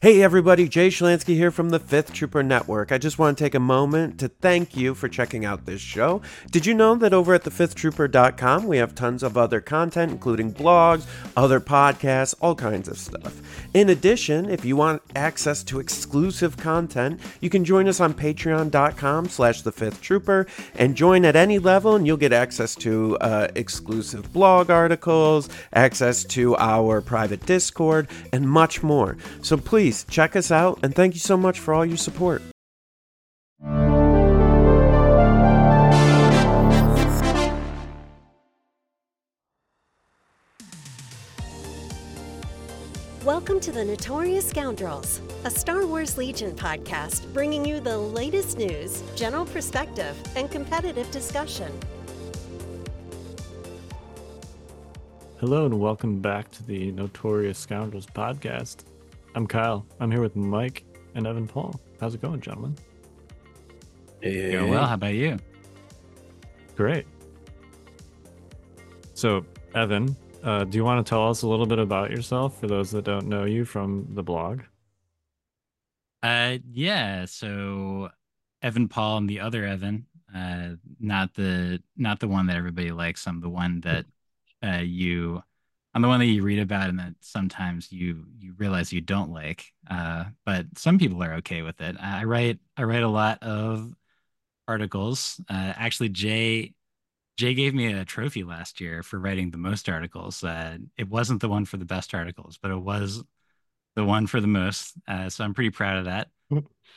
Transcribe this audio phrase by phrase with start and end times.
[0.00, 2.92] Hey everybody, Jay Schlansky here from the Fifth Trooper Network.
[2.92, 6.22] I just want to take a moment to thank you for checking out this show.
[6.52, 11.04] Did you know that over at thefifthtrooper.com we have tons of other content, including blogs,
[11.36, 13.42] other podcasts, all kinds of stuff.
[13.74, 19.28] In addition, if you want access to exclusive content, you can join us on patreon.com
[19.28, 20.46] slash the fifth trooper
[20.76, 26.22] and join at any level and you'll get access to uh, exclusive blog articles, access
[26.22, 29.16] to our private Discord, and much more.
[29.42, 32.42] So please check us out and thank you so much for all your support.
[43.24, 49.02] Welcome to the Notorious Scoundrels, a Star Wars Legion podcast bringing you the latest news,
[49.16, 51.70] general perspective, and competitive discussion.
[55.40, 58.84] Hello and welcome back to the Notorious Scoundrels podcast.
[59.38, 59.86] I'm Kyle.
[60.00, 60.84] I'm here with Mike
[61.14, 61.78] and Evan Paul.
[62.00, 62.74] How's it going, gentlemen?
[64.20, 64.84] Hey, Going well.
[64.84, 65.38] How about you?
[66.74, 67.06] Great.
[69.14, 72.66] So, Evan, uh, do you want to tell us a little bit about yourself for
[72.66, 74.62] those that don't know you from the blog?
[76.20, 77.24] Uh, yeah.
[77.26, 78.10] So,
[78.60, 83.24] Evan Paul and the other Evan, uh, not the not the one that everybody likes.
[83.28, 84.04] I'm the one that
[84.66, 85.44] uh, you
[85.94, 89.32] I'm the one that you read about and that sometimes you you realize you don't
[89.32, 89.64] like.
[89.90, 91.96] Uh, but some people are okay with it.
[92.00, 93.92] I write I write a lot of
[94.66, 95.40] articles.
[95.48, 96.74] Uh, actually, Jay
[97.36, 100.42] Jay gave me a trophy last year for writing the most articles.
[100.44, 103.22] Uh, it wasn't the one for the best articles, but it was
[103.94, 104.94] the one for the most.
[105.06, 106.28] Uh, so I'm pretty proud of that.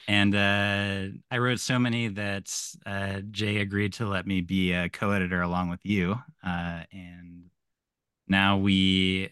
[0.08, 2.54] And uh, I wrote so many that
[2.86, 6.18] uh, Jay agreed to let me be a co-editor along with you.
[6.44, 7.44] Uh, and
[8.32, 9.30] now we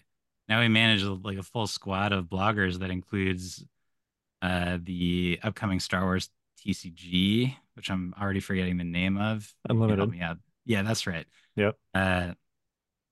[0.48, 3.64] now we manage like a full squad of bloggers that includes
[4.42, 9.54] uh, the upcoming Star Wars TCG, which I'm already forgetting the name of.
[9.70, 10.00] Unlimited.
[10.00, 10.38] Help me out.
[10.66, 11.26] Yeah, that's right.
[11.56, 11.78] Yep.
[11.94, 12.34] Uh,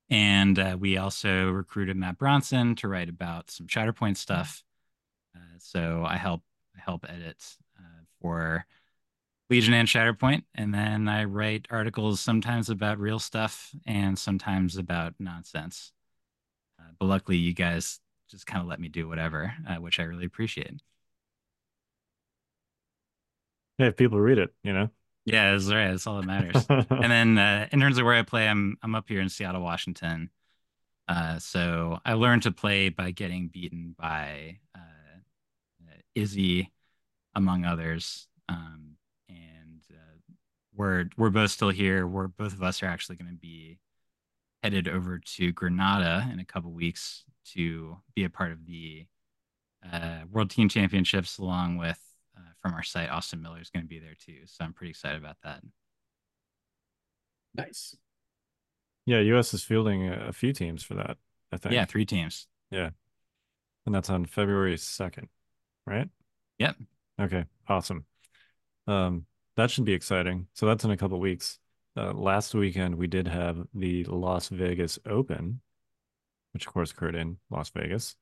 [0.09, 4.64] and uh, we also recruited Matt Bronson to write about some Shatterpoint stuff.
[5.36, 6.44] Uh, so I help
[6.76, 7.44] I help edit
[7.78, 8.66] uh, for
[9.50, 15.13] Legion and Shatterpoint, and then I write articles sometimes about real stuff and sometimes about
[15.19, 15.94] nonsense.
[16.80, 18.00] Uh, but luckily, you guys
[18.30, 20.81] just kind of let me do whatever, uh, which I really appreciate.
[23.78, 24.90] Yeah, if people read it, you know.
[25.25, 25.91] Yeah, that's right.
[25.91, 26.66] That's all that matters.
[26.69, 29.62] and then uh, in terms of where I play, I'm I'm up here in Seattle,
[29.62, 30.29] Washington.
[31.08, 35.19] Uh, so I learned to play by getting beaten by uh,
[36.16, 36.72] Izzy,
[37.35, 38.28] among others.
[38.50, 38.87] Um, uh,
[40.78, 42.08] we're we're both still here.
[42.08, 43.80] We're both of us are actually going to be
[44.64, 47.24] headed over to Granada in a couple weeks
[47.54, 49.06] to be a part of the
[49.92, 52.00] uh, World Team Championships, along with
[52.38, 54.42] uh, from our site, Austin Miller is going to be there too.
[54.46, 55.62] So I'm pretty excited about that.
[57.56, 57.96] Nice.
[59.06, 61.18] Yeah, US is fielding a, a few teams for that,
[61.52, 61.74] I think.
[61.74, 62.48] Yeah, three teams.
[62.70, 62.90] Yeah.
[63.86, 65.28] And that's on February 2nd,
[65.86, 66.09] right?
[66.59, 66.76] Yep.
[67.22, 68.06] Okay, awesome.
[68.86, 69.26] Um,
[69.57, 70.47] that should be exciting.
[70.53, 71.59] So that's in a couple weeks.
[71.97, 75.62] Uh, last weekend we did have the Las Vegas Open,
[76.53, 78.16] which of course occurred in Las Vegas.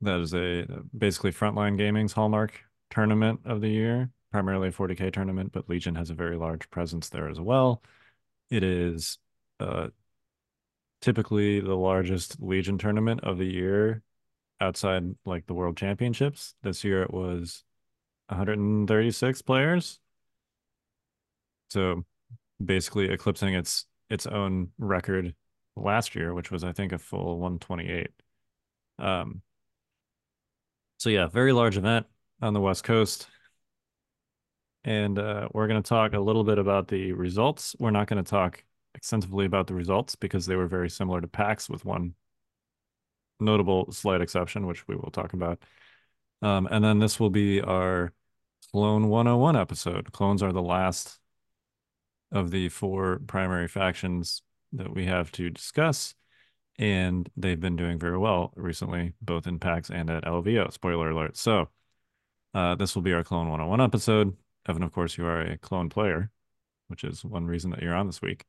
[0.00, 0.66] That is a
[0.96, 2.60] basically Frontline Gaming's hallmark
[2.90, 7.10] tournament of the year, primarily a 40k tournament, but Legion has a very large presence
[7.10, 7.82] there as well.
[8.50, 9.18] It is
[9.60, 9.88] uh,
[11.02, 14.02] typically the largest Legion tournament of the year
[14.60, 16.54] outside like the World Championships.
[16.62, 17.64] This year it was
[18.28, 20.00] 136 players.
[21.68, 22.04] So
[22.64, 25.34] basically eclipsing its its own record
[25.76, 28.10] last year, which was I think a full 128.
[28.98, 29.42] Um
[30.98, 32.06] so yeah, very large event
[32.42, 33.28] on the West Coast.
[34.84, 37.76] And uh, we're going to talk a little bit about the results.
[37.78, 38.64] We're not going to talk
[38.94, 42.14] extensively about the results because they were very similar to PAX with one
[43.40, 45.62] notable slight exception, which we will talk about.
[46.42, 48.12] Um, and then this will be our
[48.72, 50.12] Clone 101 episode.
[50.12, 51.18] Clones are the last
[52.32, 54.42] of the four primary factions
[54.72, 56.14] that we have to discuss.
[56.78, 60.72] And they've been doing very well recently, both in PAX and at LVO.
[60.72, 61.36] Spoiler alert.
[61.36, 61.70] So,
[62.54, 64.36] uh, this will be our Clone 101 episode.
[64.68, 66.30] Evan, of course, you are a clone player,
[66.88, 68.44] which is one reason that you're on this week.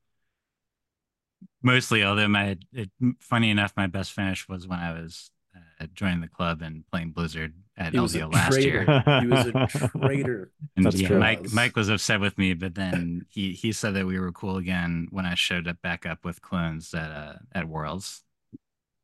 [1.62, 6.20] Mostly, although my it, funny enough, my best finish was when I was uh, joining
[6.20, 8.84] the club and playing Blizzard at He was LVO last traitor.
[8.84, 9.20] year.
[9.22, 10.52] He was a traitor.
[10.76, 11.18] And That's yeah, true.
[11.18, 14.58] Mike Mike was upset with me, but then he he said that we were cool
[14.58, 18.22] again when I showed up back up with clones at uh at Worlds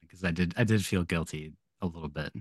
[0.02, 2.32] because I did I did feel guilty a little bit.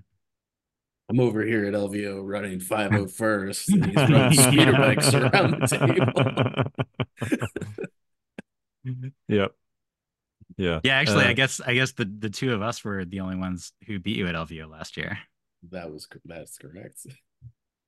[1.09, 6.71] I'm over here at LVO running 501st, and he's running speeder bikes around the
[8.83, 9.05] table.
[9.27, 9.51] yep.
[10.57, 10.79] Yeah.
[10.83, 13.35] Yeah, actually, Uh, I guess I guess the the two of us were the only
[13.35, 15.17] ones who beat you at LVO last year.
[15.71, 17.05] That was that's correct.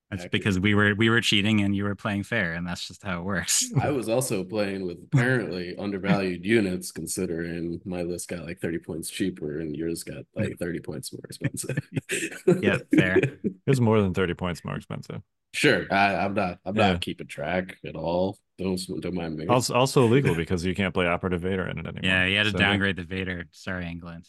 [0.09, 0.31] That's Accurate.
[0.31, 3.19] because we were we were cheating and you were playing fair, and that's just how
[3.19, 3.65] it works.
[3.81, 9.09] I was also playing with apparently undervalued units, considering my list got like 30 points
[9.09, 11.77] cheaper and yours got like 30 points more expensive.
[12.62, 13.18] Yeah, fair.
[13.18, 15.21] It was more than 30 points more expensive.
[15.53, 16.59] Sure, I, I'm not.
[16.63, 16.94] I'm Yeah.
[16.94, 18.38] not keeping track at all.
[18.57, 19.47] Don't don't mind me.
[19.47, 22.01] Also, also illegal because you can't play Operative Vader in it anymore.
[22.03, 23.47] Yeah, you had to So, downgrade the Vader.
[23.51, 24.25] Sorry, England.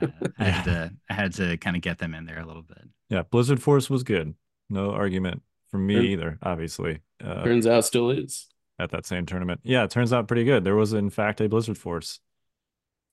[0.00, 0.08] Uh,
[0.38, 2.82] I had to I had to kind of get them in there a little bit.
[3.08, 4.34] Yeah, Blizzard Force was good.
[4.68, 8.46] No argument from me Turn- either, obviously, uh, Turns out, still is.
[8.78, 9.60] at that same tournament.
[9.62, 10.64] Yeah, it turns out pretty good.
[10.64, 12.20] There was, in fact, a Blizzard Force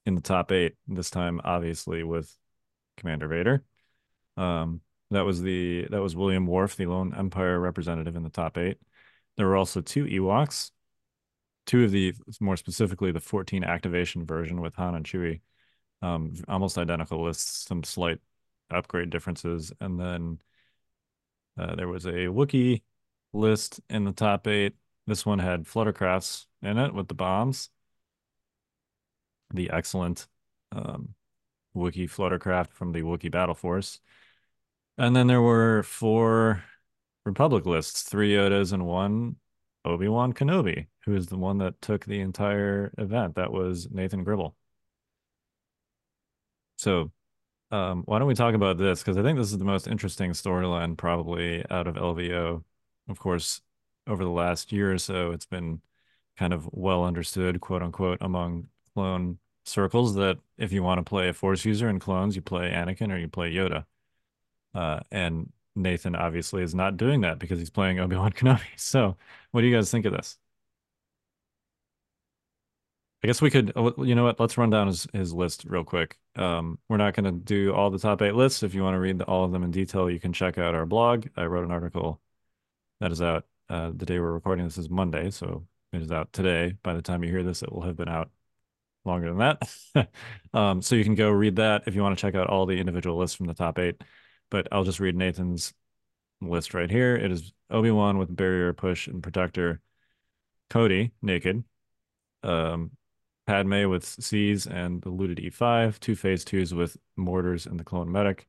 [0.06, 2.36] in the top eight, this time, obviously, with
[2.98, 3.64] Commander Vader.
[4.36, 4.82] Um,
[5.12, 8.78] that was the that was William Worf, the lone Empire representative in the top eight.
[9.38, 10.72] There were also two Ewoks,
[11.66, 15.42] two of the more specifically the 14 activation version with Han and Chewie.
[16.04, 18.20] Um, almost identical with some slight
[18.70, 20.42] upgrade differences, and then
[21.58, 22.82] uh, there was a Wookiee
[23.32, 24.76] list in the top eight.
[25.08, 27.70] This one had fluttercrafts in it with the bombs.
[29.54, 30.28] The excellent
[30.74, 31.16] um,
[31.74, 34.02] Wookiee fluttercraft from the Wookiee Battle Force.
[34.98, 36.66] And then there were four
[37.26, 39.38] Republic lists, three Yodas and one
[39.86, 43.36] Obi-Wan Kenobi, who is the one that took the entire event.
[43.36, 44.58] That was Nathan Gribble.
[46.84, 47.12] So
[47.72, 49.00] um, why don't we talk about this?
[49.00, 52.64] Because I think this is the most interesting storyline probably out of LVO.
[53.10, 53.62] Of course,
[54.06, 55.82] over the last year or so, it's been
[56.38, 61.30] kind of well understood, quote unquote, among clone circles that if you want to play
[61.30, 63.86] a Force user in clones, you play Anakin or you play Yoda.
[64.76, 68.62] Uh, and Nathan obviously is not doing that because he's playing Obi-Wan Kenobi.
[68.76, 69.16] So,
[69.52, 70.38] what do you guys think of this?
[73.24, 74.38] I guess we could, uh, you know what?
[74.38, 76.18] Let's run down his, his list real quick.
[76.36, 78.64] Um, we're not going to do all the top eight lists.
[78.64, 80.86] If you want to read all of them in detail, you can check out our
[80.86, 81.28] blog.
[81.38, 82.20] I wrote an article
[83.00, 84.66] that is out uh, the day we're recording.
[84.66, 86.74] This is Monday, so it is out today.
[86.84, 88.30] By the time you hear this, it will have been out
[89.06, 90.10] longer than that.
[90.54, 92.78] um, so you can go read that if you want to check out all the
[92.78, 94.02] individual lists from the top eight.
[94.52, 95.74] But I'll just read Nathan's
[96.42, 97.16] list right here.
[97.16, 99.80] It is Obi-Wan with barrier, push, and protector.
[100.70, 101.64] Cody naked.
[102.44, 102.92] Um,
[103.46, 108.12] Padme with C's and the looted E5, two phase twos with mortars and the clone
[108.12, 108.48] medic,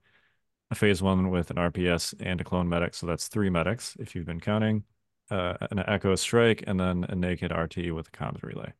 [0.70, 2.94] a phase one with an RPS and a clone medic.
[2.94, 4.84] So that's three medics if you've been counting.
[5.30, 8.72] Uh, an Echo strike and then a naked RT with a comms relay.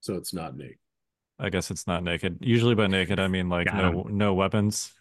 [0.00, 0.78] So it's not naked.
[1.38, 2.38] I guess it's not naked.
[2.40, 4.92] Usually by naked I mean like Got no no weapons,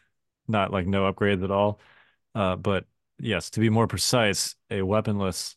[0.47, 1.79] not like no upgrades at all.
[2.35, 2.85] Uh, but
[3.19, 5.55] yes, to be more precise, a weaponless,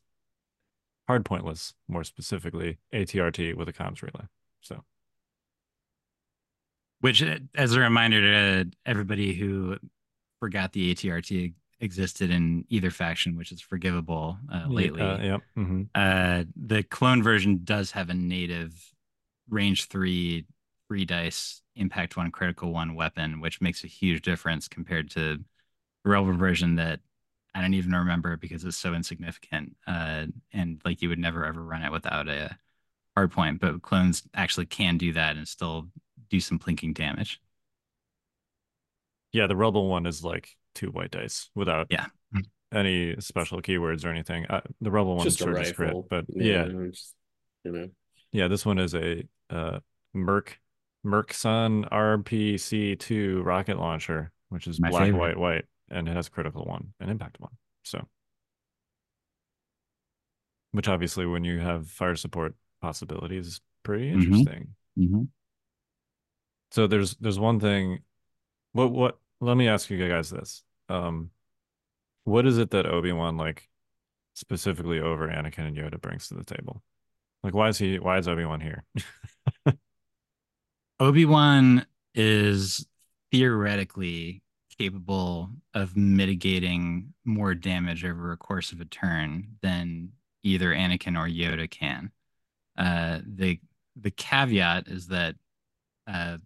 [1.06, 4.26] hard pointless, more specifically, ATRT with a comms relay.
[4.60, 4.84] So
[7.04, 9.76] Which, uh, as a reminder to everybody who
[10.40, 15.02] forgot the ATRT existed in either faction, which is forgivable uh, lately.
[15.02, 15.42] Uh, yep.
[15.54, 18.72] hmm Uh, the clone version does have a native
[19.50, 20.46] range three,
[20.88, 25.36] three dice, impact one, critical one weapon, which makes a huge difference compared to
[26.04, 27.00] the Rebel version that
[27.54, 29.76] I don't even remember because it's so insignificant.
[29.86, 32.56] Uh, and like you would never ever run it without a
[33.14, 35.88] hard point, but clones actually can do that and still
[36.34, 37.40] do some plinking damage.
[39.32, 42.06] Yeah, the Rebel one is like two white dice without Yeah.
[42.72, 44.46] any special keywords or anything.
[44.46, 47.14] Uh, the Rebel one Just a surges crit, but yeah, just,
[47.62, 47.88] you know.
[48.32, 49.78] yeah, this one is a uh,
[50.12, 50.58] Merc
[51.04, 55.20] Merc Sun RPC two rocket launcher, which is My black, favorite.
[55.20, 57.52] white, white, and it has critical one and impact one.
[57.84, 58.08] So,
[60.72, 64.14] which obviously, when you have fire support possibilities, is pretty Mhm.
[64.14, 64.74] interesting.
[66.74, 68.00] So there's there's one thing.
[68.72, 69.18] What what?
[69.40, 70.64] Let me ask you guys this.
[70.88, 71.30] Um,
[72.24, 73.68] what is it that Obi Wan like
[74.32, 76.82] specifically over Anakin and Yoda brings to the table?
[77.44, 78.00] Like, why is he?
[78.00, 78.82] Why is Obi Wan here?
[80.98, 82.84] Obi Wan is
[83.30, 84.42] theoretically
[84.76, 90.08] capable of mitigating more damage over a course of a turn than
[90.42, 92.10] either Anakin or Yoda can.
[92.76, 93.60] Uh, the
[93.94, 95.36] the caveat is that,
[96.08, 96.38] uh,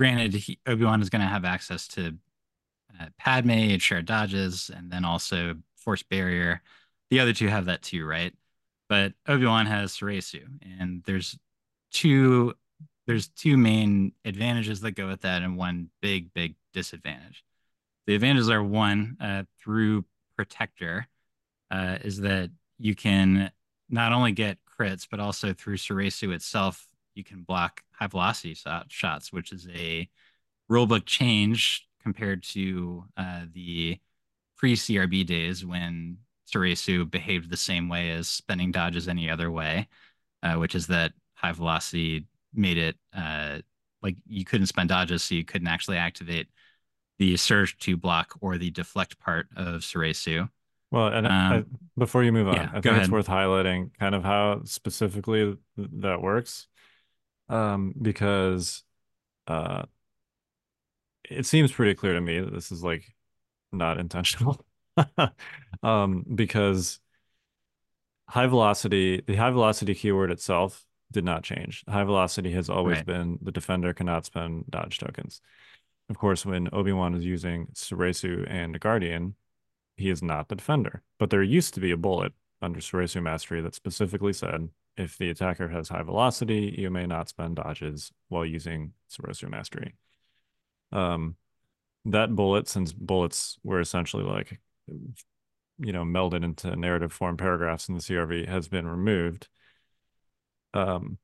[0.00, 2.16] granted, Obi Wan is going to have access to
[2.98, 6.62] uh, Padme and shared dodges, and then also Force Barrier.
[7.10, 8.32] The other two have that too, right?
[8.88, 10.44] But Obi Wan has Soresu,
[10.78, 11.38] and there's
[11.90, 12.54] two
[13.06, 17.44] there's two main advantages that go with that and one big big disadvantage
[18.06, 20.04] the advantages are one uh, through
[20.36, 21.06] protector
[21.70, 23.50] uh, is that you can
[23.88, 28.56] not only get crits but also through Soresu itself you can block high velocity
[28.88, 30.08] shots, which is a
[30.70, 33.98] rulebook change compared to uh, the
[34.56, 36.18] pre CRB days when
[36.52, 39.88] Soresu behaved the same way as spending dodges any other way,
[40.42, 43.58] uh, which is that high velocity made it uh,
[44.02, 46.48] like you couldn't spend dodges, so you couldn't actually activate
[47.18, 50.48] the surge to block or the deflect part of Soresu.
[50.90, 51.64] Well, and um, I,
[51.98, 56.20] before you move on, yeah, I think it's worth highlighting kind of how specifically that
[56.20, 56.66] works,
[57.50, 58.82] um, because
[59.46, 59.82] uh,
[61.28, 63.04] it seems pretty clear to me that this is like
[63.72, 64.64] not intentional,
[65.82, 67.00] um, because
[68.28, 71.84] high velocity, the high velocity keyword itself did not change.
[71.88, 73.06] High velocity has always right.
[73.06, 75.40] been the defender cannot spend dodge tokens.
[76.08, 79.34] Of course, when Obi-Wan is using Soresu and Guardian,
[79.96, 81.02] he is not the defender.
[81.18, 84.68] But there used to be a bullet under Soresu Mastery that specifically said
[85.00, 89.94] if the attacker has high velocity, you may not spend dodges while using Soresu Mastery.
[90.92, 91.36] Um,
[92.04, 97.94] that bullet, since bullets were essentially like, you know, melded into narrative form paragraphs in
[97.94, 99.48] the CRB, has been removed
[100.74, 101.18] um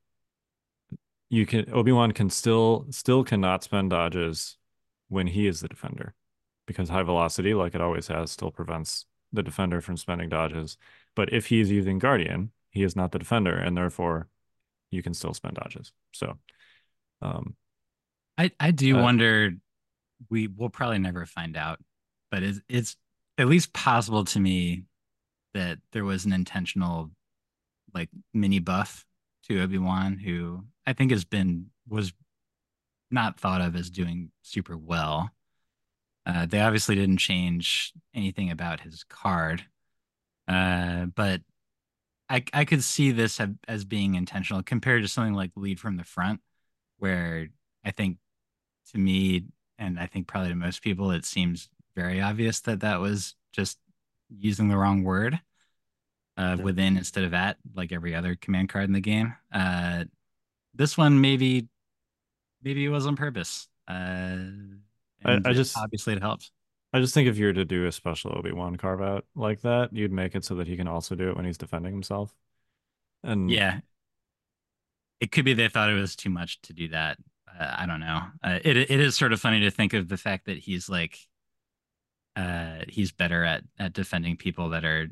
[1.29, 4.57] you can Obi-Wan can still still cannot spend dodges
[5.09, 6.13] when he is the defender
[6.65, 10.77] because high velocity like it always has still prevents the defender from spending dodges
[11.15, 14.27] but if he's using guardian he is not the defender and therefore
[14.91, 16.37] you can still spend dodges so
[17.21, 17.55] um
[18.37, 19.51] i i do uh, wonder
[20.29, 21.79] we will probably never find out
[22.31, 22.95] but it's it's
[23.37, 24.83] at least possible to me
[25.53, 27.11] that there was an intentional
[27.93, 29.05] like mini buff
[29.47, 32.13] to Obi-Wan, who I think has been was
[33.09, 35.29] not thought of as doing super well.
[36.25, 39.63] Uh, they obviously didn't change anything about his card,
[40.47, 41.41] uh, but
[42.29, 46.03] I I could see this as being intentional compared to something like lead from the
[46.03, 46.41] front,
[46.97, 47.47] where
[47.85, 48.17] I think
[48.91, 49.45] to me
[49.77, 53.77] and I think probably to most people it seems very obvious that that was just
[54.29, 55.39] using the wrong word
[56.37, 59.33] uh, within instead of at, like every other command card in the game.
[59.51, 60.05] Uh,
[60.73, 61.67] this one maybe
[62.61, 63.67] maybe it was on purpose.
[63.87, 64.37] Uh,
[65.25, 66.51] I, I just obviously it helps.
[66.93, 69.61] I just think if you were to do a special Obi Wan carve out like
[69.61, 72.33] that, you'd make it so that he can also do it when he's defending himself.
[73.23, 73.79] And yeah,
[75.19, 77.17] it could be they thought it was too much to do that.
[77.47, 78.21] Uh, I don't know.
[78.43, 81.17] Uh, it it is sort of funny to think of the fact that he's like,
[82.35, 85.07] uh, he's better at at defending people that are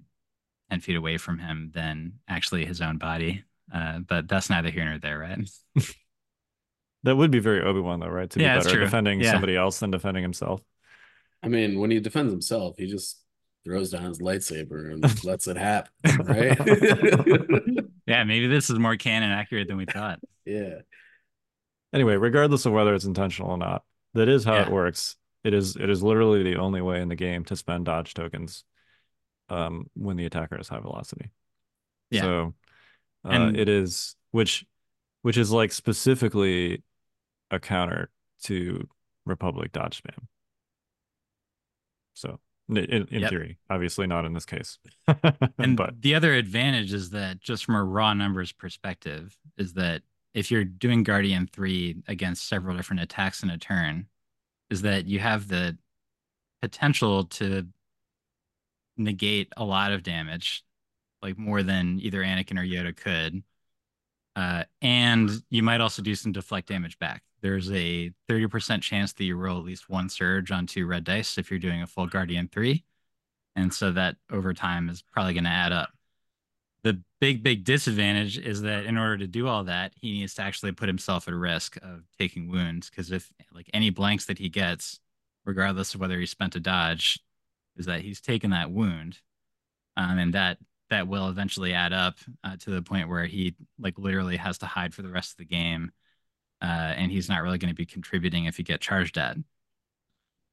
[0.70, 3.44] 10 feet away from him than actually his own body.
[3.74, 5.50] Uh, but that's neither here nor there, right?
[7.03, 8.29] that would be very Obi Wan, though, right?
[8.29, 9.32] To yeah, be better defending yeah.
[9.32, 10.62] somebody else than defending himself.
[11.46, 13.22] I mean, when he defends himself, he just
[13.64, 15.92] throws down his lightsaber and lets it happen,
[16.24, 16.58] right?
[18.08, 20.20] yeah, maybe this is more canon accurate than we thought.
[20.44, 20.80] Yeah.
[21.94, 23.84] Anyway, regardless of whether it's intentional or not,
[24.16, 24.64] that is how yeah.
[24.64, 25.18] it works.
[25.44, 28.64] It is it is literally the only way in the game to spend dodge tokens
[29.50, 31.30] um, when the attacker has high velocity.
[32.10, 32.22] Yeah.
[32.22, 32.54] So
[33.24, 33.58] uh, and...
[33.58, 34.66] it is which
[35.22, 36.84] which is like specifically
[37.52, 38.10] a counter
[38.44, 38.88] to
[39.25, 40.25] Republic dodge spam.
[42.15, 43.29] So in, in yep.
[43.29, 44.79] theory, obviously not in this case.
[45.60, 50.01] and but the other advantage is that just from a raw numbers perspective, is that
[50.34, 54.07] if you're doing Guardian 3 against several different attacks in a turn,
[54.69, 55.77] is that you have the
[56.62, 57.67] potential to
[58.98, 60.63] negate a lot of damage,
[61.22, 63.43] like more than either Anakin or Yoda could.
[64.36, 67.24] Uh, and you might also do some deflect damage back.
[67.46, 71.38] There's a 30% chance that you roll at least one surge on two red dice
[71.38, 72.84] if you're doing a full Guardian 3.
[73.56, 75.92] And so that over time is probably going to add up.
[76.82, 80.42] The big, big disadvantage is that in order to do all that, he needs to
[80.42, 82.90] actually put himself at risk of taking wounds.
[82.90, 85.00] Because if, like, any blanks that he gets,
[85.46, 87.20] regardless of whether he spent a dodge,
[87.78, 89.20] is that he's taken that wound,
[89.98, 90.58] um, and that
[90.90, 94.66] that will eventually add up uh, to the point where he like literally has to
[94.66, 95.92] hide for the rest of the game,
[96.65, 99.38] uh, and he's not really going to be contributing if you get charged at.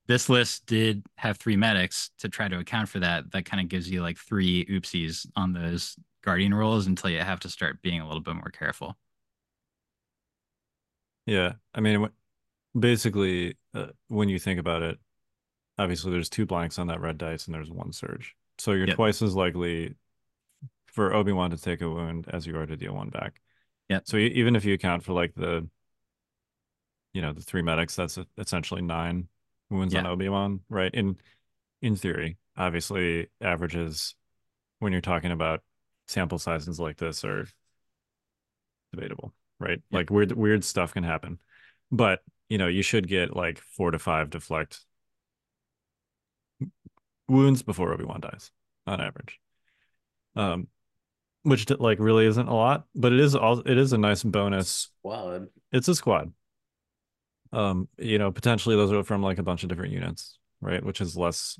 [0.08, 3.32] This list did have three medics to try to account for that.
[3.32, 7.40] That kind of gives you like three oopsies on those guardian rolls until you have
[7.40, 8.98] to start being a little bit more careful.
[11.24, 12.08] Yeah, I mean,
[12.78, 14.98] basically, uh, when you think about it,
[15.78, 18.34] obviously there's two blanks on that red dice and there's one surge.
[18.58, 18.96] So you're yep.
[18.96, 19.94] twice as likely
[20.86, 23.40] for Obi-Wan to take a wound as you are to deal one back.
[23.88, 24.00] Yeah.
[24.04, 25.68] So even if you account for like the,
[27.12, 29.28] you know, the three medics, that's essentially nine
[29.70, 30.92] wounds on Obi-Wan, right?
[30.94, 31.16] In
[31.80, 34.14] in theory, obviously averages
[34.78, 35.62] when you're talking about
[36.08, 37.46] sample sizes like this are
[38.92, 39.80] debatable, right?
[39.90, 39.98] Yeah.
[39.98, 41.38] Like weird weird stuff can happen.
[41.90, 44.80] But, you know, you should get like 4 to 5 deflect
[47.28, 48.50] wounds before Obi-Wan dies
[48.86, 49.40] on average.
[50.36, 50.68] Um
[51.44, 54.90] which like really isn't a lot, but it is all it is a nice bonus
[55.00, 55.48] Squad.
[55.72, 56.32] it's a squad.
[57.52, 60.82] Um, you know, potentially those are from like a bunch of different units, right?
[60.84, 61.58] Which is less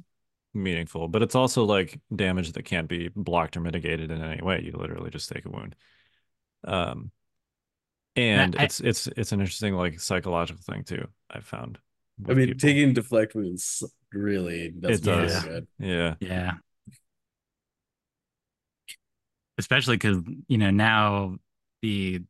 [0.54, 4.62] meaningful, but it's also like damage that can't be blocked or mitigated in any way.
[4.62, 5.76] You literally just take a wound.
[6.64, 7.10] Um,
[8.16, 11.08] and I- it's it's it's an interesting like psychological thing too.
[11.30, 11.78] I've found.
[12.28, 12.60] I mean, people.
[12.60, 13.82] taking deflect wounds
[14.12, 15.44] really does It does.
[15.44, 15.68] really good.
[15.78, 16.52] yeah, Yeah.
[19.58, 20.18] Especially because,
[20.48, 21.36] you know, now
[21.82, 22.22] the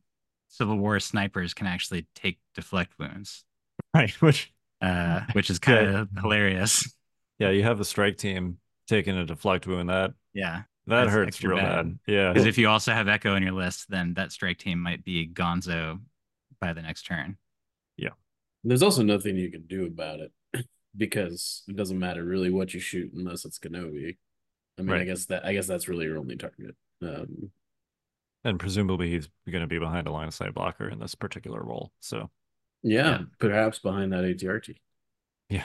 [0.48, 3.44] Civil War snipers can actually take deflect wounds,
[3.94, 4.10] right.
[4.22, 6.92] Which uh, which is kind of hilarious.
[7.38, 8.58] yeah, you have a strike team
[8.88, 10.62] taking a deflect wound that Yeah.
[10.86, 11.74] that That's hurts real bad.
[11.86, 11.98] bad.
[12.06, 15.04] Yeah, Because if you also have Echo in your list, then that strike team might
[15.04, 16.00] be gonzo
[16.60, 17.38] by the next turn.
[17.96, 18.10] Yeah,
[18.64, 20.32] there's also nothing you can do about it
[20.96, 24.16] because it doesn't matter really what you shoot unless it's Kenobi.
[24.78, 26.74] I mean, I guess that I guess that's really your only target.
[27.02, 27.50] Um,
[28.44, 31.62] and presumably he's going to be behind a line of sight blocker in this particular
[31.62, 31.92] role.
[32.00, 32.30] So
[32.82, 33.24] yeah, Yeah.
[33.38, 34.76] perhaps behind that ATRT.
[35.48, 35.64] yeah,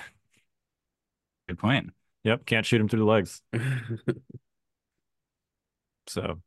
[1.47, 1.91] Good point.
[2.23, 3.41] yep, can't shoot him through the legs.
[6.07, 6.41] So,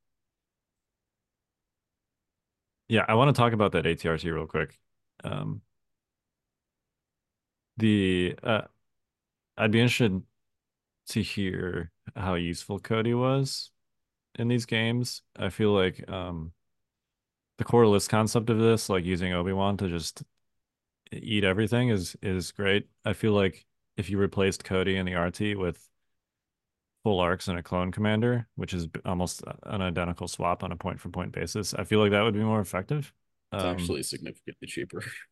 [2.88, 4.78] yeah, I want to talk about that ATRT real quick.
[5.24, 5.62] Um,
[7.76, 8.62] the uh,
[9.58, 10.22] I'd be interested
[11.10, 13.70] to hear how useful Cody was
[14.38, 15.22] in these games.
[15.36, 16.52] I feel like um,
[17.58, 20.22] the core list concept of this, like using Obi-Wan to just
[21.12, 22.88] eat everything, is is great.
[23.04, 25.88] I feel like if you replaced Cody in the RT with
[27.02, 31.00] full arcs and a clone commander, which is almost an identical swap on a point
[31.00, 33.12] for point basis, I feel like that would be more effective.
[33.52, 35.02] It's Um, actually significantly cheaper.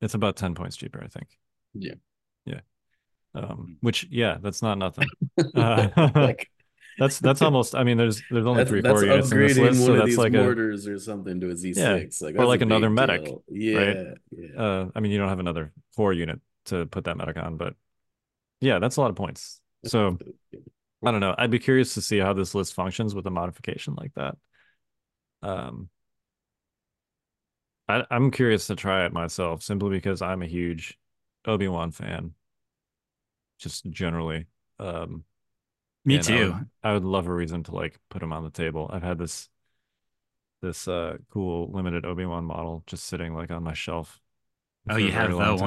[0.00, 1.28] it's about 10 points cheaper, I think.
[1.74, 1.94] Yeah.
[2.44, 2.60] Yeah.
[3.34, 5.08] Um, which yeah, that's not nothing.
[5.54, 6.48] Uh, like
[6.98, 9.56] That's that's almost I mean there's there's only that's, three that's core units in this
[9.56, 12.20] list, one so of that's these like a mortars or something to a Z6.
[12.20, 13.42] Yeah, Like or like another medic, deal.
[13.48, 13.96] Yeah, right?
[14.30, 14.60] yeah.
[14.62, 17.74] uh I mean you don't have another core unit to put that medic on, but
[18.60, 19.60] yeah, that's a lot of points.
[19.84, 20.18] So
[21.04, 21.34] I don't know.
[21.38, 24.36] I'd be curious to see how this list functions with a modification like that.
[25.42, 25.88] Um,
[27.88, 30.98] I, I'm curious to try it myself simply because I'm a huge
[31.46, 32.34] Obi-Wan fan,
[33.58, 34.46] just generally.
[34.78, 35.24] Um,
[36.04, 36.52] Me and I too.
[36.52, 38.90] would, I would love a reason to like put them on the table.
[38.92, 39.48] I've had this
[40.60, 44.20] this uh cool limited Obi-Wan model just sitting like on my shelf.
[44.90, 45.66] Oh, you have very the long time.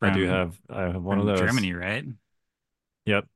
[0.00, 0.10] one.
[0.10, 1.40] I do from- have I have one of those.
[1.40, 2.04] Germany, right?
[3.06, 3.26] Yep.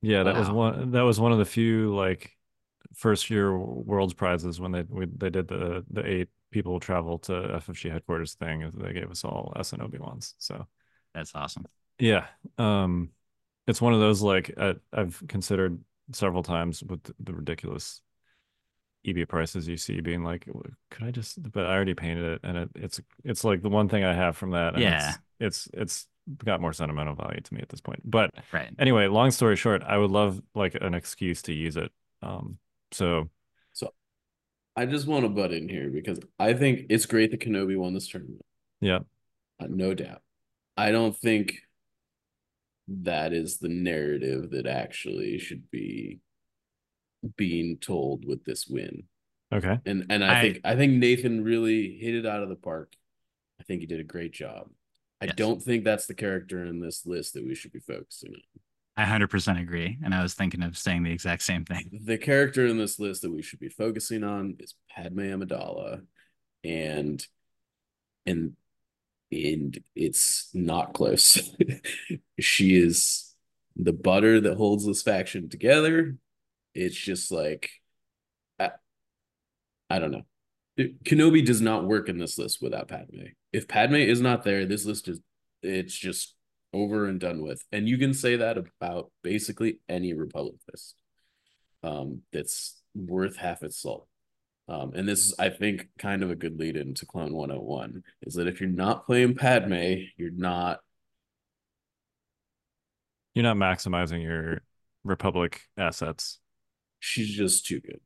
[0.00, 2.32] Yeah, that was one that was one of the few like
[2.94, 7.32] first year world's prizes when they we, they did the the eight people travel to
[7.32, 8.70] FFG headquarters thing.
[8.74, 10.34] They gave us all S and Obi ones.
[10.38, 10.66] So
[11.14, 11.66] That's awesome.
[11.98, 13.10] yeah, um,
[13.68, 15.78] it's one of those like I, I've considered
[16.12, 18.00] several times with the, the ridiculous
[19.04, 20.46] EB prices you see, being like,
[20.90, 21.40] could I just?
[21.52, 24.36] But I already painted it, and it, it's it's like the one thing I have
[24.36, 24.74] from that.
[24.74, 25.16] and Yeah.
[25.40, 26.06] it's, it's it's
[26.44, 28.00] got more sentimental value to me at this point.
[28.04, 28.70] But Right.
[28.78, 31.92] anyway, long story short, I would love like an excuse to use it.
[32.22, 32.58] Um,
[32.92, 33.30] so
[33.72, 33.92] so
[34.76, 37.94] I just want to butt in here because I think it's great that Kenobi won
[37.94, 38.44] this tournament.
[38.80, 39.00] yeah,
[39.60, 40.22] Uh, no doubt.
[40.76, 41.60] I don't think
[42.88, 46.20] that is the narrative that actually should be
[47.36, 49.04] being told with this win.
[49.52, 52.56] okay, And and I, I- think I think Nathan really hit it out of the
[52.56, 52.94] park.
[53.60, 54.70] I think he did a great job.
[55.20, 55.34] I Yes.
[55.36, 58.40] don't think that's the character in this list that we should be focusing on.
[58.96, 59.98] I 100% agree.
[60.04, 62.00] And I was thinking of saying the exact same thing.
[62.04, 66.02] The character in this list that we should be focusing on is Padme Amidala,
[66.64, 67.24] and
[68.26, 68.52] and
[69.30, 71.54] and it's not close.
[72.40, 73.34] she is
[73.76, 76.16] the butter that holds this faction together.
[76.74, 77.70] It's just like
[78.58, 78.70] I,
[79.90, 80.26] I don't know.
[80.76, 83.26] It- Kenobi does not work in this list without Padme.
[83.52, 85.20] If Padme is not there, this list is
[85.62, 86.34] it's just
[86.72, 87.64] over and done with.
[87.72, 90.94] And you can say that about basically any Republic list
[91.82, 94.06] um, that's worth half its salt.
[94.68, 98.34] Um, and this is, I think, kind of a good lead into Clone 101 is
[98.34, 100.80] that if you're not playing Padme, you're not
[103.34, 104.62] you're not maximizing your
[105.04, 106.40] Republic assets.
[106.98, 108.00] she's just too good.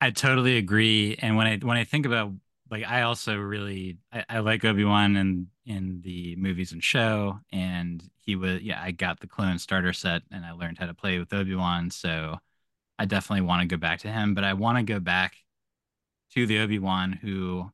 [0.00, 1.16] I totally agree.
[1.18, 2.32] And when I when I think about
[2.70, 8.02] like I also really I, I like Obi-Wan and in the movies and show, and
[8.20, 8.80] he was yeah.
[8.82, 11.90] I got the clone starter set, and I learned how to play with Obi Wan.
[11.90, 12.38] So
[12.98, 15.36] I definitely want to go back to him, but I want to go back
[16.32, 17.70] to the Obi Wan who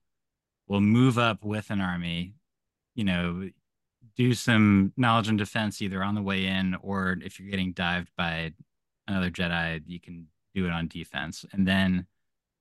[0.66, 2.34] will move up with an army.
[2.94, 3.50] You know,
[4.16, 8.10] do some knowledge and defense either on the way in or if you're getting dived
[8.16, 8.52] by
[9.06, 11.44] another Jedi, you can do it on defense.
[11.52, 12.06] And then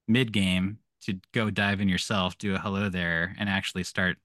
[0.08, 4.18] mid game to go dive in yourself, do a hello there, and actually start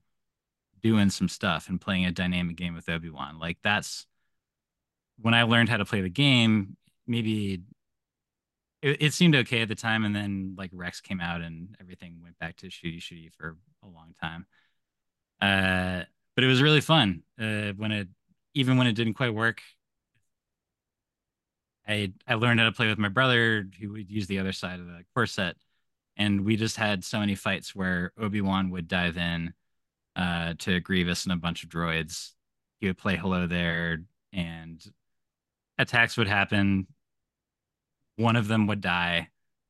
[0.83, 3.39] doing some stuff and playing a dynamic game with Obi Wan.
[3.39, 4.07] Like that's
[5.21, 6.77] when I learned how to play the game.
[7.07, 7.63] Maybe
[8.85, 12.21] it, it, seemed okay at the time, and then like Rex came out and everything
[12.23, 14.47] went back to shooty shooty for a long time.
[15.41, 18.09] Uh, but it was really fun uh, when it
[18.53, 19.63] even when it didn't quite work.
[21.89, 24.81] I I learned how to play with my brother, who would use the other side
[24.81, 25.57] of the core set,
[26.19, 29.55] and we just had so many fights where Obi Wan would dive in
[30.15, 32.33] uh, to Grievous and a bunch of droids.
[32.81, 34.85] He would play hello there, and
[35.79, 36.87] attacks would happen.
[38.17, 39.29] One of them would die,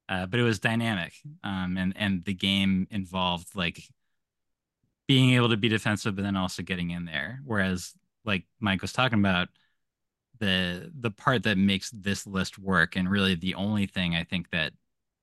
[0.09, 3.88] uh, but it was dynamic, um, and and the game involved like
[5.07, 7.40] being able to be defensive, but then also getting in there.
[7.44, 9.48] Whereas, like Mike was talking about,
[10.40, 14.50] the the part that makes this list work, and really the only thing I think
[14.50, 14.72] that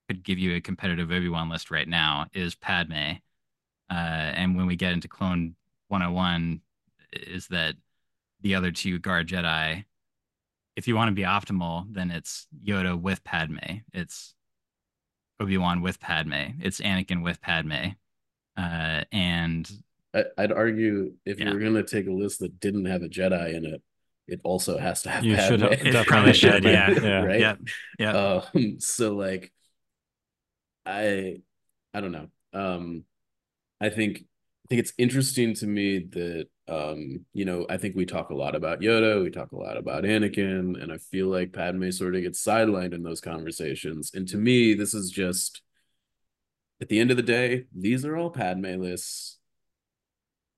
[0.08, 3.18] could give you a competitive Obi Wan list right now is Padme.
[3.90, 5.56] Uh, and when we get into Clone
[5.90, 6.62] 101,
[7.14, 7.76] is that
[8.42, 9.86] the other two guard Jedi?
[10.76, 13.58] If you want to be optimal, then it's Yoda with Padme.
[13.94, 14.34] It's
[15.40, 16.54] Obi Wan with Padme.
[16.62, 17.94] It's Anakin with Padme.
[18.56, 19.70] Uh, and
[20.14, 21.48] I, would argue if yeah.
[21.48, 23.82] you were going to take a list that didn't have a Jedi in it,
[24.28, 25.24] it also has to have.
[25.24, 25.50] You Padme.
[25.50, 27.56] should have, definitely should, yeah, yeah, right, yeah,
[28.00, 28.42] yeah.
[28.54, 29.52] Um, so like,
[30.86, 31.42] I,
[31.94, 32.28] I don't know.
[32.54, 33.04] Um,
[33.80, 34.24] I think I
[34.72, 38.56] think it's interesting to me that um, you know, I think we talk a lot
[38.56, 42.22] about Yoda, we talk a lot about Anakin, and I feel like Padme sort of
[42.22, 44.12] gets sidelined in those conversations.
[44.14, 45.62] And to me, this is just
[46.80, 49.40] at the end of the day, these are all Padme lists.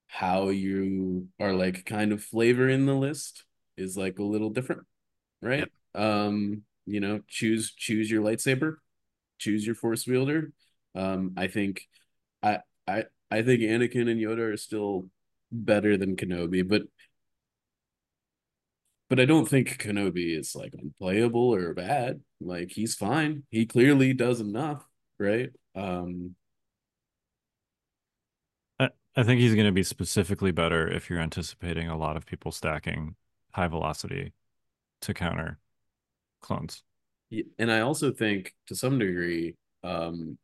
[0.06, 3.46] How you are like kind of flavoring the list
[3.78, 4.84] is like a little different,
[5.42, 5.68] right?
[5.96, 6.04] Yep.
[6.06, 8.76] Um, you know, choose choose your lightsaber,
[9.40, 10.52] choose your force wielder.
[10.94, 11.88] Um, I think
[12.44, 15.10] I I I think Anakin and Yoda are still
[15.52, 16.84] better than Kenobi, but
[19.10, 22.22] but I don't think Kenobi is like unplayable or bad.
[22.40, 23.44] Like he's fine.
[23.50, 24.86] He clearly does enough,
[25.20, 25.50] right?
[25.76, 26.36] Um
[28.80, 32.26] I, I think he's going to be specifically better if you're anticipating a lot of
[32.26, 33.16] people stacking
[33.52, 34.34] high velocity
[35.02, 35.60] to counter
[36.42, 36.84] clones.
[37.58, 40.38] And I also think to some degree, um,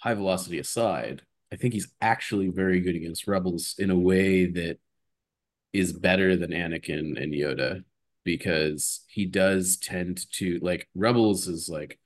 [0.00, 4.78] high velocity aside, I think he's actually very good against rebels in a way that
[5.72, 7.84] is better than Anakin and Yoda
[8.24, 11.98] because he does tend to like rebels is like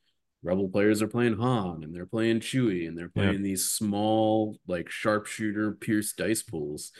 [0.42, 3.42] rebel players are playing Han and they're playing Chewie and they're playing yeah.
[3.42, 6.92] these small like sharpshooter pierce dice pools.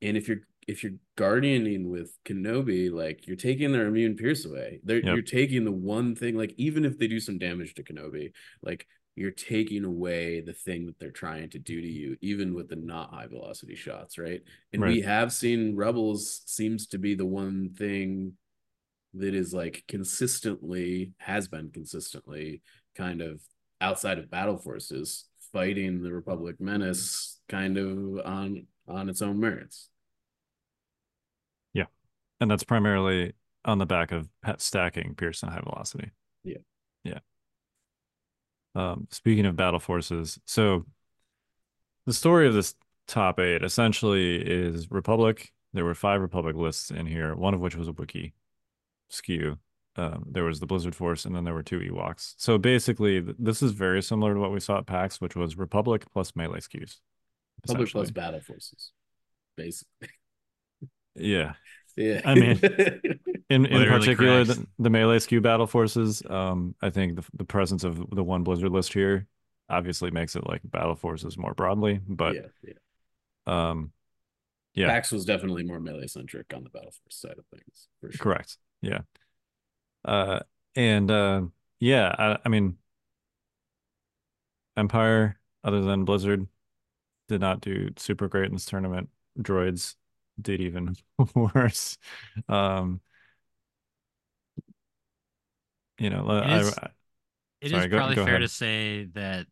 [0.00, 4.80] And if you're if you're guardianing with Kenobi, like you're taking their immune pierce away.
[4.84, 5.06] They're yep.
[5.06, 8.86] you're taking the one thing, like even if they do some damage to Kenobi, like
[9.14, 12.76] you're taking away the thing that they're trying to do to you, even with the
[12.76, 14.40] not high velocity shots, right?
[14.72, 14.88] And right.
[14.88, 18.34] we have seen Rebels seems to be the one thing
[19.14, 22.62] that is like consistently has been consistently
[22.96, 23.42] kind of
[23.80, 29.90] outside of battle forces fighting the Republic menace kind of on on its own merits.
[31.74, 31.84] Yeah.
[32.40, 36.10] And that's primarily on the back of stacking Pearson high velocity.
[36.42, 36.58] Yeah.
[37.04, 37.18] Yeah.
[38.74, 40.86] Um, speaking of battle forces, so
[42.06, 42.74] the story of this
[43.06, 45.52] top eight essentially is Republic.
[45.72, 48.32] There were five Republic lists in here, one of which was a Wookiee
[49.08, 49.58] skew.
[49.96, 52.34] Um, there was the Blizzard Force, and then there were two Ewoks.
[52.38, 56.04] So basically, this is very similar to what we saw at PAX, which was Republic
[56.12, 56.96] plus melee skews.
[57.66, 58.92] Republic plus battle forces,
[59.56, 60.08] basically.
[61.14, 61.54] Yeah,
[61.96, 62.22] yeah.
[62.24, 62.58] I mean,
[63.52, 66.22] in in particular, the, the, melee skew battle forces.
[66.28, 69.26] Um, I think the the presence of the one Blizzard list here
[69.68, 72.00] obviously makes it like battle forces more broadly.
[72.06, 72.40] But yeah,
[73.46, 73.70] yeah.
[73.70, 73.92] Um,
[74.74, 74.88] yeah.
[74.88, 77.88] PAX was definitely more melee centric on the battle force side of things.
[78.00, 78.22] For sure.
[78.22, 78.56] Correct.
[78.80, 79.00] Yeah.
[80.04, 80.40] Uh,
[80.74, 81.42] and uh,
[81.78, 82.78] yeah, I, I mean,
[84.76, 86.46] Empire, other than Blizzard,
[87.28, 89.10] did not do super great in this tournament.
[89.38, 89.96] Droids
[90.40, 90.96] did even
[91.34, 91.98] worse.
[92.48, 93.00] Um,
[96.02, 96.88] you know, it I, is, I,
[97.60, 98.40] it sorry, is go, probably go fair ahead.
[98.40, 99.46] to say that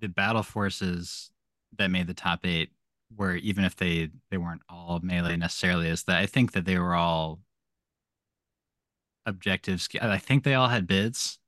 [0.00, 1.30] the battle forces
[1.76, 2.70] that made the top eight
[3.14, 6.78] were even if they they weren't all melee necessarily is that I think that they
[6.78, 7.40] were all
[9.26, 9.88] objectives.
[10.00, 11.38] I think they all had bids.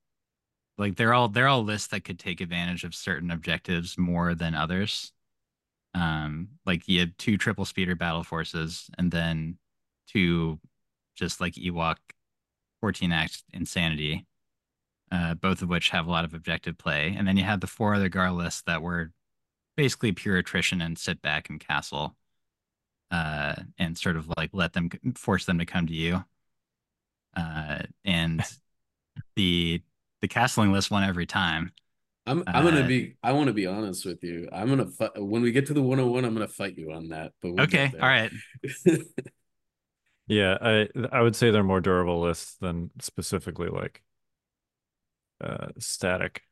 [0.77, 4.55] Like they're all they're all lists that could take advantage of certain objectives more than
[4.55, 5.13] others.
[5.95, 9.57] Um, like you had two triple speeder battle forces, and then
[10.07, 10.61] two
[11.17, 11.97] just like Ewok
[12.87, 14.25] 14 act insanity,
[15.11, 17.17] uh, both of which have a lot of objective play.
[17.19, 19.11] And then you had the four other Gar lists that were
[19.77, 22.15] basically pure attrition and sit back and castle,
[23.11, 26.23] uh, and sort of like let them force them to come to you.
[27.37, 28.45] Uh, and
[29.35, 29.83] the
[30.23, 31.73] the castling list won every time.
[32.25, 34.49] I'm I'm gonna uh, be I want to be honest with you.
[34.53, 37.33] I'm gonna when we get to the 101, I'm gonna fight you on that.
[37.43, 38.31] But we'll okay, all right.
[40.27, 44.03] yeah, I I would say they're more durable lists than specifically like
[45.41, 46.43] uh static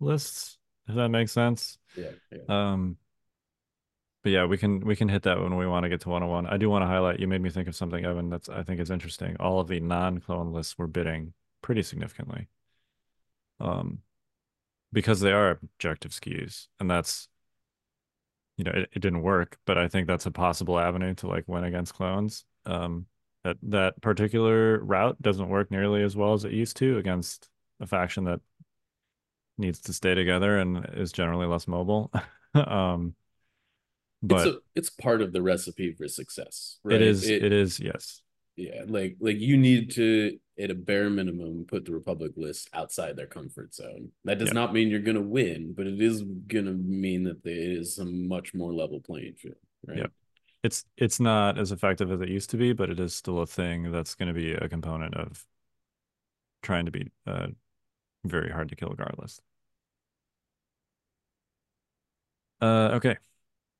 [0.00, 0.58] lists.
[0.88, 1.78] If that makes sense.
[1.96, 2.72] Yeah, yeah.
[2.72, 2.96] Um.
[4.22, 6.46] But yeah, we can we can hit that when we want to get to 101.
[6.46, 7.20] I do want to highlight.
[7.20, 8.30] You made me think of something, Evan.
[8.30, 9.36] That's I think is interesting.
[9.38, 12.48] All of the non-clone lists were bidding pretty significantly.
[13.60, 14.02] Um
[14.92, 17.28] because they are objective skews and that's
[18.56, 21.44] you know it, it didn't work but i think that's a possible avenue to like
[21.46, 23.06] win against clones um
[23.48, 27.48] that that particular route doesn't work nearly as well as it used to against
[27.80, 28.40] a faction that
[29.56, 32.12] needs to stay together and is generally less mobile.
[32.54, 33.14] Um
[34.22, 36.96] but it's, a, it's part of the recipe for success right?
[36.96, 38.22] it is it, it is yes.
[38.56, 43.16] Yeah like like you need to at a bare minimum put the republic list outside
[43.16, 44.12] their comfort zone.
[44.24, 47.44] That does not mean you're going to win but it is going to mean that
[47.44, 49.56] there is a much more level playing field
[49.86, 49.98] right?
[49.98, 50.12] Yep.
[50.68, 53.46] It's it's not as effective as it used to be but it is still a
[53.46, 55.46] thing that's going to be a component of
[56.62, 57.48] trying to be uh,
[58.24, 59.40] very hard to kill regardless.
[62.60, 63.16] Uh okay.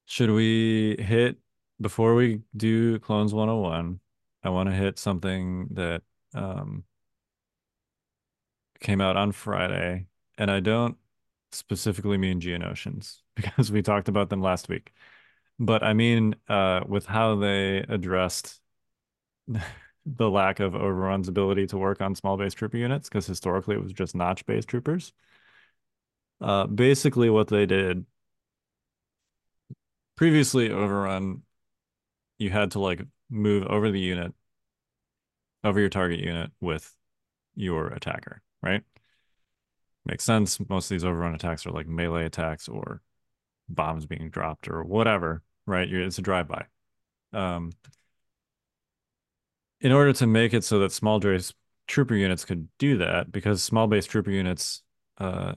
[0.07, 1.39] Should we hit
[1.81, 4.01] before we do clones 101
[4.45, 6.03] I want to hit something that
[6.35, 6.85] um,
[8.81, 10.97] came out on Friday, and I don't
[11.53, 14.93] specifically mean Geonosians because we talked about them last week,
[15.59, 18.61] but I mean uh, with how they addressed
[20.07, 23.83] the lack of Overrun's ability to work on small base trooper units because historically it
[23.83, 25.13] was just notch based troopers.
[26.41, 28.07] Uh, basically, what they did
[30.17, 31.43] previously, Overrun,
[32.39, 34.35] you had to like move over the unit,
[35.65, 36.95] over your target unit with
[37.55, 38.83] your attacker, right?
[40.05, 40.59] Makes sense.
[40.69, 43.03] Most of these overrun attacks are like melee attacks or
[43.69, 45.89] bombs being dropped or whatever, right?
[45.91, 46.67] It's a drive-by.
[47.33, 47.73] Um,
[49.81, 51.53] in order to make it so that small base
[51.87, 54.83] trooper units could do that, because small base trooper units
[55.19, 55.55] uh,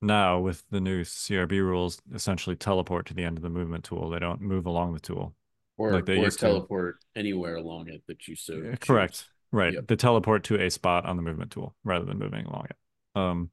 [0.00, 4.08] now with the new CRB rules essentially teleport to the end of the movement tool.
[4.08, 5.34] They don't move along the tool
[5.80, 7.18] or like they or teleport to.
[7.18, 8.78] anywhere along it that you so choose.
[8.80, 9.86] correct right yep.
[9.86, 12.76] they teleport to a spot on the movement tool rather than moving along it
[13.18, 13.50] um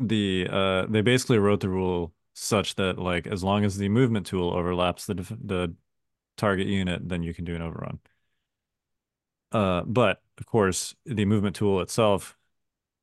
[0.00, 4.26] the uh they basically wrote the rule such that like as long as the movement
[4.26, 5.74] tool overlaps the the
[6.36, 7.98] target unit then you can do an overrun
[9.52, 12.36] uh but of course the movement tool itself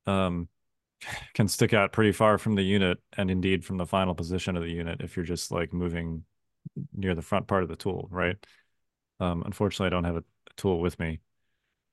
[0.08, 0.48] um
[1.34, 4.64] can stick out pretty far from the unit and indeed from the final position of
[4.64, 6.24] the unit if you're just like moving
[6.94, 8.38] near the front part of the tool, right?
[9.20, 11.20] Um, unfortunately, I don't have a, a tool with me,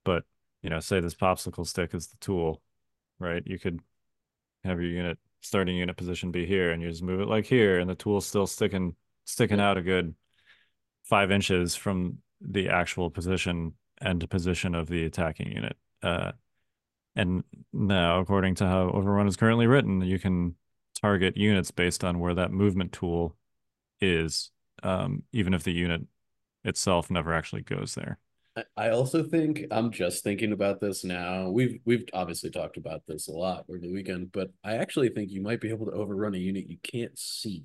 [0.04, 0.24] but
[0.62, 2.62] you know, say this popsicle stick is the tool,
[3.18, 3.42] right?
[3.46, 3.80] You could
[4.64, 7.78] have your unit starting unit position be here, and you just move it like here,
[7.78, 8.94] and the tool's still sticking
[9.24, 10.14] sticking out a good
[11.04, 15.76] five inches from the actual position and position of the attacking unit.
[16.02, 16.32] Uh,
[17.14, 20.54] and now, according to how Overrun is currently written, you can
[21.00, 23.36] target units based on where that movement tool
[24.00, 24.50] is
[24.82, 26.02] um, even if the unit
[26.64, 28.18] itself never actually goes there.
[28.76, 31.50] I also think I'm just thinking about this now.
[31.50, 35.30] We've we've obviously talked about this a lot over the weekend, but I actually think
[35.30, 37.62] you might be able to overrun a unit you can't see.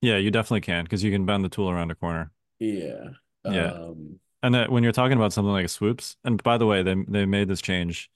[0.00, 2.30] Yeah, you definitely can because you can bend the tool around a corner.
[2.58, 3.08] Yeah.
[3.44, 3.72] Yeah.
[3.72, 6.94] Um, and that when you're talking about something like swoops, and by the way, they
[7.06, 8.10] they made this change,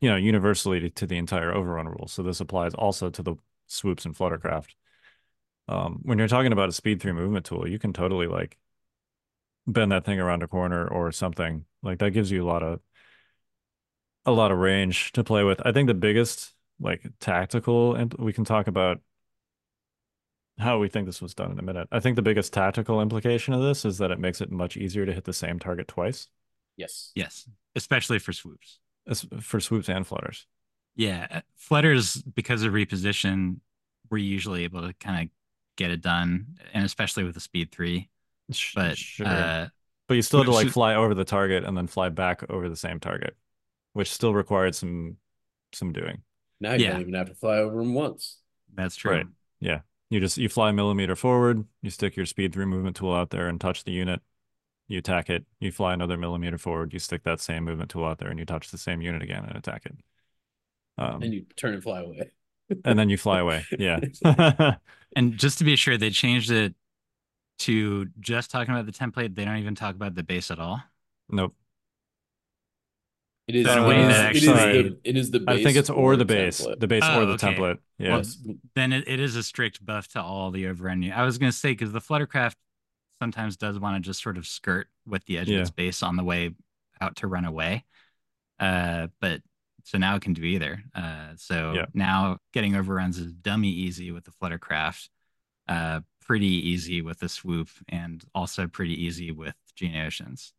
[0.00, 2.08] you know, universally to, to the entire overrun rule.
[2.08, 3.36] So this applies also to the
[3.68, 4.74] swoops and fluttercraft
[5.68, 8.58] um, when you're talking about a speed three movement tool, you can totally like
[9.66, 11.64] bend that thing around a corner or something.
[11.82, 12.80] Like that gives you a lot of
[14.24, 15.60] a lot of range to play with.
[15.64, 19.00] I think the biggest like tactical and we can talk about
[20.58, 21.88] how we think this was done in a minute.
[21.90, 25.06] I think the biggest tactical implication of this is that it makes it much easier
[25.06, 26.28] to hit the same target twice.
[26.76, 27.12] Yes.
[27.14, 27.48] Yes.
[27.74, 28.78] Especially for swoops.
[29.06, 30.46] As for swoops and flutters.
[30.94, 31.26] Yeah.
[31.30, 33.56] Uh, flutters, because of reposition,
[34.10, 35.30] we're usually able to kind of
[35.76, 38.10] get it done, and especially with the speed three.
[38.50, 39.26] Sh- But sure.
[39.26, 39.68] uh,
[40.08, 42.68] But you still had to like fly over the target and then fly back over
[42.68, 43.36] the same target,
[43.92, 45.16] which still required some
[45.72, 46.22] some doing.
[46.60, 46.92] Now you Yeah.
[46.92, 48.38] don't even have to fly over them once.
[48.74, 49.12] that's true.
[49.12, 49.26] Right.
[50.10, 53.30] You just you fly a millimeter forward, you stick your speed three movement tool out
[53.30, 54.20] there and touch the unit.
[54.86, 55.46] You attack it.
[55.58, 56.92] You fly another millimeter forward.
[56.92, 59.42] You stick that same movement tool out there and you touch the same unit again
[59.46, 59.96] and attack it.
[60.98, 62.30] Um, And you turn and fly away.
[62.84, 63.64] and then you fly away.
[63.78, 64.00] Yeah.
[65.16, 66.74] And just to be sure, they changed it
[67.62, 69.34] to just talking about the template.
[69.34, 70.82] They don't even talk about the base at all.
[71.28, 71.54] nope.
[73.48, 75.44] It is, So in a way it is- that it is the, it is the
[75.48, 76.28] I think it's or the template.
[76.28, 77.54] base, the base Oh, or the okay.
[77.54, 77.78] template.
[77.98, 78.10] Yeah.
[78.16, 78.22] Well,
[78.76, 81.10] Then it, it is a strict buff to all the overrun.
[81.10, 82.54] I was going to say, because the Fluttercraft
[83.20, 85.56] sometimes does want to just sort of skirt with the edge Yeah.
[85.56, 86.54] of its base on the way
[87.00, 87.84] out to run away.
[88.60, 89.42] Uh, but
[89.84, 90.82] so now it can do either.
[90.94, 91.86] Uh, so Yeah.
[91.94, 95.08] now getting overruns is dummy easy with the Fluttercraft,
[95.66, 100.52] uh, pretty easy with the swoop, and also pretty easy with Geonosians.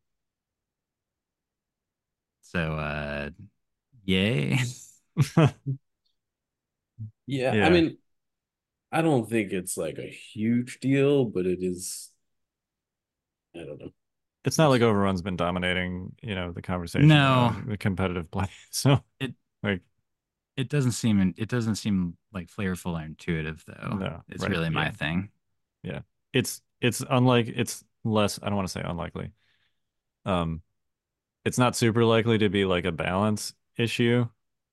[2.41, 3.30] So, uh,
[4.06, 4.60] yay.
[7.26, 7.65] Yeah, Yeah.
[7.65, 7.97] I mean,
[8.91, 12.10] I don't think it's like a huge deal, but it is.
[13.56, 13.89] I don't know.
[14.45, 17.08] it's not like overrun's been dominating, you know, the conversation.
[17.08, 17.56] No.
[17.67, 18.47] the competitive play.
[18.71, 19.82] So It- like
[20.58, 23.95] It doesn't seem it doesn't seem like flavorful or intuitive though.
[23.95, 24.91] No, it's right, really my
[25.84, 26.02] yeah.
[26.34, 29.32] it's it's unlike it's less I don't want to say unlikely.
[30.26, 30.62] Um
[31.46, 34.28] it's not super likely to be like a balance issue.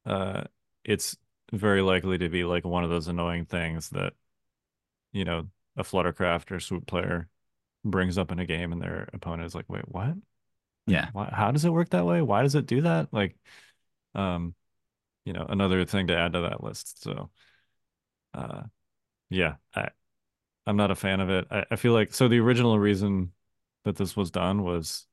[0.07, 0.45] Uh
[0.85, 1.17] it's
[1.53, 4.15] very likely to be like one of those annoying things that
[5.13, 7.29] you know, a fluttercraft or swoop player
[7.85, 10.15] brings up in a game and their opponent is like, "Wait, what?
[10.87, 11.09] Yeah.
[11.13, 12.23] Why, how does it work that way?
[12.23, 13.37] Why does it do that?" Like
[14.15, 14.55] um
[15.25, 17.03] you know, another thing to add to that list.
[17.03, 17.31] So
[18.35, 18.63] uh
[19.31, 19.91] yeah, I
[20.67, 21.47] I'm not a fan of it.
[21.51, 23.33] I, I feel like so the original reason
[23.85, 25.07] that this was done was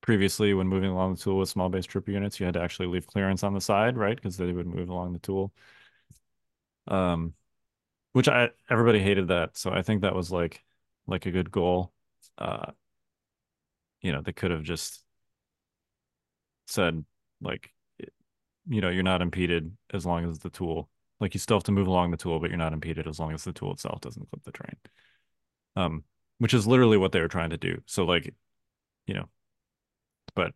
[0.00, 2.86] previously when moving along the tool with small base trooper units, you had to actually
[2.88, 4.16] leave clearance on the side, right?
[4.16, 5.52] Because they would move along the tool.
[6.86, 7.34] Um,
[8.12, 10.64] which I everybody hated that, so I think that was like
[11.06, 11.92] like a good goal.
[12.38, 12.72] Uh,
[14.00, 15.02] you know, they could have just
[16.66, 17.04] said
[17.40, 17.72] like,
[18.68, 21.72] you know, you're not impeded as long as the tool like you still have to
[21.72, 24.28] move along the tool, but you're not impeded as long as the tool itself doesn't
[24.30, 24.76] clip the train.
[25.76, 26.04] Um,
[26.38, 27.82] which is literally what they were trying to do.
[27.86, 28.34] So like,
[29.06, 29.28] you know,
[30.34, 30.52] but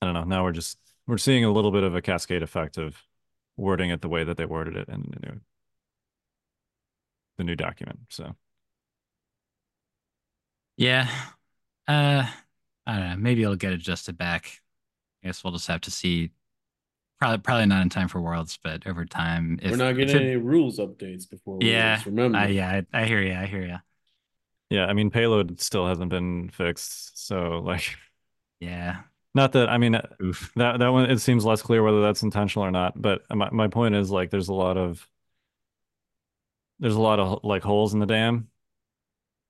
[0.00, 0.24] I don't know.
[0.24, 2.96] Now we're just we're seeing a little bit of a cascade effect of
[3.56, 5.40] wording it the way that they worded it in the new
[7.38, 8.00] the new document.
[8.08, 8.34] So
[10.76, 11.08] Yeah.
[11.88, 12.30] Uh
[12.86, 13.16] I don't know.
[13.16, 14.60] Maybe it'll get adjusted back.
[15.22, 16.30] I guess we'll just have to see.
[17.22, 19.60] Probably probably not in time for Worlds, but over time.
[19.62, 21.58] If, We're not if getting it- any rules updates before.
[21.60, 22.38] Yeah, Worlds, remember.
[22.38, 23.32] I, yeah, I, I hear you.
[23.34, 23.76] I hear you.
[24.70, 27.24] yeah, I mean payload still hasn't been fixed.
[27.24, 27.96] So like
[28.58, 29.02] Yeah.
[29.36, 30.50] not that I mean Oof.
[30.56, 33.68] that that one it seems less clear whether that's intentional or not but my, my
[33.68, 35.08] point is like there's a lot of
[36.80, 38.48] there's a lot of like holes in the dam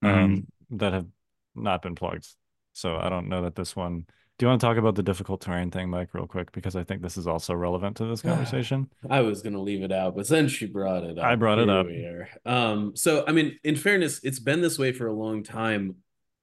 [0.02, 1.06] um that have
[1.54, 2.26] not been plugged
[2.72, 4.06] so i don't know that this one
[4.42, 6.83] do you want to talk about the difficult terrain thing mike real quick because i
[6.83, 10.26] think this is also relevant to this conversation I was gonna leave it out, but
[10.26, 12.52] since she brought it up, I brought it here up.
[12.52, 15.96] Um, so I mean, in fairness, it's been this way for a long time.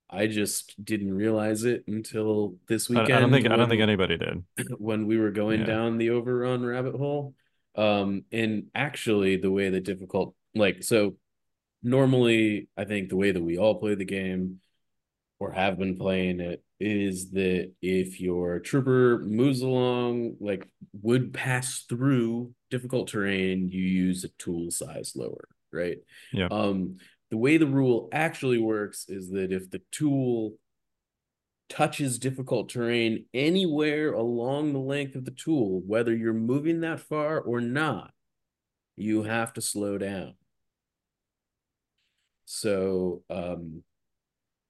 [0.09, 3.12] I just didn't realize it until this weekend.
[3.12, 4.43] I don't think i don't think anybody did
[4.77, 5.65] when we were going Yeah.
[5.65, 7.33] down the overrun rabbit hole.
[7.75, 11.15] Um, and actually, the way the difficult, like, so
[11.83, 14.59] normally, I think the way that we all play the game
[15.39, 20.67] or have been playing it is that if your trooper moves along, like,
[21.01, 25.97] would pass through difficult terrain, you use a tool size lower, right?
[26.31, 26.47] Yeah.
[26.49, 26.97] Um,
[27.31, 30.53] the way the rule actually works is that if the tool
[31.67, 37.39] touches difficult terrain anywhere along the length of the tool, whether you're moving that far
[37.39, 38.11] or not,
[38.95, 40.33] you have to slow down.
[42.45, 43.83] So, um,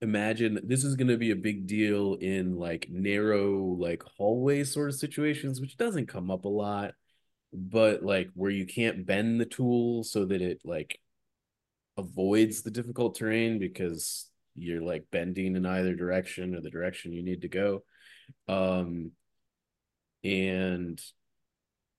[0.01, 4.89] imagine this is going to be a big deal in like narrow, like hallway sort
[4.89, 6.93] of situations, which doesn't come up a lot,
[7.51, 10.99] but like where you can't bend the tool so that it like
[11.97, 17.23] avoids the difficult terrain because you're like bending in either direction or the direction you
[17.23, 17.83] need to go.
[18.47, 19.11] Um,
[20.23, 21.01] and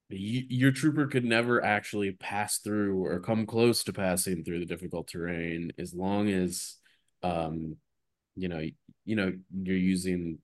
[0.09, 5.09] your trooper could never actually pass through or come close to passing through the difficult
[5.09, 6.77] terrain as long as,
[7.23, 7.77] um,
[8.41, 8.63] you know,
[9.05, 9.33] you know,
[9.63, 10.39] you're using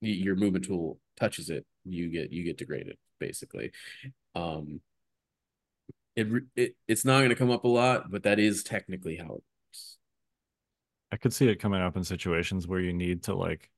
[0.00, 3.70] your movement tool touches it, you get you get degraded basically.
[4.34, 4.80] Um,
[6.16, 6.26] it,
[6.56, 9.42] it it's not going to come up a lot, but that is technically how it
[9.66, 9.98] works.
[11.12, 13.70] I could see it coming up in situations where you need to like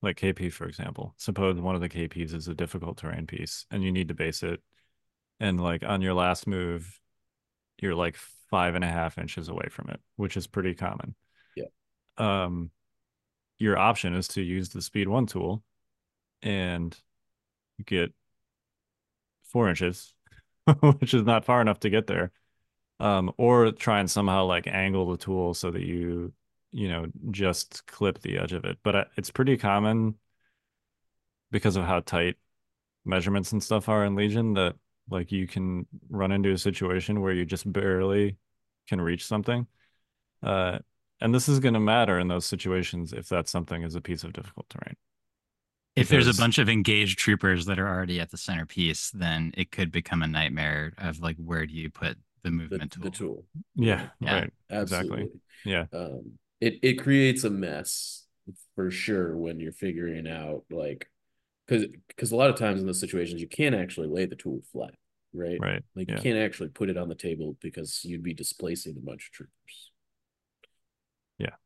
[0.00, 1.14] like KP, for example.
[1.18, 4.42] Suppose one of the KPs is a difficult terrain piece and you need to base
[4.42, 4.60] it.
[5.40, 6.98] And like on your last move,
[7.80, 8.16] you're like
[8.50, 11.14] five and a half inches away from it, which is pretty common.
[11.56, 11.64] Yeah.
[12.16, 12.70] Um,
[13.58, 15.62] your option is to use the speed one tool
[16.42, 16.96] and
[17.84, 18.12] get
[19.44, 20.14] four inches,
[20.80, 22.30] which is not far enough to get there.
[23.00, 26.32] Um, or try and somehow like angle the tool so that you
[26.72, 28.78] you know, just clip the edge of it.
[28.82, 30.16] But uh, it's pretty common
[31.50, 32.36] because of how tight
[33.04, 34.76] measurements and stuff are in Legion that
[35.10, 38.36] like you can run into a situation where you just barely
[38.88, 39.66] can reach something.
[40.42, 40.78] Uh,
[41.20, 44.24] and this is going to matter in those situations if that something is a piece
[44.24, 44.96] of difficult terrain.
[45.96, 49.72] If there's a bunch of engaged troopers that are already at the centerpiece, then it
[49.72, 53.04] could become a nightmare of like where do you put the movement the, tool?
[53.04, 53.44] the tool.
[53.74, 54.34] Yeah, Yeah.
[54.34, 54.52] right.
[54.70, 55.22] Absolutely.
[55.22, 55.40] Exactly.
[55.64, 55.86] Yeah.
[55.92, 58.26] Um, it it creates a mess
[58.76, 61.08] for sure when you're figuring out like
[61.68, 64.62] because because a lot of times in those situations you can't actually lay the tool
[64.72, 64.94] flat,
[65.34, 65.60] right?
[65.60, 65.84] Right.
[65.94, 66.16] Like yeah.
[66.16, 69.32] you can't actually put it on the table because you'd be displacing a bunch of
[69.32, 69.92] troopers.
[71.38, 71.56] Yeah,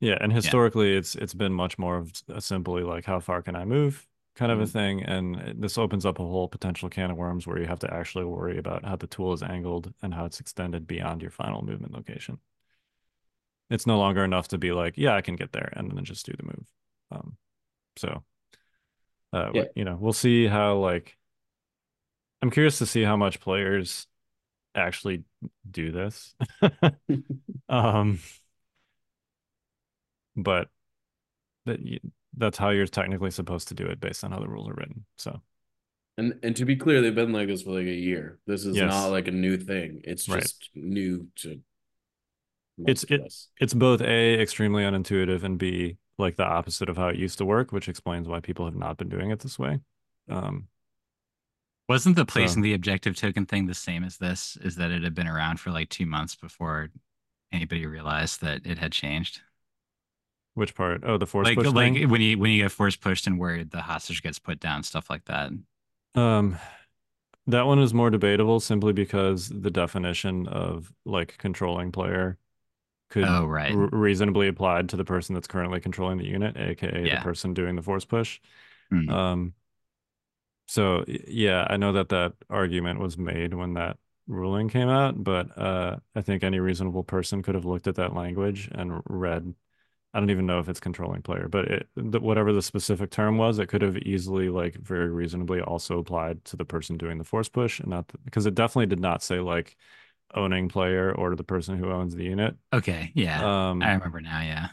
[0.00, 0.18] Yeah.
[0.20, 3.64] and historically it's it's been much more of a simply like how far can I
[3.64, 4.72] move kind of a Mhm.
[4.72, 7.92] thing and this opens up a whole potential can of worms where you have to
[7.92, 11.62] actually worry about how the tool is angled and how it's extended beyond your final
[11.62, 12.38] movement location.
[13.70, 16.24] It's no longer enough to be like, yeah, I can get there and then just
[16.26, 16.72] do the move.
[17.10, 17.36] Um
[17.96, 18.24] so
[19.32, 19.64] uh Yeah.
[19.76, 21.16] you know, we'll see how like
[22.42, 24.06] I'm curious to see how much players
[24.74, 25.24] actually
[25.70, 26.34] do this.
[27.68, 28.18] um
[30.36, 30.68] but
[31.66, 31.80] that
[32.36, 35.04] that's how you're technically supposed to do it based on how the rules are written.
[35.16, 35.40] So
[36.16, 38.38] And and to be clear, they've been like this for like a year.
[38.46, 38.90] This is Yes.
[38.90, 40.02] not like a new thing.
[40.04, 40.42] It's Right.
[40.42, 41.60] just new to
[42.86, 43.48] It's- us.
[43.60, 47.44] it's both a extremely unintuitive and b like the opposite of how it used to
[47.44, 49.80] work, which explains why people have not been doing it this way.
[50.28, 50.68] Um,
[51.88, 54.56] Wasn't the placing So- the objective token thing the same as this?
[54.60, 56.90] Is that it had been around for like two months before
[57.52, 59.40] anybody realized that it had changed?
[60.54, 61.02] which part?
[61.04, 62.08] Oh, the force like push like thing?
[62.08, 65.08] when you when you get force pushed and where the hostage gets put down, stuff
[65.08, 65.52] like that.
[66.16, 66.58] Um,
[67.46, 72.38] that one is more debatable simply because the definition of like controlling player
[73.10, 73.74] could Oh, right.
[73.74, 77.14] reasonably applied to the person that's currently controlling the unit, aka Yeah.
[77.14, 78.40] the person doing the force push.
[78.90, 79.08] Hmm.
[79.08, 79.54] Um,
[80.66, 83.96] so yeah, I know that that argument was made when that
[84.26, 88.14] ruling came out, but uh, I think any reasonable person could have looked at that
[88.14, 89.54] language and read.
[90.14, 93.38] I don't even know if it's controlling player, but it, the, whatever the specific term
[93.38, 97.24] was, it could have easily, like, very reasonably also applied to the person doing the
[97.24, 99.76] force push, and not because it definitely did not say like
[100.34, 102.56] owning player or the person who owns the unit.
[102.72, 103.70] Okay, yeah.
[103.70, 104.68] Um, I remember now, yeah.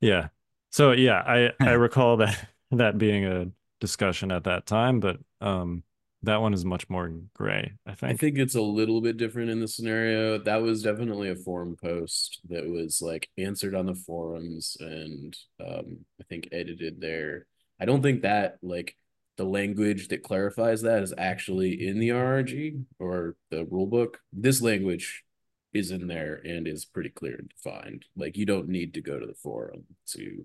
[0.00, 0.28] yeah.
[0.70, 3.46] So yeah, I I recall that that being a
[3.80, 5.82] discussion at that time, but um
[6.22, 8.02] that one is much more gray, I think.
[8.02, 8.20] I think.
[8.20, 10.36] think it's a little bit different in the scenario.
[10.36, 16.04] That was definitely a forum post that was like answered on the forums and um
[16.20, 17.46] I think edited there.
[17.80, 18.94] I don't think that like
[19.40, 24.20] the language that clarifies that is actually in the RRG or the rule book.
[24.34, 25.24] This language
[25.72, 28.04] is in there and is pretty clear and defined.
[28.14, 30.44] Like you don't need to go to the forum to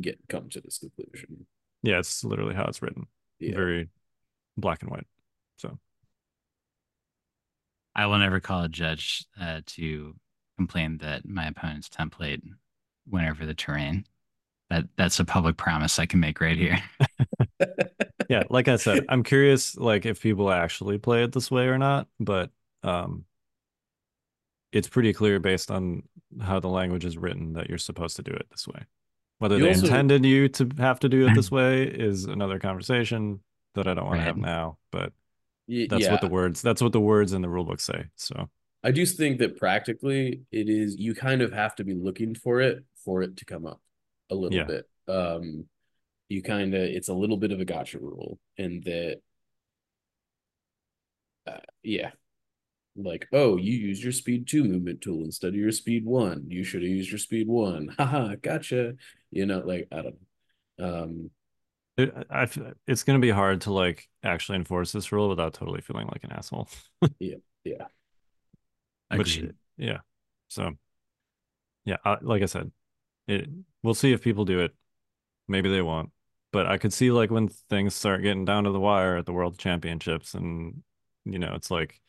[0.00, 1.46] get come to this conclusion.
[1.82, 3.08] Yeah, it's literally how it's written.
[3.40, 3.56] Yeah.
[3.56, 3.88] Very
[4.56, 5.08] black and white.
[5.56, 5.76] So
[7.96, 10.14] I will never call a judge uh, to
[10.56, 12.42] complain that my opponent's template
[13.10, 14.06] went over the terrain.
[14.70, 16.78] That that's a public promise I can make right here.
[18.28, 21.78] yeah, like I said, I'm curious like if people actually play it this way or
[21.78, 22.50] not, but
[22.82, 23.24] um
[24.72, 26.02] it's pretty clear based on
[26.40, 28.82] how the language is written that you're supposed to do it this way.
[29.38, 32.58] Whether You they also- intended you to have to do it this way is another
[32.58, 33.40] conversation
[33.74, 35.12] that I don't want to have now, but
[35.68, 36.12] that's yeah.
[36.12, 38.06] what the words that's what the words in the rule book say.
[38.16, 38.48] So
[38.82, 42.60] I do think that practically it is you kind of have to be looking for
[42.60, 43.80] it for it to come up
[44.30, 44.64] a little Yeah.
[44.64, 44.88] bit.
[45.08, 45.66] Um
[46.28, 49.20] you kind of it's a little bit of a gotcha rule in that
[51.46, 52.10] uh, yeah.
[52.96, 56.46] Like, oh, you used your speed two movement tool instead of your speed one.
[56.48, 57.94] You should have used your speed one.
[57.98, 58.94] Haha, gotcha.
[59.30, 60.16] You know, like I don't
[60.78, 60.98] know.
[60.98, 61.30] Um
[61.96, 65.54] it, I f- it's going to be hard to like actually enforce this rule without
[65.54, 66.68] totally feeling like an asshole.
[67.18, 67.36] yeah.
[67.64, 67.86] Yeah
[69.10, 69.54] Which Agreed.
[69.76, 69.98] yeah.
[70.48, 70.72] So
[71.84, 72.70] yeah, I, like I said,
[73.26, 73.48] it
[73.82, 74.74] we'll see if people do it.
[75.48, 76.10] Maybe they won't.
[76.52, 79.32] But I could see like when things start getting down to the wire at the
[79.32, 80.82] world championships and
[81.24, 82.00] you know, it's like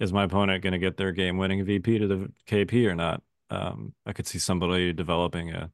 [0.00, 3.22] is my opponent going to get their game winning VP to the KP or not?
[3.50, 5.70] Um, I could see somebody developing a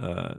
[0.00, 0.34] uh,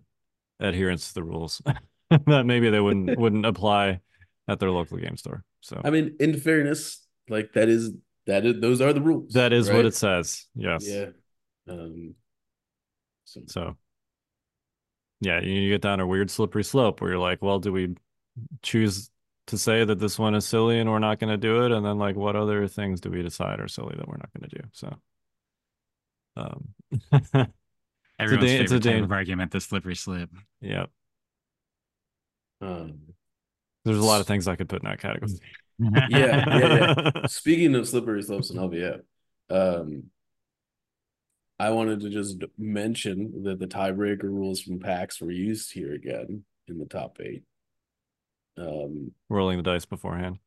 [0.60, 1.62] adherence to the rules
[2.26, 4.00] that maybe they wouldn't wouldn't apply
[4.48, 5.44] at their local game store.
[5.62, 7.92] So I mean, in fairness, like that is
[8.26, 9.34] that is those are the rules.
[9.34, 10.48] that is what it says.
[10.56, 10.88] Yes.
[10.88, 11.08] Yeah.
[11.70, 12.16] Um.
[13.26, 13.78] So So
[15.22, 17.96] yeah, you you get down a weird slippery slope where you're like, well, do we
[18.64, 19.10] choose
[19.48, 21.72] to say that this one is silly and we're not going to do it?
[21.72, 24.50] And then like, what other things do we decide are silly that we're not going
[24.50, 24.68] to do?
[24.74, 24.98] So,
[26.36, 26.70] um,
[28.20, 30.30] Everyone's da- it's a favorite type of argument, the slippery slip.
[30.62, 30.90] Yep.
[32.62, 33.00] um.
[33.86, 35.32] there's a lot of things I could put in that category.
[35.80, 37.12] Yeah, yeah, yeah.
[37.28, 39.02] Speaking of slippery slopes and LVO,
[39.50, 40.06] um,
[41.60, 46.44] I wanted to just mention that the tiebreaker rules from PAX were used here again
[46.68, 47.44] in the top eight.
[48.58, 50.38] Um, Rolling the dice beforehand.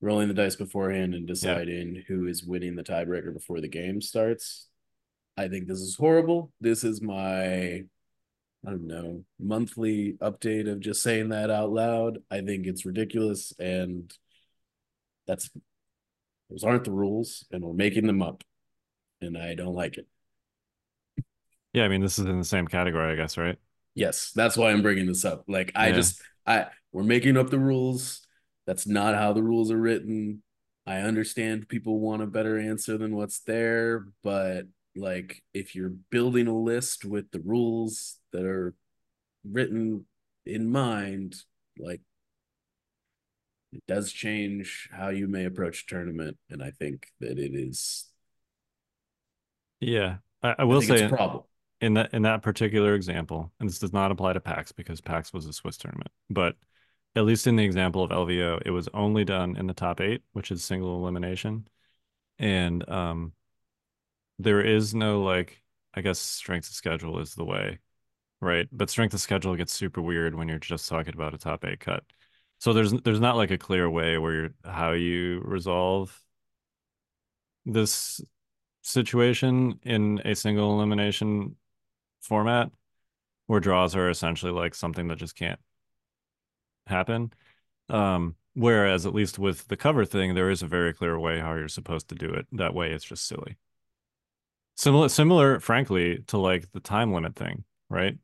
[0.00, 4.68] rolling the dice beforehand and deciding who is winning the tiebreaker before the game starts.
[5.36, 6.52] I think this is horrible.
[6.60, 7.84] This is my, I
[8.64, 12.18] don't know, monthly update of just saying that out loud.
[12.30, 14.12] I think it's ridiculous, and
[15.26, 15.50] that's
[16.50, 18.42] those aren't the rules, and we're making them up,
[19.20, 20.06] and I don't like it.
[21.72, 23.58] Yeah, I mean, this is in the same category, I guess, right?
[23.94, 25.44] Yes, that's why I'm bringing this up.
[25.48, 25.92] Like I Yeah.
[25.92, 28.26] just I we're making up the rules.
[28.66, 30.42] That's not how the rules are written.
[30.86, 34.66] I understand people want a better answer than what's there, but
[34.96, 38.74] like if you're building a list with the rules that are
[39.44, 40.06] written
[40.46, 41.36] in mind,
[41.78, 42.02] like
[43.72, 48.06] it does change how you may approach a tournament, and I think that it is
[49.80, 51.42] Yeah, I, I I will it's say a problem.
[51.80, 55.32] In that in that particular example, and this does not apply to PAX because PAX
[55.32, 56.56] was a Swiss tournament, but
[57.16, 60.22] at least in the example of LVO, it was only done in the top eight,
[60.32, 61.66] which is single elimination,
[62.38, 63.32] and um,
[64.38, 65.62] there is no like,
[65.94, 67.78] I guess strength of schedule is the way,
[68.40, 68.68] right?
[68.72, 71.80] But strength of schedule gets super weird when you're just talking about a top eight
[71.80, 72.04] cut.
[72.58, 76.18] So there's there's not like a clear way where you're how you resolve
[77.64, 78.20] this
[78.82, 81.56] situation in a single elimination
[82.20, 82.70] format
[83.46, 85.58] where draws are essentially like something that just can't
[86.86, 87.32] happen.
[87.88, 91.54] Um, whereas at least with the cover thing, there is a very clear way how
[91.54, 92.46] you're supposed to do it.
[92.52, 93.56] That way it's just silly.
[94.76, 98.16] Similar similar, frankly, to like the time limit thing, right?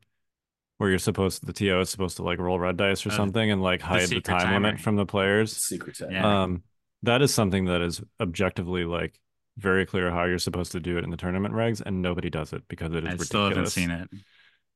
[0.77, 3.51] Where you're supposed the TO is supposed to like roll red dice or Oh, something
[3.51, 4.67] and like hide the, secret time timer.
[4.67, 5.55] limit from the players.
[5.55, 6.11] Secret tag.
[6.11, 6.43] Yeah.
[6.43, 6.63] Um,
[7.03, 9.19] that is something that is objectively like
[9.57, 12.53] very clear how you're supposed to do it in the tournament regs, and nobody does
[12.53, 13.27] it because it is I ridiculous.
[13.27, 14.09] still haven't seen it.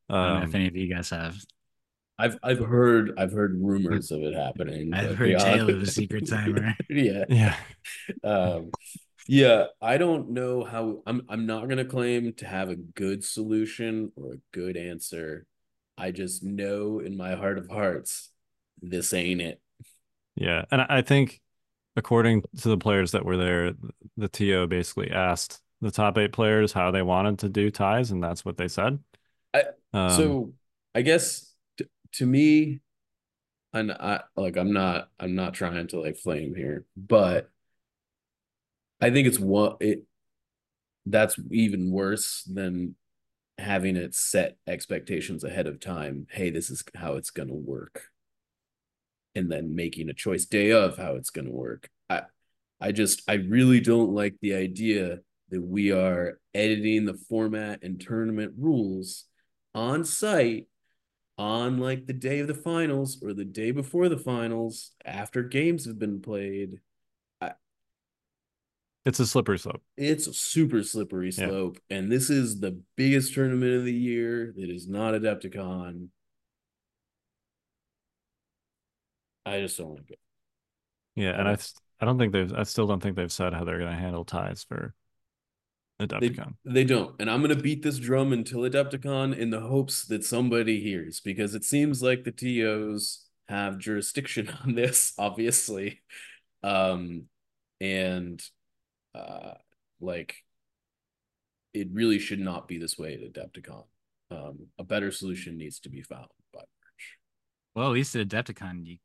[0.10, 1.38] I don't know Um, if any of you guys have.
[2.20, 4.94] I've I've heard I've heard rumors of it happening.
[4.94, 6.76] I've heard beyond- tale of a secret timer.
[6.90, 7.26] yeah.
[7.30, 7.56] yeah,
[8.24, 8.72] Um
[9.28, 14.12] yeah, I don't know how I'm I'm not gonna claim to have a good solution
[14.16, 15.46] or a good answer.
[15.98, 18.30] I just know in my heart of hearts,
[18.82, 19.62] this ain't it.
[20.36, 21.40] yeah, and I I think
[21.96, 23.74] according to the players that were there,
[24.18, 28.24] the TO basically asked the top eight players how they wanted to do ties, and
[28.24, 29.00] that's what they said.
[29.54, 29.64] I-
[29.94, 30.54] um, so
[30.96, 32.82] I guess t- to me,
[33.74, 37.50] and I like I'm not I'm not trying to like flame here, but
[39.00, 40.04] I think it's one it
[41.06, 42.96] that's even worse than
[43.58, 46.28] having it set expectations ahead of time.
[46.32, 48.11] Hey, this is how it's gonna work.
[49.36, 51.90] And then making a choice day of how it's gonna work.
[52.10, 52.24] I
[52.80, 55.20] I just I really don't like the idea
[55.50, 59.26] that we are editing the format and tournament rules
[59.74, 60.68] on site
[61.38, 65.86] on like the day of the finals or the day before the finals after games
[65.86, 66.80] have been played
[69.04, 69.82] it's a slippery slope.
[69.98, 71.48] it's a super slippery Yeah.
[71.48, 76.08] slope and this is the biggest tournament of the year that is not adepticon
[79.46, 80.20] i just don't like it.
[81.16, 81.58] Yeah, and I
[82.00, 84.26] I don't think they've I still don't think they've said how they're going to handle
[84.26, 84.94] ties for
[86.02, 86.56] Adepticon.
[86.66, 90.24] they don't and i'm going to beat this drum until adepticon in the hopes that
[90.24, 96.02] somebody hears because it seems like the tos have jurisdiction on this obviously.
[96.64, 97.26] Um
[97.80, 98.42] and
[99.16, 99.54] uh
[100.00, 100.36] like
[101.74, 103.86] it really should not be this way at adepticon.
[104.32, 107.18] Um a better solution needs to be found by march
[107.76, 108.98] Well, at least at Adepticon, you,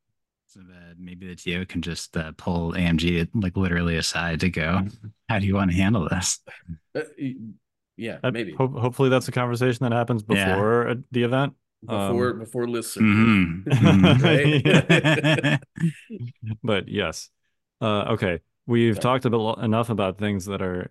[0.56, 4.86] so that maybe the TO can just uh, pull AMG like literally aside to go.
[5.28, 6.40] How do you want to handle this?
[6.94, 7.34] Uh, y-
[7.98, 11.52] yeah Uh, maybe ho- hopefully that's a conversation that happens before uh, the event.
[11.86, 13.64] before um, before lists are Mhm.
[14.22, 15.60] Right?
[16.64, 17.28] but yes.
[17.80, 18.40] Uh, okay.
[18.66, 19.00] we've Okay.
[19.02, 20.90] talked about enough about things that are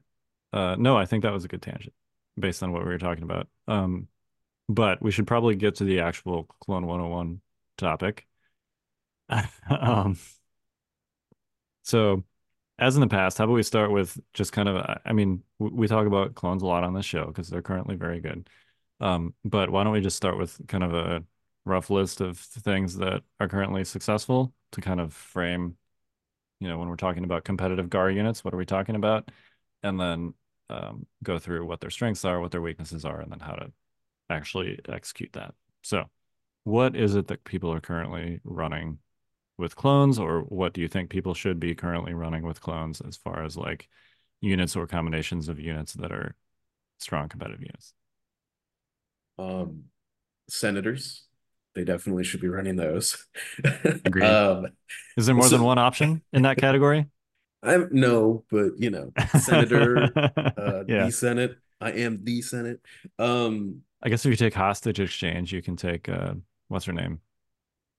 [0.54, 1.94] uh no, I think that was a good tangent
[2.40, 3.48] based on what we were talking about.
[3.68, 4.08] Um
[4.70, 7.42] but we should probably get to the actual Clone 101
[7.78, 8.28] topic.
[9.70, 10.18] um
[11.84, 12.24] so
[12.80, 15.88] as in the past, how about we start with just kind of I- mean, we
[15.90, 18.50] talk about clones a lot on this show because they're currently very good.
[19.02, 21.24] Um, but why don't we just start with kind of a
[21.66, 25.78] rough list of things that are currently successful to kind of frame,
[26.62, 29.32] you know, when we're talking about competitive GAR units, what are we talking about?
[29.84, 30.34] And then
[30.70, 33.72] um, go through what their strengths are, what their weaknesses are, and then how to
[34.30, 35.56] actually execute that.
[35.84, 36.06] So,
[36.66, 39.00] what is it that people are currently running
[39.58, 43.16] with clones, or what do you think people should be currently running with clones as
[43.16, 43.88] far as like
[44.42, 46.36] units or combinations of units that are
[46.98, 47.94] strong competitive units?
[49.38, 49.86] Um,
[50.50, 51.24] senators,
[51.74, 53.26] they definitely should be running those.
[53.84, 54.26] Agreed.
[54.26, 54.68] Um,
[55.18, 57.08] Is there more than one option in that category?
[57.64, 61.06] I'm no, but you know, senator, uh, yeah.
[61.06, 61.58] the Senate.
[61.82, 62.80] I am the Senate.
[63.20, 66.36] Um, I guess if you take hostage exchange, you can take uh
[66.68, 67.22] what's her name?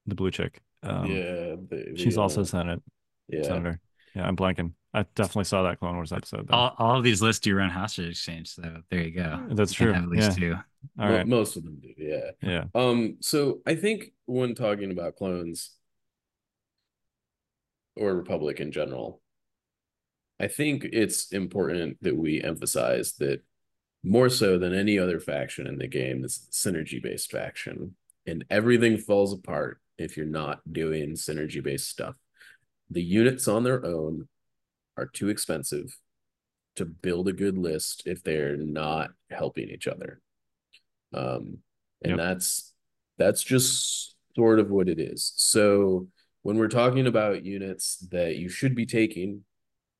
[0.06, 0.62] The blue chick.
[0.86, 2.82] Um yeah, the, she's the, also uh, Senate
[3.28, 3.42] yeah.
[3.42, 3.80] senator.
[4.14, 4.72] Yeah, I'm blanking.
[4.94, 6.54] I definitely saw that Clone Wars episode though.
[6.54, 9.44] All, all of these lists do run hostage exchange, so there you go.
[9.50, 9.92] That's You true.
[9.92, 10.54] Have at least two.
[10.98, 11.26] All Mo- right.
[11.26, 11.92] most of them do.
[11.98, 12.30] Yeah.
[12.40, 12.64] Yeah.
[12.74, 15.72] Um, so I think when talking about clones
[17.94, 19.20] or Republic in general,
[20.40, 23.42] I think it's important that we emphasize that
[24.02, 28.98] more so than any other faction in the game, this synergy based faction, and everything
[28.98, 32.14] falls apart if you're not doing synergy based stuff.
[32.90, 34.28] The units on their own
[34.96, 35.98] are too expensive
[36.76, 40.20] to build a good list if they're not helping each other.
[41.14, 41.58] Um,
[42.02, 42.18] and Yep.
[42.18, 42.74] that's
[43.18, 45.32] that's just sort of what it is.
[45.36, 46.08] So
[46.42, 49.44] when we're talking about units that you should be taking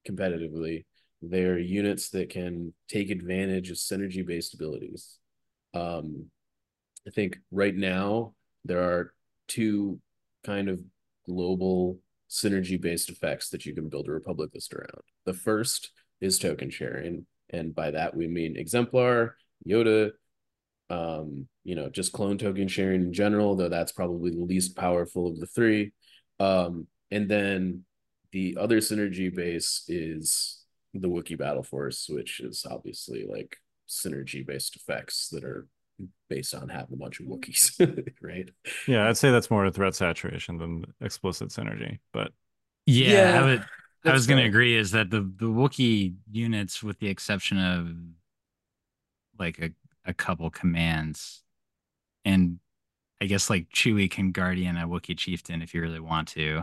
[0.07, 0.85] competitively,
[1.23, 5.19] they're units that can take advantage of synergy based abilities.
[5.75, 6.31] Um,
[7.07, 8.35] I think right now
[8.65, 9.15] there are
[9.49, 10.01] two
[10.45, 10.81] kind of
[11.27, 11.99] global
[12.31, 15.03] synergy based effects that you can build a Republic list around.
[15.25, 15.91] The first
[16.21, 19.33] is token sharing, and by that we mean Exemplar,
[19.67, 20.13] Yoda,
[20.89, 25.29] um, you know, just clone token sharing in general, though that's probably the least powerful
[25.29, 25.93] of the three.
[26.39, 27.85] Um, and then
[28.33, 33.57] the other synergy base is the Wookiee Battle Force, which is obviously like
[33.89, 35.67] synergy based effects that are
[36.29, 38.51] based on having a bunch of Wookiees, right?
[38.87, 41.99] Yeah, I'd say that's more a threat saturation than explicit synergy.
[42.13, 42.33] But
[42.87, 43.65] Yeah, Yeah, I would.
[44.05, 47.89] I was going to agree is that the the Wookiee units, with the exception of
[49.39, 49.71] like a,
[50.05, 51.43] a couple commands,
[52.25, 52.59] and
[53.21, 56.63] I guess like Chewie can guardian a Wookiee chieftain if you really want to.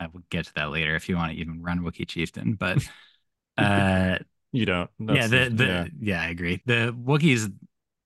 [0.00, 2.78] I will get to that later if you want to even run Wookiee chieftain, but
[3.58, 4.18] uh,
[4.52, 4.90] you don't.
[4.98, 5.86] yeah, the the yeah.
[6.00, 6.22] yeah.
[6.22, 6.62] I agree.
[6.66, 7.52] The Wookiees,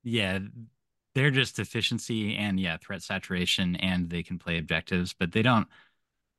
[0.04, 0.38] yeah,
[1.14, 5.68] they're just efficiency and yeah, threat saturation, and they can play objectives, but they don't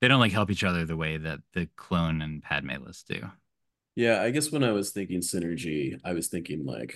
[0.01, 3.31] they don't like help each other the way that the clone and Padme lists do.
[3.95, 6.95] Yeah, I guess when I was thinking synergy, I was thinking like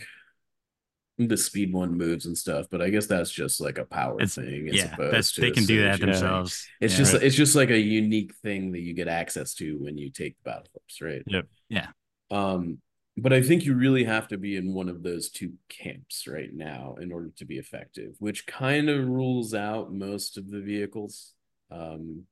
[1.17, 4.37] the speed one moves and stuff, but I guess that's just like a power It's
[4.37, 4.69] thing.
[4.69, 6.41] As yeah, opposed that's to they a can do that synergy thing.
[6.41, 6.71] themselves.
[6.79, 6.97] It's Yeah.
[6.97, 7.23] just Right.
[7.23, 10.43] it's just like a unique thing that you get access to when you take the
[10.43, 11.25] battle force, right?
[11.25, 11.47] Yep.
[11.69, 11.87] Yeah.
[12.31, 12.79] Um,
[13.17, 16.53] but I think you really have to be in one of those two camps right
[16.53, 21.33] now in order to be effective, which kind of rules out most of the vehicles.
[21.71, 22.23] Um,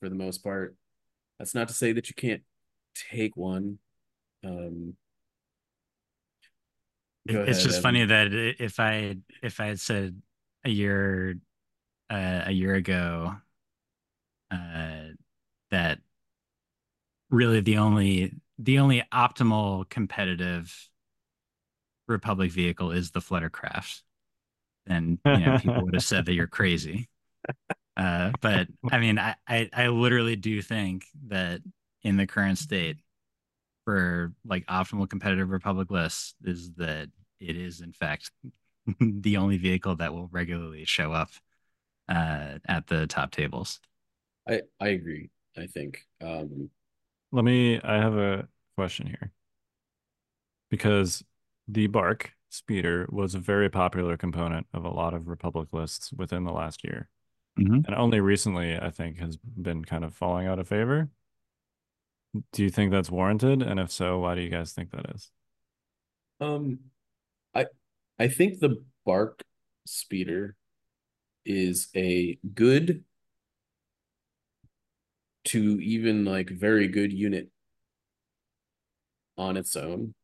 [0.00, 0.76] for the most part.
[1.38, 2.42] That's not to say that you can't
[3.12, 3.78] take one.
[4.42, 4.96] Um,
[7.26, 10.20] It- it's ahead, just funny that if I if I had said
[10.64, 11.38] a year
[12.08, 13.36] uh, a year ago
[14.50, 15.02] uh,
[15.70, 16.00] that
[17.28, 20.88] really the only the only optimal competitive
[22.06, 24.02] Republic vehicle is the Fluttercraft,
[24.86, 27.08] then you know people would have said that you're crazy.
[27.96, 31.60] Uh, but I mean, I, I I literally do think that
[32.02, 32.98] in the current state,
[33.84, 37.08] for like optimal competitive Republic lists, is that
[37.40, 38.30] it is in fact
[39.00, 41.30] the only vehicle that will regularly show up
[42.08, 43.80] uh, at the top tables.
[44.46, 45.30] I I agree.
[45.56, 46.06] I think.
[46.22, 46.70] Um,
[47.32, 47.80] Let me.
[47.80, 49.32] I have a question here
[50.70, 51.24] because
[51.68, 56.44] the Bark speeder was a very popular component of a lot of Republic lists within
[56.44, 57.08] the last year,
[57.58, 57.86] Mhm.
[57.86, 61.08] and only recently, I think, has been kind of falling out of favor.
[62.52, 63.62] Do you think that's warranted?
[63.62, 65.30] And if so, why do you guys think that is?
[66.40, 66.78] um,
[67.54, 67.66] I
[68.18, 69.42] I think the Bark
[69.86, 70.56] Speeder
[71.44, 73.04] is a good
[75.50, 77.48] to even like very good unit
[79.36, 80.14] on its own.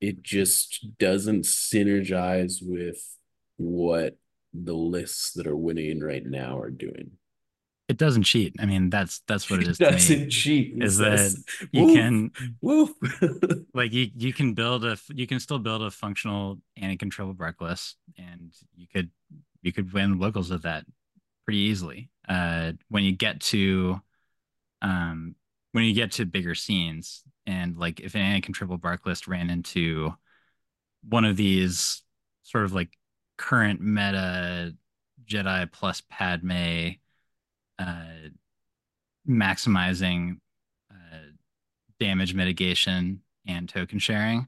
[0.00, 2.98] It just doesn't synergize with
[3.56, 4.16] what
[4.52, 7.12] the lists that are winning right now are doing.
[7.88, 8.56] It doesn't cheat.
[8.58, 9.78] I mean, that's that's what it is.
[9.78, 10.82] It doesn't cheat.
[10.82, 11.34] Is that
[11.70, 12.30] you "Woof, can
[12.62, 12.90] woof.
[13.74, 17.60] like you you can build a you can still build a functional Anakin triple bark
[17.60, 19.10] list, and you could
[19.60, 20.86] you could win locals with that
[21.44, 22.08] pretty easily.
[22.26, 24.00] Uh, when you get to
[24.84, 25.34] um
[25.72, 29.50] when you get to bigger scenes, and like if an Anakin triple bark list ran
[29.50, 30.14] into
[31.08, 32.02] one of these
[32.44, 32.96] sort of like
[33.36, 34.72] current meta
[35.26, 36.90] Jedi plus Padme
[37.78, 38.28] uh,
[39.28, 40.36] maximizing
[40.90, 41.32] uh,
[41.98, 44.46] damage mitigation and token sharing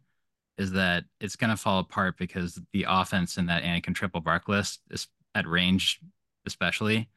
[0.58, 4.48] is that it's going to fall apart because the offense in that Anakin triple bark
[4.48, 6.00] list is at range,
[6.46, 7.08] especially,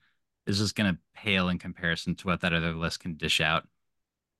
[0.49, 3.67] is just going to pale in comparison to what that other list can dish out.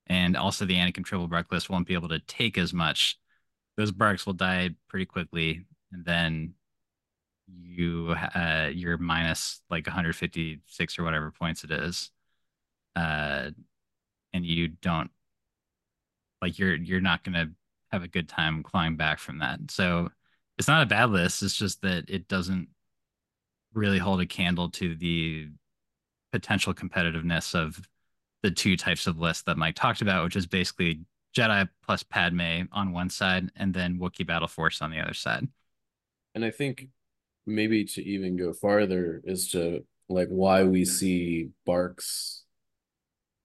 [0.08, 3.18] And also, the Anakin triple bark list won't be able to take as much.
[3.78, 6.56] Those barks will die pretty quickly, and then
[7.48, 12.12] you uh, you're minus like 156 or whatever points it is
[12.96, 13.52] uh,
[14.34, 15.10] and you don't
[16.42, 17.50] like you're you're not gonna
[17.92, 19.60] have a good time clawing back from that.
[19.70, 20.10] So
[20.58, 21.42] it's not a bad list.
[21.42, 22.68] It's just that it doesn't
[23.74, 25.48] really hold a candle to the
[26.32, 27.80] potential competitiveness of
[28.44, 31.02] the two types of lists that Mike talked about, which is basically
[31.36, 35.48] Jedi plus Padme on one side and then Wookiee Battle Force on the other side.
[36.36, 36.88] And I think
[37.46, 42.44] maybe to even go farther is to like why we see barks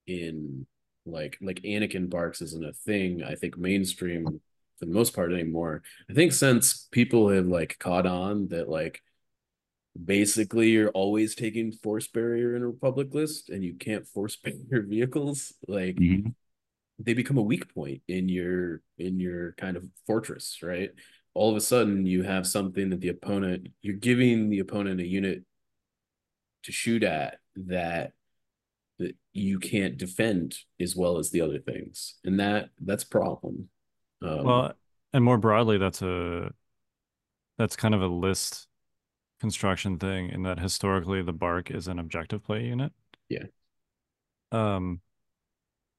[0.07, 0.65] in
[1.05, 3.23] like like Anakin barks isn't a thing.
[3.23, 4.41] I think mainstream
[4.77, 5.83] for the most part anymore.
[6.09, 9.01] I think since people have like caught on that like
[10.03, 14.83] basically you're always taking force barrier in a republic list and you can't force barrier
[14.83, 15.53] vehicles.
[15.67, 16.35] Like Mhm.
[16.99, 20.91] they become a weak point in your in your kind of fortress right?
[21.33, 25.07] All of a sudden you have something that the opponent you're giving the opponent a
[25.07, 25.43] unit
[26.63, 28.13] to shoot at that
[28.99, 32.15] that you can't defend as well as the other things.
[32.23, 33.69] And that that's a problem.
[34.21, 34.73] Um, Well,
[35.13, 36.51] and more broadly, that's a
[37.57, 38.67] that's kind of a list
[39.39, 42.93] construction thing in that historically the bark is an objective play unit.
[43.29, 43.45] Yeah.
[44.51, 45.01] Um,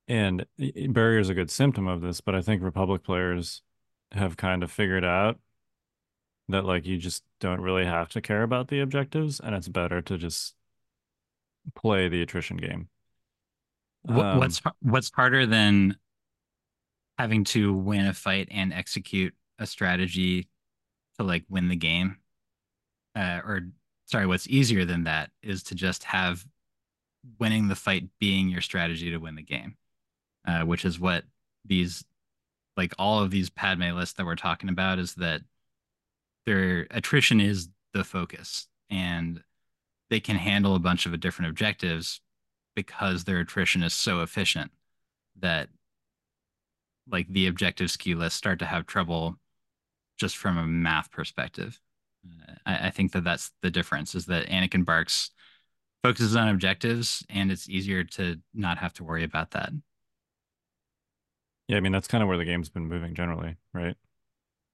[0.09, 3.62] and i- i- barrier is a good symptom of this, but I think Republic players
[4.12, 5.41] have kind of figured out
[6.49, 10.01] that like you just don't really have to care about the objectives, and it's better
[10.03, 10.55] to just
[11.74, 12.89] play the attrition game.
[14.09, 15.97] Um, what's what's harder than
[17.18, 20.49] having to win a fight and execute a strategy
[21.18, 22.18] to like win the game?
[23.16, 23.60] Uh, or
[24.04, 26.44] sorry, what's easier than that is to just have
[27.40, 29.76] winning the fight being your strategy to win the game,
[30.46, 31.24] uh, which is what
[31.64, 32.04] these
[32.76, 35.40] like all of these Padme lists that we're talking about is that
[36.44, 39.42] their attrition is the focus and
[40.10, 42.20] they can handle a bunch of different objectives
[42.74, 44.70] because their attrition is so efficient
[45.40, 45.68] that
[47.10, 49.36] like the objective skew lists start to have trouble
[50.18, 51.80] just from a math perspective.
[52.64, 55.30] I, I think that that's the difference is that Anakin Barks
[56.02, 59.70] focuses on objectives and it's easier to not have to worry about that.
[61.68, 63.96] Yeah, I mean that's kind of where the game's been moving generally, right?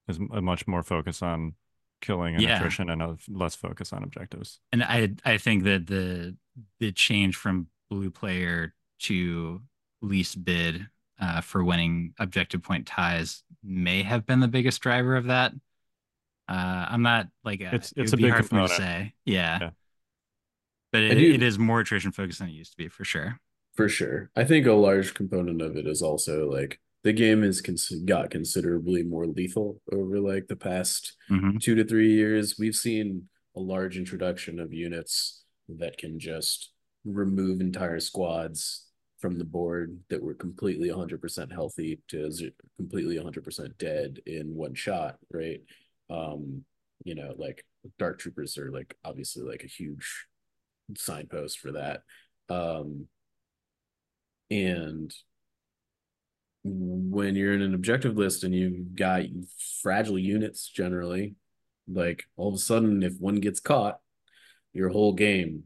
[0.08, 1.54] Is a much more focus on
[2.00, 2.56] killing and Yeah.
[2.56, 4.60] attrition and a less focus on objectives.
[4.72, 6.36] And I I think that the
[6.80, 9.62] the change from blue player to
[10.02, 10.86] least bid
[11.20, 15.52] uh, for winning objective point ties may have been the biggest driver of that.
[16.52, 18.68] Uh, I'm not like uh, It's- it it's would a be big hard for me
[18.68, 19.58] to say, yeah.
[19.60, 19.70] Yeah.
[20.92, 23.38] But it, do- it is more attrition focused than it used to be for sure.
[23.74, 24.30] For sure.
[24.36, 28.30] I think a large component of it is also like the game has cons- got
[28.30, 31.58] considerably more lethal over like the past Mhm.
[31.60, 32.58] two to three years.
[32.58, 36.70] We've seen a large introduction of units that can just
[37.06, 38.86] remove entire squads
[39.18, 42.30] from the board that were completely 100% healthy to
[42.76, 45.60] completely 100% dead in one shot, right?
[46.10, 46.64] Um,
[47.04, 47.64] you know, like
[47.98, 50.26] dark troopers are like obviously like a huge
[50.96, 52.02] signpost for that.
[52.48, 53.06] Um,
[54.50, 55.12] and
[56.64, 59.22] when you're in an objective list and you've got
[59.82, 61.34] fragile units generally,
[61.88, 63.98] like all of a sudden, if one gets caught,
[64.72, 65.64] your whole game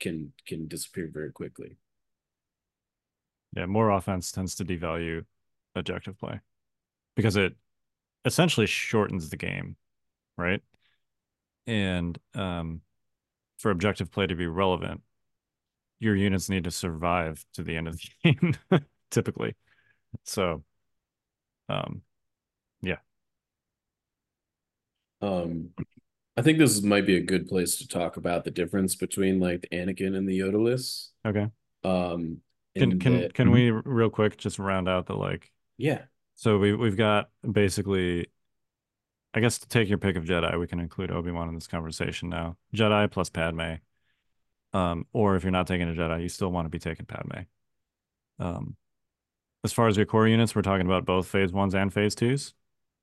[0.00, 1.76] can can disappear very quickly.
[3.54, 5.24] Yeah, more offense tends to devalue
[5.74, 6.40] objective play
[7.14, 7.54] because it
[8.26, 9.76] essentially shortens the game,
[10.38, 10.62] right?
[11.66, 12.82] And um,
[13.58, 15.02] for objective play to be relevant,
[16.00, 18.54] your units need to survive to the end of the game,
[19.10, 19.56] typically.
[20.24, 20.64] So
[21.68, 22.02] Um,
[22.82, 22.98] yeah.
[25.20, 25.70] Um,
[26.36, 29.62] I think this might be a good place to talk about the difference between like
[29.62, 31.12] the Anakin and the Yoda lists.
[31.24, 31.48] okay.
[31.84, 32.42] Um,
[32.76, 36.04] Can can that- can we real quick just round out the like yeah,
[36.36, 38.26] So we we've got basically,
[39.34, 42.28] I guess to take your pick of Jedi, we can include Obi-Wan in this conversation
[42.28, 42.56] now.
[42.74, 43.76] Jedi plus Padme.
[44.72, 47.44] Um, or if you're not taking a Jedi, you still want to be taking Padme.
[48.38, 48.76] Um,
[49.64, 52.52] as far as your core units, we're talking about both phase ones and phase twos.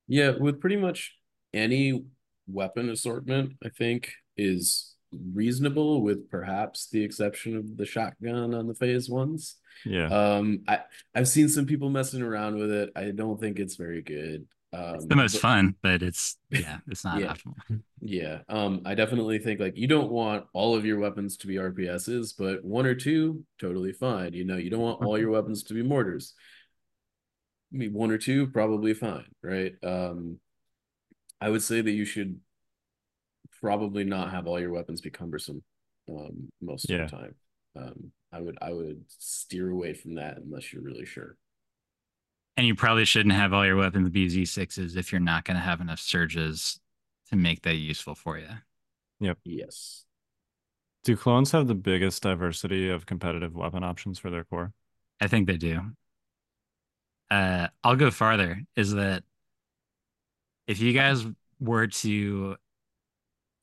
[0.07, 1.15] yeah, with pretty much
[1.53, 2.05] any
[2.47, 4.92] weapon assortment, I think is
[5.33, 9.55] reasonable, with perhaps the exception of the shotgun on the phase ones.
[9.85, 10.07] Yeah.
[10.07, 10.79] Um, I
[11.15, 12.89] I've seen some people messing around with it.
[12.95, 14.45] I don't think it's very good.
[14.71, 17.33] Um, It's the most but- fun, but it's yeah, it's not Yeah.
[17.33, 17.81] optimal.
[18.01, 21.55] Yeah, um, I definitely think like you don't want all of your weapons to be
[21.55, 24.33] RPSs, but one or two, totally fine.
[24.33, 26.33] You know, you don't want all your weapons to be mortars.
[27.73, 29.73] I mean, one or two, probably fine, right?
[29.83, 30.39] Um,
[31.41, 32.39] I would say that you should
[33.63, 35.63] probably not have all your weapons be cumbersome,
[36.09, 37.03] um, most Yeah.
[37.03, 37.35] of the time.
[37.75, 41.37] Um, I would I would steer away from that unless you're really sure.
[42.57, 45.61] And you probably shouldn't have all your weapons be Z6s if you're not going to
[45.63, 46.79] have enough surges
[47.29, 48.49] to make that useful for you.
[49.21, 49.39] Yep.
[49.45, 50.05] Yes.
[51.03, 54.73] Do clones have the biggest diversity of competitive weapon options for their core?
[55.19, 55.81] I think they do.
[57.31, 58.61] Uh, I'll go farther.
[58.75, 59.23] Is that
[60.67, 61.25] if you guys
[61.59, 62.55] were to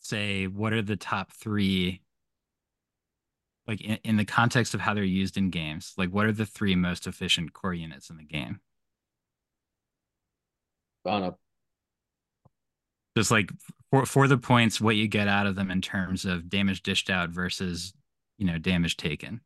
[0.00, 2.00] say what are the top three,
[3.66, 6.46] like in, in the context of how they're used in games, like what are the
[6.46, 8.60] three most efficient core units in the game?
[11.04, 11.34] On
[13.16, 13.50] Just like
[13.90, 17.10] for for the points, what you get out of them in terms of damage dished
[17.10, 17.92] out versus
[18.38, 19.40] you know damage taken.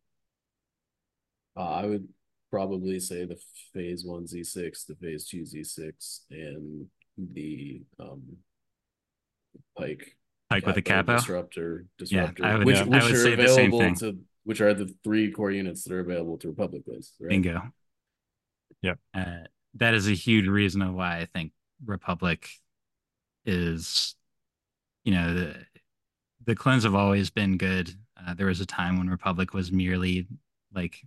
[1.56, 2.08] Uh, I would
[2.50, 3.38] probably say the
[3.72, 6.86] phase one Z6, the phase two Z6, and
[7.16, 8.22] the um
[9.78, 10.16] Pike
[10.54, 11.18] Like with a Capo capo.
[11.18, 12.82] disruptor Yeah, disruptor, I would- which yeah.
[12.84, 13.94] which I would are say the same available thing.
[13.96, 17.30] to which are the three core units that are available to Republic lists, right?
[17.30, 17.62] Bingo.
[18.82, 18.98] Yep.
[19.14, 19.38] Uh,
[19.76, 21.52] that is a huge reason of why I think
[21.84, 22.48] Republic
[23.46, 24.14] is,
[25.04, 25.56] you know, the
[26.44, 27.90] the clones have always been good.
[28.16, 30.26] Uh, there was a time when Republic was merely
[30.74, 31.00] like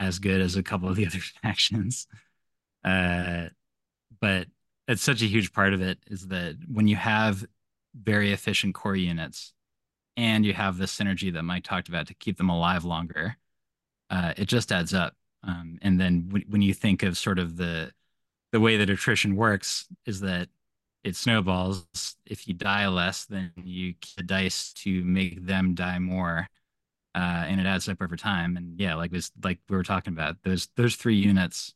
[0.00, 2.06] as good as a couple of the other factions.
[2.82, 3.48] Uh,
[4.20, 4.48] but
[4.88, 7.44] it's such a huge part of it is that when you have
[7.94, 9.52] very efficient core units
[10.16, 13.36] and you have the synergy that Mike talked about to keep them alive longer,
[14.10, 15.14] uh, it just adds up.
[15.42, 17.92] Um, and then when, when you think of sort of the
[18.52, 20.48] the way that attrition works is that
[21.02, 21.86] it snowballs.
[22.26, 26.48] If you die less, then you the dice to make them die more,
[27.14, 28.56] uh, and it adds up over time.
[28.56, 31.74] And yeah, like was like we were talking about those those three units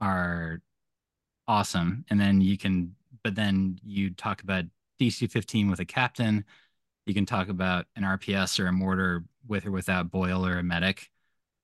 [0.00, 0.62] are
[1.48, 2.04] awesome.
[2.10, 4.64] And then you can, but then you talk about
[5.00, 6.44] DC 15 with a captain.
[7.06, 10.62] You can talk about an RPS or a mortar with or without boil or a
[10.62, 11.10] medic.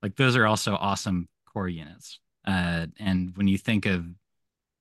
[0.01, 2.19] Like those are also awesome core units.
[2.45, 4.05] Uh, and when you think of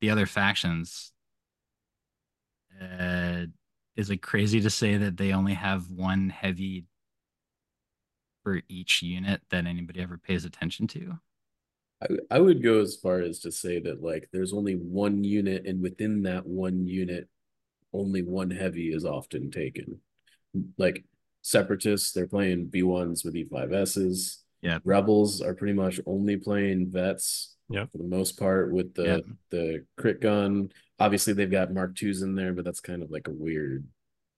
[0.01, 1.13] the other factions,
[2.81, 3.47] uh,
[3.97, 6.87] is it crazy to say that they only have one heavy
[8.43, 11.19] for each unit that anybody ever pays attention to?
[12.03, 15.67] I, I would go as far as to say that like there's only one unit,
[15.67, 17.29] and within that one unit,
[17.93, 20.01] only one heavy is often taken.
[20.79, 21.05] Like
[21.43, 24.39] separatists, they're playing B1s with E5Ss.
[24.63, 24.79] Yeah.
[24.85, 27.91] Rebels are pretty much only playing vets Yep.
[27.93, 30.69] for the most part with the the crit gun.
[30.99, 33.87] Obviously, they've got Mark twos in there, but that's kind of like a weird.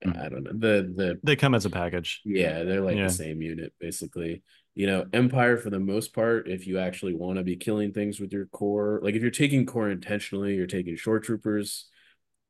[0.04, 0.16] Mm.
[0.24, 2.20] I don't know the the They come as a package.
[2.24, 3.08] yeah, they're like Yeah.
[3.08, 4.42] the same unit basically.
[4.76, 8.20] You know, Empire for the most part, if you actually want to be killing things
[8.20, 11.88] with your core, like if you're taking core intentionally, you're taking shore troopers,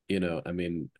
[0.09, 0.91] you know, I mean,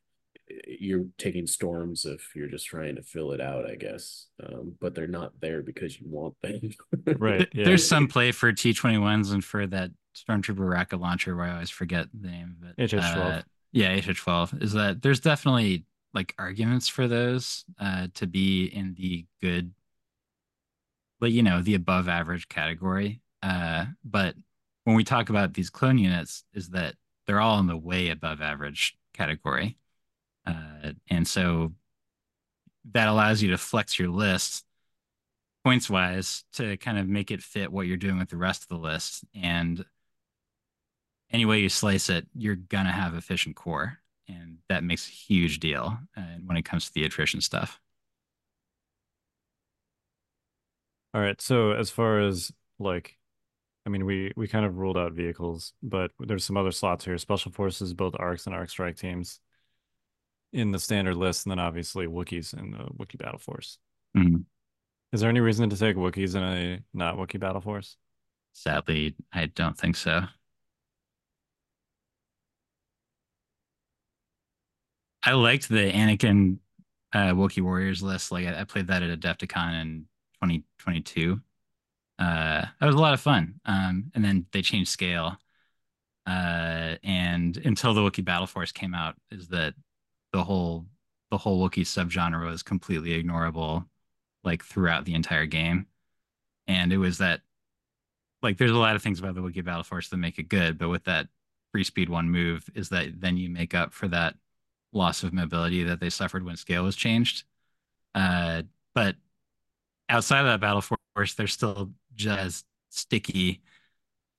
[0.67, 4.27] you're taking storms if you're just trying to fill it out, I guess.
[4.45, 6.71] Um, but they're not there because you want them.
[7.19, 7.49] Right.
[7.53, 7.65] Yeah.
[7.65, 12.07] There's some play for T21s and for that Stormtrooper rocket launcher where I always forget
[12.13, 12.93] the name of it.
[12.93, 13.17] HH-12.
[13.17, 13.43] Uh,
[13.73, 14.63] yeah, HH12.
[14.63, 19.73] Is that there's definitely like arguments for those uh, to be in the good,
[21.21, 23.21] but you know, the above average category.
[23.43, 24.37] Uh, but
[24.85, 26.95] when we talk about these clone units, is that
[27.27, 29.79] they're all in the way above average category.
[30.47, 31.73] Uh, and so
[32.93, 34.65] that allows you to flex your list
[35.65, 38.69] points wise to kind of make it fit what you're doing with the rest of
[38.69, 39.25] the list.
[39.35, 39.85] And
[41.31, 43.99] any way you slice it, you're gonna have efficient core,
[44.29, 47.81] and that makes a huge deal uh, when it comes to the attrition stuff.
[51.15, 51.41] All right.
[51.41, 53.17] So as far as like
[53.87, 57.19] I mean, we we kind of ruled out vehicles, but there's some other slots here.
[57.19, 59.41] Special Forces, both ARCs and ARC Strike teams
[60.53, 63.79] in the standard list, and then obviously Wookiees in the Wookiee Battle Force.
[64.17, 64.45] Mhm.
[65.13, 67.97] Is there any reason to take Wookiees in a not Wookiee Battle Force?
[68.53, 70.23] Sadly, I don't think so.
[75.23, 76.59] I liked the Anakin
[77.13, 78.31] uh, Wookiee Warriors list.
[78.31, 81.41] Like I, I played that at Adepticon in 2022.
[82.19, 83.61] Uh, that was a lot of fun.
[83.65, 85.37] Um, and then they changed scale.
[86.27, 89.75] Uh, and until the Wookiee Battle Force came out, is that
[90.33, 90.87] the whole
[91.31, 93.87] the whole Wookiee subgenre was completely ignorable,
[94.45, 95.87] like throughout the entire game.
[96.67, 97.43] And it was that
[98.43, 100.79] like there's a lot of things about the Wookiee Battle Force that make it good,
[100.79, 101.29] but with that
[101.73, 104.37] free speed one move is that then you make up for that
[104.93, 107.45] loss of mobility that they suffered when scale was changed.
[108.15, 108.63] Uh,
[108.95, 109.17] but
[110.09, 110.83] outside of that battle
[111.15, 113.63] force, they're still just sticky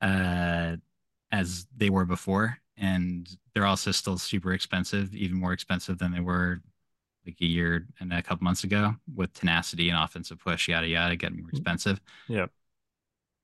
[0.00, 0.76] uh,
[1.32, 6.20] as they were before, and they're also still super expensive, even more expensive than they
[6.20, 6.62] were
[7.26, 8.96] like a year and a couple months ago.
[9.14, 12.00] With tenacity and offensive push, yada yada, getting more expensive.
[12.28, 12.46] Yeah,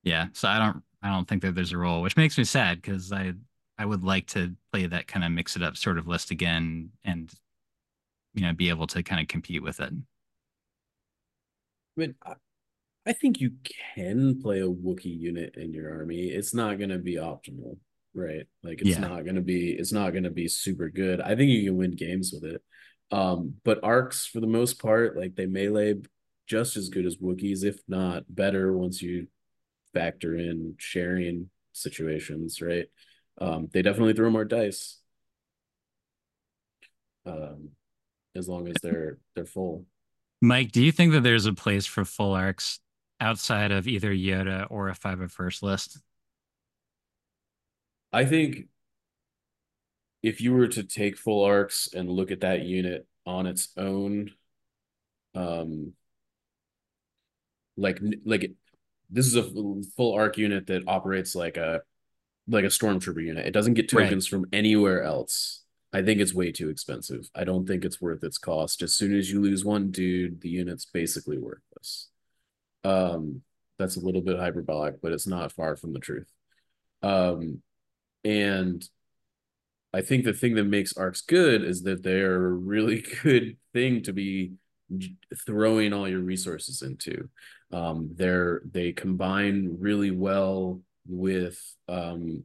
[0.03, 2.83] Yeah, so I don't, I don't think that there's a role, which makes me sad
[2.83, 3.35] because I
[3.79, 6.91] I would like to play that kind of mix it up sort of list again
[7.05, 7.33] and
[8.35, 9.93] you know be able to kind of compete with it.
[9.93, 9.97] I
[11.97, 12.15] mean,
[13.07, 13.53] I, think you
[13.95, 16.29] can play a Wookiee unit in your army.
[16.29, 17.79] It's not going to be optimal,
[18.15, 18.47] right?
[18.63, 19.01] Like it's Yeah.
[19.01, 21.21] not going to be it's not going to be super good.
[21.21, 22.63] I think you can win games with it.
[23.11, 25.97] Um, but arcs for the most part, like they melee
[26.47, 29.29] just as good as Wookiees, if not better, once you
[29.95, 32.87] factor in sharing situations, right?
[33.39, 34.99] Um, they definitely throw more dice.
[37.27, 37.71] Um,
[38.35, 39.87] as long as they're they're full.
[40.41, 42.81] Mike, do you think that there's a place for full arcs
[43.23, 45.99] outside of either Yoda or a 501st list?
[48.13, 48.67] I think
[50.23, 54.33] if you were to take full arcs and look at that unit on its own,
[55.35, 55.95] um,
[57.77, 58.53] like like
[59.09, 59.51] this is a
[59.97, 61.83] full arc unit that operates like a
[62.49, 63.47] like a stormtrooper unit.
[63.47, 64.05] It doesn't get Right.
[64.05, 65.65] tokens from anywhere else.
[65.93, 67.31] I think it's way too expensive.
[67.35, 68.83] I don't think it's worth its cost.
[68.83, 72.09] As soon as you lose one dude, the unit's basically worthless.
[72.85, 73.43] Um,
[73.79, 76.29] that's a little bit hyperbolic, but it's not far from the truth.
[77.03, 77.63] Um,
[78.25, 78.89] and
[79.93, 84.03] I think the thing that makes arcs good is that they're a really good thing
[84.05, 84.53] to be
[85.47, 87.29] throwing all your resources into.
[87.73, 91.59] Um, they're they combine really well with
[91.89, 92.45] um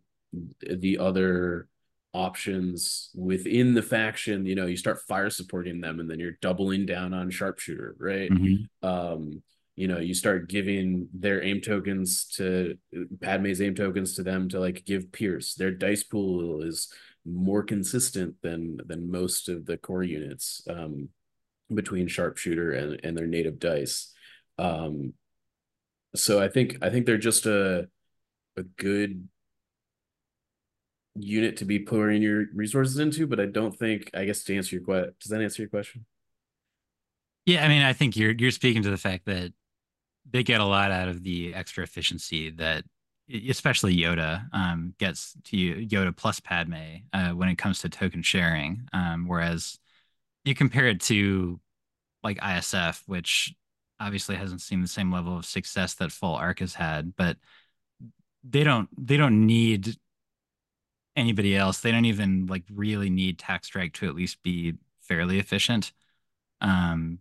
[0.61, 1.67] the other
[2.13, 4.45] options within the faction.
[4.45, 8.33] You know, you start fire supporting them, and then you're doubling down on sharpshooter, right?
[8.81, 9.41] um
[9.77, 12.77] you know you start giving their aim tokens to
[13.21, 15.53] padme's aim tokens to them to like give pierce.
[15.53, 16.91] Their dice pool is
[17.25, 21.09] more consistent than than most of the core units um
[21.73, 24.13] between sharpshooter and and their native dice.
[24.57, 25.13] Um
[26.15, 27.87] so i think i think they're just a
[28.55, 29.27] a good
[31.15, 34.75] unit to be pouring your resources into but i don't think i guess to answer
[34.75, 36.05] your question does that answer your question?
[37.47, 39.53] Yeah, I mean, I think you're you're speaking to the fact that
[40.31, 42.83] they get a lot out of the extra efficiency that
[43.49, 46.75] especially Yoda um, gets to you, Yoda plus Padme
[47.13, 48.87] uh, when it comes to token sharing.
[48.93, 49.79] Um, whereas
[50.45, 51.59] you compare it to
[52.23, 53.53] like ISF, which
[53.99, 57.37] obviously hasn't seen the same level of success that Full Arc has had, but
[58.43, 59.97] they don't they don't need
[61.15, 61.81] anybody else.
[61.81, 65.91] They don't even like really need Tax Strike to at least be fairly efficient.
[66.61, 67.19] Um,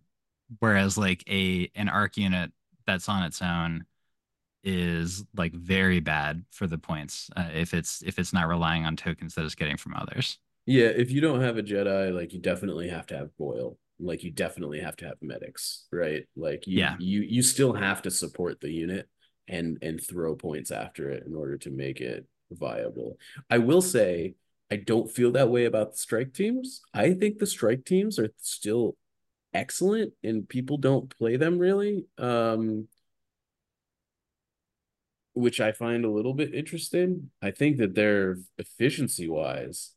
[0.60, 2.52] whereas like a an arc unit
[2.86, 3.84] that's on its own
[4.64, 8.96] is like very bad for the points uh, if it's if it's not relying on
[8.96, 10.38] tokens that it's getting from others.
[10.66, 13.78] Yeah, if you don't have a Jedi, like you definitely have to have Boyle.
[14.00, 16.24] Like you definitely have to have medics, right?
[16.36, 16.96] Like you Yeah.
[16.98, 19.08] you you still have to support the unit
[19.48, 23.18] and and throw points after it in order to make it viable.
[23.48, 24.34] I will say
[24.70, 26.80] I don't feel that way about the strike teams.
[26.92, 28.96] I think the strike teams are still
[29.56, 32.06] excellent and people don't play them really.
[32.18, 32.88] Um
[35.34, 37.30] which I find a little bit interesting.
[37.42, 39.92] I think that they're efficiency wise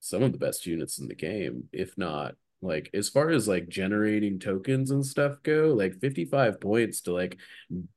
[0.00, 3.68] some of the best units in the game, if not like as far as like
[3.68, 7.38] generating tokens and stuff go, like 55 points to like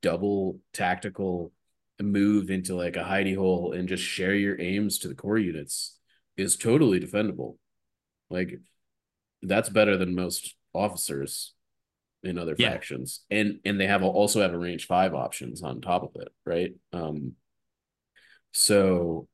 [0.02, 1.52] double tactical
[2.00, 5.98] move into like a hidey hole and just share your aims to the core units
[6.36, 7.56] is totally defendable.
[8.30, 8.60] Like
[9.42, 11.54] that's better than most officers.
[12.24, 12.72] in other Yeah.
[12.72, 16.28] factions, and and they have also have a range five options on top of it,
[16.46, 16.74] right?
[16.92, 17.36] Um,
[18.52, 19.28] so,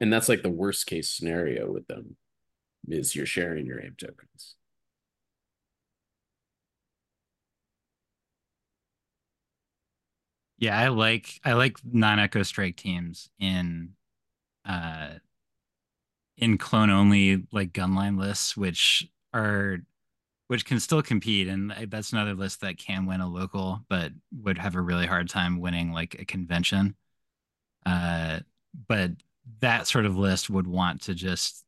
[0.00, 2.16] and that's like the worst case scenario with them,
[2.88, 4.56] is you're sharing your aim tokens.
[10.58, 13.90] Yeah, I like I like non-echo strike teams in
[14.66, 15.14] uh
[16.38, 19.78] in clone only like gunline lists, which are
[20.48, 24.12] which can still compete, and that's another list that can win a local, but
[24.42, 26.94] would have a really hard time winning like a convention.
[27.84, 28.40] Uh,
[28.86, 29.10] but
[29.60, 31.64] that sort of list would want to just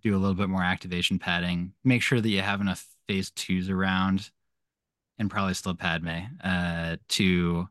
[0.00, 3.68] do a little bit more activation padding, make sure that you have enough phase twos
[3.68, 4.30] around,
[5.18, 7.68] and probably still Padme uh, to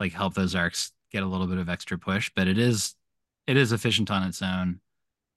[0.00, 2.30] like help those arcs get a little bit of extra push.
[2.34, 2.94] But it is
[3.46, 4.80] it is efficient on its own,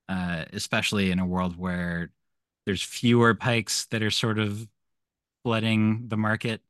[0.09, 2.11] uh, especially in a world where
[2.65, 4.67] there's fewer pikes that are sort of
[5.43, 6.61] flooding the market,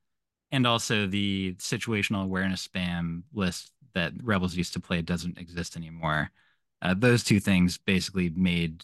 [0.51, 6.31] and also the situational awareness spam list that Rebels used to play doesn't exist anymore.
[6.81, 8.83] Uh, those two things basically made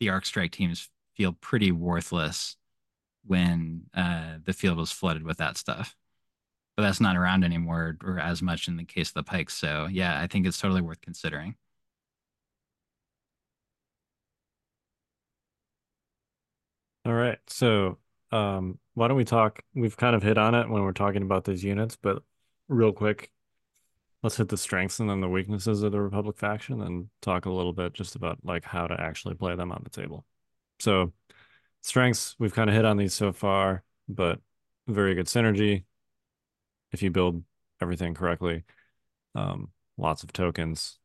[0.00, 2.56] the arc strike teams feel pretty worthless
[3.24, 5.94] when uh, the field was flooded with that stuff.
[6.76, 9.54] But that's not around anymore, or as much in the case of the pikes.
[9.54, 11.54] So yeah, I think it's totally worth considering.
[17.04, 17.38] All right.
[17.48, 17.98] So,
[18.30, 19.62] um, why don't we talk?
[19.74, 22.22] We've kind of hit on it when we're talking about these units, but
[22.68, 23.30] real quick,
[24.22, 27.52] let's hit the strengths and then the weaknesses of the Republic faction and talk a
[27.52, 30.24] little bit just about like how to actually play them on the table.
[30.80, 31.12] So,
[31.82, 34.40] strengths, we've kind of hit on these so far, but
[34.88, 35.84] very good synergy
[36.92, 37.42] if you build
[37.80, 38.64] everything correctly.
[39.34, 40.98] Um, lots of tokens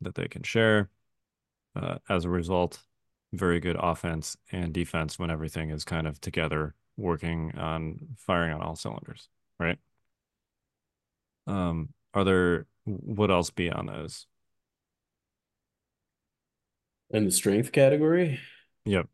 [0.00, 0.90] that they can share.
[1.74, 2.82] Uh, as a result,
[3.32, 8.62] very good offense and defense when everything is kind of together working on firing on
[8.62, 9.78] all cylinders, right?
[11.46, 14.26] Um, are there what else beyond those?
[17.10, 18.40] In the strength category,
[18.84, 19.08] Yep.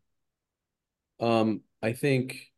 [1.19, 2.51] um, I think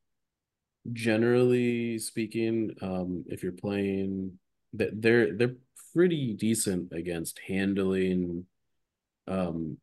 [0.93, 4.39] generally speaking, um, if you're playing
[4.73, 5.55] that they're they're
[5.93, 8.45] pretty decent against handling
[9.27, 9.77] um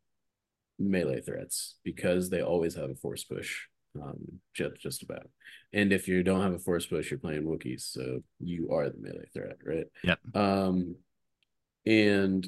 [0.91, 3.67] melee threats because they always have a force push.
[4.01, 5.29] Um, just just about.
[5.73, 8.99] And if you don't have a force push, you're playing Wookiees, so you are the
[8.99, 9.87] melee threat, right?
[10.03, 10.19] Yep.
[10.35, 10.97] Um,
[11.85, 12.47] and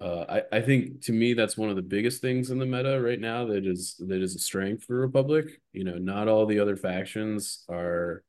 [0.00, 3.00] uh, I I think to me that's one of the biggest things in the meta
[3.00, 5.60] right now that is that is a strength for Republic.
[5.72, 8.22] You know, not all the other factions are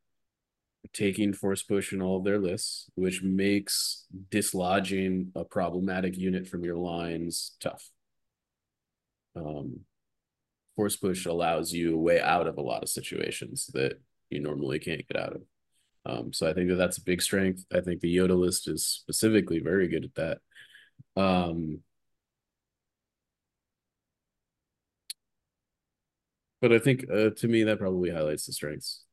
[0.94, 6.64] taking force push in all of their lists, which makes dislodging a problematic unit from
[6.64, 7.90] your lines tough.
[9.36, 9.82] Um,
[10.76, 14.80] force push allows you a way out of a lot of situations that you normally
[14.80, 15.42] can't get out of.
[16.06, 17.66] Um, so I think that that's a big strength.
[17.74, 21.22] I think the Yoda list is specifically very good at that.
[21.22, 21.80] Um,
[26.62, 29.05] but I think uh, to me that probably highlights the strengths.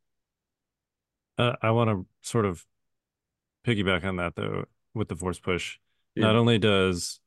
[1.39, 2.65] Uh, I want to sort of
[3.67, 4.65] piggyback on that though
[4.95, 5.79] with the force push.
[6.15, 6.27] Yeah.
[6.27, 7.21] Not only does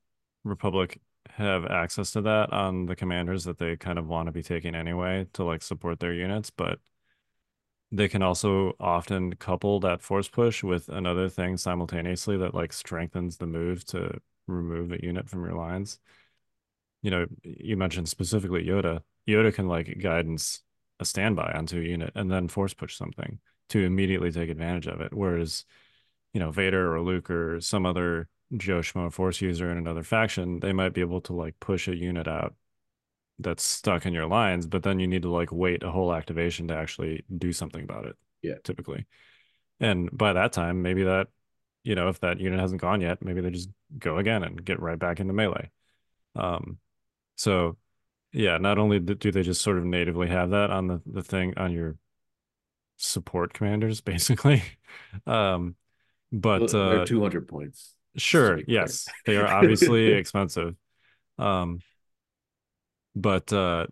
[0.44, 1.00] Republic
[1.30, 4.76] have access to that on the commanders that they kind of want to be taking
[4.76, 6.80] anyway to like support their units, but
[7.92, 13.38] they can also often couple that force push with another thing simultaneously that like strengthens
[13.38, 16.00] the move to remove a unit from your lines.
[17.02, 19.02] You know, you mentioned specifically Yoda.
[19.28, 20.62] Yoda can like guidance
[21.00, 23.40] a standby onto a unit and then force push something
[23.70, 25.14] to immediately take advantage of it.
[25.14, 25.66] Whereas,
[26.34, 30.60] you know, Vader or Luke or some other Joe Schmo force user in another faction,
[30.60, 32.56] they might be able to like push a unit out
[33.40, 36.68] that's stuck in your lines, but then you need to like wait a whole activation
[36.68, 38.16] to actually do something about it.
[38.42, 38.56] Yeah.
[38.64, 39.06] Typically.
[39.80, 41.28] And by that time, maybe that,
[41.84, 44.80] you know, if that unit hasn't gone yet, maybe they just go again and get
[44.80, 45.70] right back into melee.
[46.36, 46.78] Um,
[47.36, 47.78] so
[48.32, 51.54] yeah, not only do they just sort of natively have that on the, the thing
[51.58, 51.98] on your
[52.98, 54.64] support commanders, basically.
[55.28, 55.76] um,
[56.32, 57.94] but Well, uh, 200 points.
[58.18, 58.60] Sure.
[58.68, 59.08] Yes.
[59.26, 60.76] They are obviously expensive.
[61.38, 61.80] Um,
[63.16, 63.88] but uh,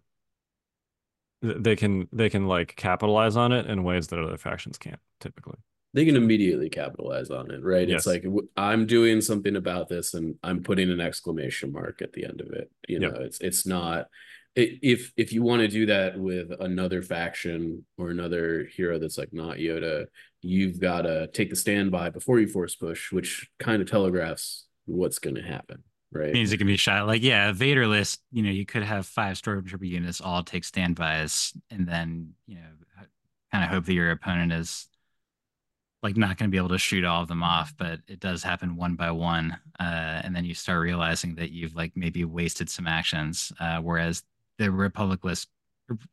[1.42, 5.58] they can they can like capitalize on it in ways that other factions can't typically.
[5.94, 7.88] They can immediately capitalize on it, right?
[7.88, 8.00] Yes.
[8.00, 8.26] It's like
[8.58, 12.52] i'm doing something about this, and I'm putting an exclamation mark at the end of
[12.52, 12.72] it.
[12.88, 13.14] You Yep.
[13.14, 14.08] know, it's it's not
[14.56, 19.34] if if you want to do that with another faction or another hero that's like
[19.34, 20.06] not Yoda,
[20.42, 25.20] you've got to take the standby before you force push, which kind of telegraphs what's
[25.20, 26.34] going to happen, right?
[26.34, 27.08] means it can be shot.
[27.08, 31.54] Like, yeah, Vader list, you know, you could have five Stormtrooper units all take standbys
[31.72, 32.62] and then, you know,
[33.52, 34.88] kind of hope that your opponent is
[36.02, 38.44] like not going to be able to shoot all of them off, but it does
[38.44, 39.58] happen one by one.
[39.80, 43.54] Uh, and then you start realizing that you've like maybe wasted some actions.
[43.60, 44.24] Uh, whereas
[44.58, 45.48] the Republic list,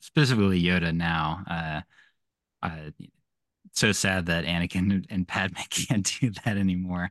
[0.01, 2.91] specifically Yoda now, uh, uh,
[3.73, 7.11] so sad that Anakin and Padme can't do that anymore.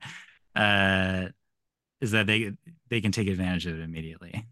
[0.56, 1.27] Uh,
[2.01, 2.53] is that they
[2.89, 4.45] they can take advantage of it immediately.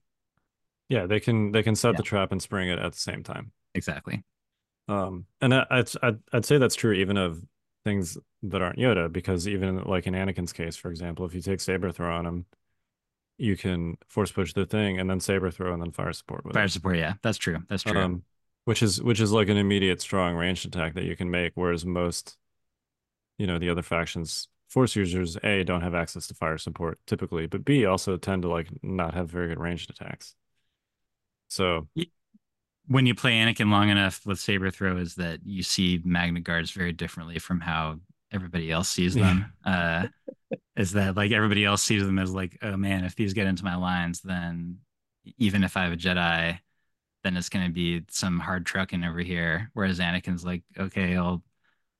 [0.89, 1.97] Yeah, they can they can set Yeah.
[1.97, 3.51] the trap and spring it at the same time.
[3.75, 4.23] Exactly.
[4.87, 7.41] Um, and I, I'd, I'd I'd say that's true even of
[7.83, 11.59] things that aren't Yoda, because even like in Anakin's case, for example, if you take
[11.59, 12.45] saber throw on him,
[13.37, 16.53] you can force push the thing and then saber throw and then fire support with
[16.53, 16.71] Fire it.
[16.71, 17.59] support, yeah, that's true.
[17.69, 17.99] That's true.
[17.99, 18.23] Um,
[18.65, 21.85] which is which is like an immediate strong ranged attack that you can make, whereas
[21.85, 22.37] most,
[23.37, 27.47] you know, the other factions force users a don't have access to fire support typically,
[27.47, 30.35] but b also tend to like not have very good ranged attacks.
[31.47, 31.87] So
[32.87, 36.71] when you play Anakin long enough with saber throw, is that you see Magna Guards
[36.71, 37.99] very differently from how
[38.31, 39.51] everybody else sees them.
[39.65, 40.07] uh,
[40.75, 43.63] is that like everybody else sees them as like, oh man, if these get into
[43.63, 44.79] my lines, then
[45.37, 46.59] even if I have a Jedi,
[47.23, 49.69] then it's going to be some hard trucking over here.
[49.73, 51.43] Whereas Anakin's like, okay, I'll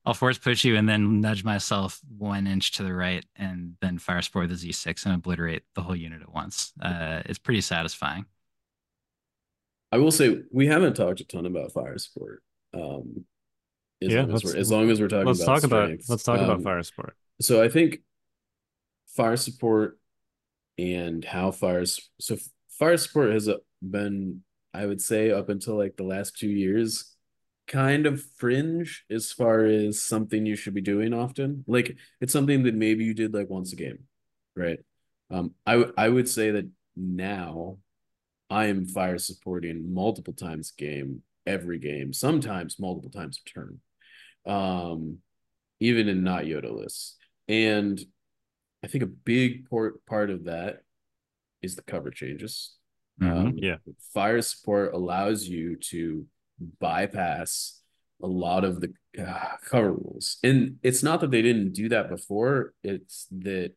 [0.06, 3.98] I'll force push you and then nudge myself one inch to the right and then
[3.98, 6.72] fire support the Z6 and obliterate the whole unit at once.
[6.82, 8.26] Uh, it's pretty satisfying.
[9.92, 12.42] I will say we haven't talked a ton about fire support.
[12.74, 13.26] Um,
[14.02, 16.24] as Yeah, long as, we're, as long as we're talking let's about talk about let's
[16.24, 17.16] talk about Um, fire support.
[17.42, 18.02] So I think
[19.08, 20.00] fire support
[20.78, 22.38] and how fires so
[22.80, 24.44] fire support has uh, been
[24.74, 27.16] I would say up until like the last two years
[27.68, 31.66] kind of fringe as far as something you should be doing often.
[31.68, 34.00] Like it's something that maybe you did like once a game,
[34.56, 34.80] right?
[35.32, 37.78] Um, I w- I would say that now
[38.50, 43.80] I am fire supporting multiple times a game, every game, sometimes multiple times a turn.
[44.48, 45.20] Um,
[45.80, 47.16] even in not Yoda lists.
[47.48, 48.00] And
[48.84, 50.84] I think a big part part of that
[51.62, 52.76] is the cover changes.
[53.22, 53.32] Mhm.
[53.32, 53.78] Um, Yeah.
[54.14, 56.26] fire support allows you to
[56.80, 57.82] bypass
[58.22, 62.10] a lot of the uh, cover rules, and it's not that they didn't do that
[62.10, 62.74] before.
[62.84, 63.74] It's that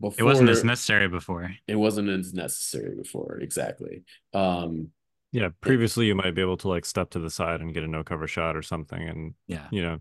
[0.00, 1.54] before It wasn't as necessary before.
[1.66, 3.38] it wasn't as necessary before.
[3.40, 4.04] Exactly.
[4.32, 4.92] Um,
[5.32, 7.88] Yeah, previously you might be able to like step to the side and get a
[7.88, 9.66] no cover shot or something, and Yeah.
[9.70, 10.00] you know,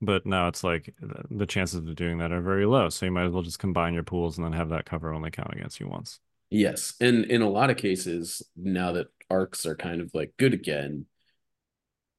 [0.00, 0.94] but now it's like
[1.30, 2.88] the chances of doing that are very low.
[2.88, 5.30] So you might as well just combine your pools and then have that cover only
[5.30, 6.18] count against you once.
[6.50, 10.52] Yes, and in a lot of cases, now that arcs are kind of like good
[10.52, 11.06] again,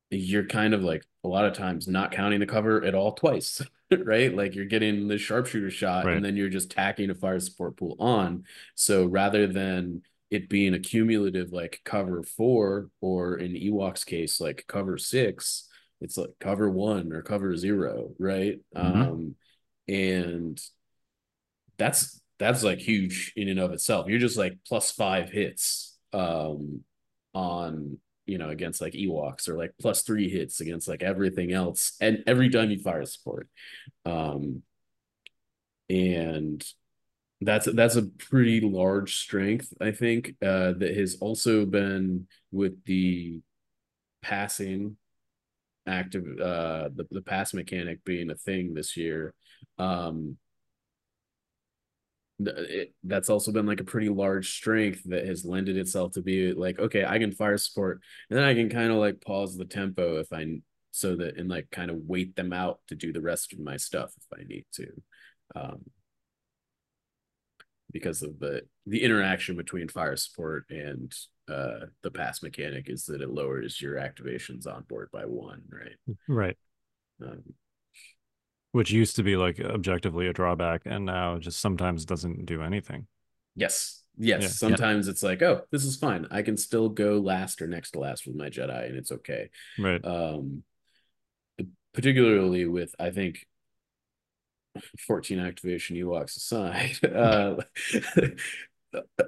[0.10, 3.62] you're kind of like a lot of times not counting the cover at all twice,
[3.92, 4.34] right?
[4.36, 6.16] Like you're getting the sharpshooter shot Right.
[6.16, 8.46] and then you're just tacking a fire support pool on.
[8.76, 14.66] So rather than it being a cumulative like cover four or in Ewok's case like
[14.68, 15.68] cover six,
[16.02, 18.60] it's like cover one or cover zero, right?
[18.76, 19.08] Mhm.
[19.08, 19.36] Um,
[19.88, 20.60] and
[21.78, 24.08] that's that's like huge in and of itself.
[24.08, 26.82] You're just like plus five hits um
[27.34, 31.94] on you know against like Ewoks or like plus three hits against like everything else
[32.00, 33.48] and every time you fire support.
[34.06, 34.64] Um
[35.90, 36.64] and
[37.46, 43.42] that's that's a pretty large strength, I think, uh that has also been with the
[44.22, 44.98] passing
[45.86, 49.34] active uh the, the pass mechanic being a thing this year.
[49.78, 50.38] Um
[52.40, 56.52] it, that's also been like a pretty large strength that has lended itself to be
[56.52, 59.66] like okay i can fire support and then i can kind of like pause the
[59.66, 60.46] tempo if i
[60.92, 63.78] so that and like kind of wait them out to do the rest of my
[63.78, 64.88] stuff if i need to
[65.56, 65.80] um
[67.94, 71.14] because of the the interaction between fire support and
[71.48, 76.16] uh the pass mechanic is that it lowers your activations on board by one right
[76.28, 76.58] Right.
[77.22, 77.44] um,
[78.72, 83.08] Which used to be like objectively a drawback and now just sometimes doesn't do anything.
[83.56, 84.02] Yes.
[84.18, 84.42] Yes.
[84.42, 84.48] Yeah.
[84.48, 86.28] Sometimes it's like, oh, this is fine.
[86.32, 89.50] I can still go last or next to last with my Jedi, and it's okay.
[89.78, 90.04] Right.
[90.04, 90.64] Um,
[91.94, 93.46] particularly with I think
[95.08, 97.56] 14 activation Ewoks aside, uh,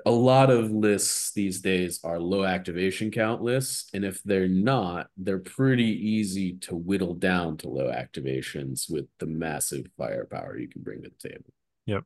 [0.06, 5.08] a lot of lists these days are low activation count lists, and if they're not,
[5.18, 10.82] they're pretty easy to whittle down to low activations with the massive firepower you can
[10.82, 11.54] bring to the table.
[11.86, 12.04] Yep.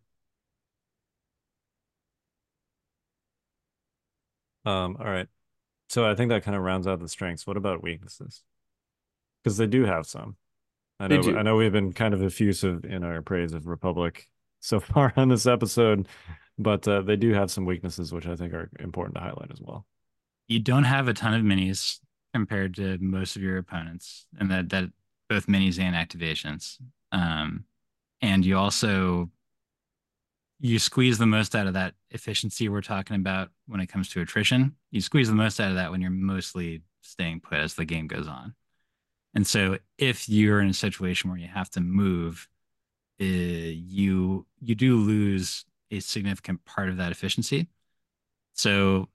[4.66, 5.28] Um, all right.
[5.90, 7.48] So I think that kind of rounds out the strengths.
[7.48, 8.44] What about weaknesses?
[9.44, 10.36] Because they do have some.
[10.99, 11.38] I know.
[11.38, 14.27] I know we've been kind of effusive in our praise of Republic
[14.59, 16.07] so far on this episode,
[16.57, 19.61] but uh, they do have some weaknesses, which I think are important to highlight as
[19.61, 19.85] well.
[20.47, 21.99] You don't have a ton of minis
[22.34, 24.89] compared to most of your opponents, and that that
[25.30, 26.77] both minis and activations.
[27.11, 27.65] Um,
[28.21, 29.30] and you also
[30.59, 34.21] you squeeze the most out of that efficiency we're talking about when it comes to
[34.21, 34.76] attrition.
[34.91, 38.07] You squeeze the most out of that when you're mostly staying put as the game
[38.07, 38.53] goes on.
[39.35, 42.47] And so if you're in a situation where you have to move,
[43.22, 47.68] uh, you you do lose a significant part of that efficiency.
[48.53, 49.10] So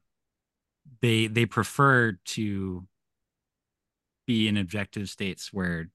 [1.01, 2.87] they they prefer to
[4.27, 5.91] be in objective states where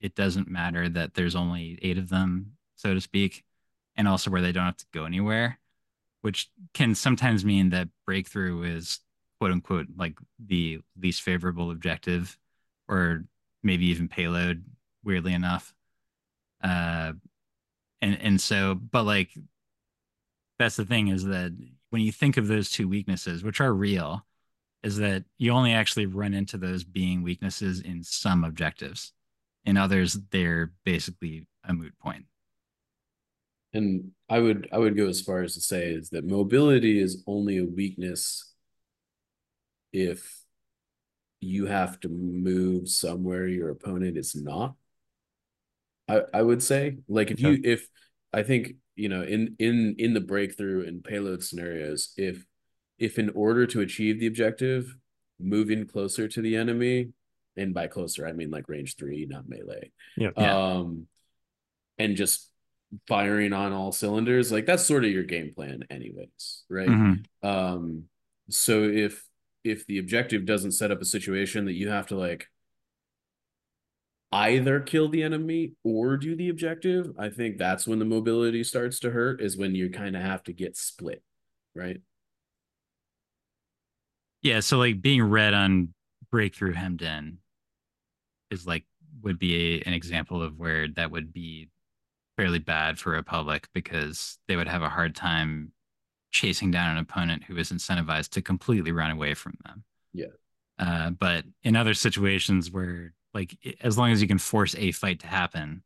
[0.00, 3.44] it doesn't matter that there's only eight of them, so to speak,
[3.96, 5.58] and also where they don't have to go anywhere,
[6.20, 9.00] which can sometimes mean that breakthrough is
[9.38, 12.38] quote unquote like the least favorable objective
[12.88, 13.24] or
[13.62, 14.64] maybe even payload,
[15.04, 15.74] weirdly enough.
[16.62, 17.12] Uh
[18.02, 19.30] and and so but like
[20.58, 21.52] that's the thing is that
[21.90, 24.26] when you think of those two weaknesses, which are real,
[24.82, 29.12] is that you only actually run into those being weaknesses in some objectives.
[29.64, 32.26] In others, they're basically a moot point.
[33.72, 37.22] And I would I would go as far as to say is that mobility is
[37.26, 38.54] only a weakness
[39.92, 40.45] if
[41.46, 44.74] you have to move somewhere your opponent is not.
[46.08, 47.88] I I would say like if you if
[48.32, 52.44] I think you know in in in the breakthrough and payload scenarios if
[52.98, 54.96] if in order to achieve the objective
[55.38, 57.10] moving closer to the enemy
[57.58, 61.06] and by closer i mean like range three not melee yeah um
[61.98, 62.50] and just
[63.06, 67.24] firing on all cylinders like that's sort of your game plan anyways right Mhm.
[67.42, 68.04] um
[68.48, 69.22] so if
[69.66, 72.48] if the objective doesn't set up a situation that you have to like
[74.32, 79.00] either kill the enemy or do the objective, I think that's when the mobility starts
[79.00, 81.22] to hurt, is when you kind of have to get split,
[81.74, 82.00] right?
[84.42, 85.94] Yeah, so like being red on
[86.30, 87.38] breakthrough hemmed in
[88.50, 88.84] is like
[89.22, 91.68] would be a, an example of where that would be
[92.36, 95.72] fairly bad for Republic because they would have a hard time
[96.36, 99.84] chasing down an opponent who is incentivized to completely run away from them.
[100.12, 100.26] Yeah.
[100.78, 105.20] Uh, but in other situations where like as long as you can force a fight
[105.20, 105.82] to happen,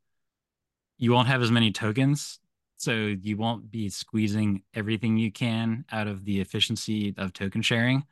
[0.99, 2.39] you won't have as many tokens.
[2.77, 8.05] So you won't be squeezing everything you can out of the efficiency of token sharing,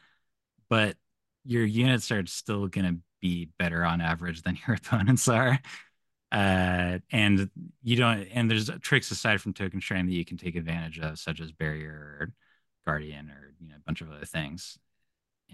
[0.69, 0.97] but
[1.45, 5.59] your units are still going to be better on average than your opponents are.
[6.31, 7.51] Uh, and
[7.83, 11.19] you don't, and there's tricks aside from token sharing that you can take advantage of,
[11.19, 12.33] such as barrier or
[12.87, 14.79] guardian or you know a bunch of other things,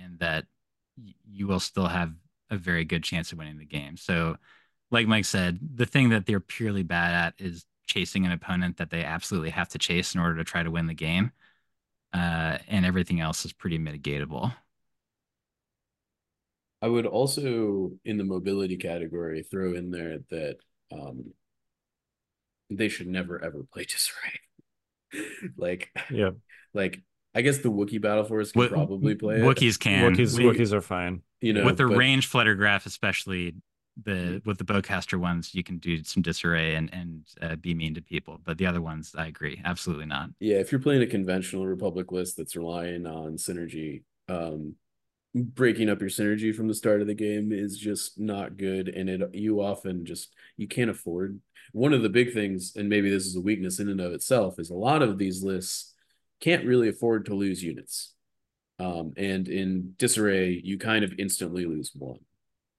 [0.00, 0.46] and that
[0.98, 2.12] y- you will still have
[2.50, 3.96] a very good chance of winning the game.
[3.96, 4.36] So,
[4.90, 8.90] like Mike said, the thing that they're purely bad at is chasing an opponent that
[8.90, 11.32] they absolutely have to chase in order to try to win the game.
[12.12, 14.54] Uh, and everything else is pretty mitigatable.
[16.84, 20.56] I would also, in the mobility category, throw in there that
[20.92, 21.32] um,
[22.68, 25.30] they should never ever play disarray.
[25.56, 26.30] like, Yeah.
[26.74, 27.00] like
[27.34, 29.42] I guess the Wookiee Battle Force can Wo- probably play it.
[29.42, 30.12] Wookiees can.
[30.14, 31.22] Wookiees, we- Wookiees are fine.
[31.40, 33.54] you know, with the but- range flutter graph, especially
[34.02, 37.94] the with the bowcaster ones, you can do some disarray and and uh, be mean
[37.94, 38.40] to people.
[38.44, 40.30] But the other ones, I agree, absolutely not.
[40.38, 44.74] Yeah, if you're playing a conventional Republic list that's relying on synergy, um,
[45.34, 49.10] breaking up your synergy from the start of the game is just not good, and
[49.10, 51.40] it you often just you can't afford.
[51.72, 54.58] One of the big things, and maybe this is a weakness in and of itself,
[54.58, 55.92] is a lot of these lists
[56.40, 58.14] can't really afford to lose units.
[58.78, 62.20] Um, and in disarray, you kind of instantly lose one.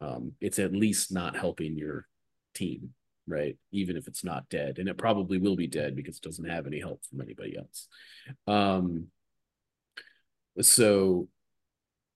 [0.02, 2.06] Um, it's at least not helping your
[2.54, 2.94] team,
[3.28, 3.58] right?
[3.72, 6.68] Even if it's not dead, and it probably will be dead because it doesn't have
[6.68, 7.88] any help from anybody else.
[8.48, 9.08] Um,
[10.62, 11.28] so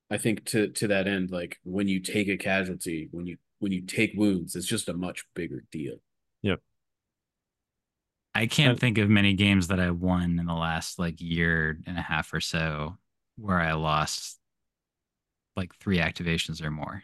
[0.10, 3.72] I think to to that end, like when you take a casualty, when you when
[3.72, 5.98] you take wounds, it's just a much bigger deal.
[6.42, 6.62] Yep.
[8.34, 11.80] I can't And- think of many games that I won in the last like year
[11.86, 12.98] and a half or so
[13.36, 14.40] where I lost
[15.56, 17.04] like three activations or more.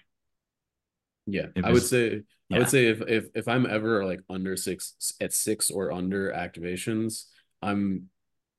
[1.27, 2.22] Yeah, It I would was- say
[2.52, 6.32] I would say if if if I'm ever like under six at six or under
[6.32, 7.26] activations,
[7.61, 8.10] I'm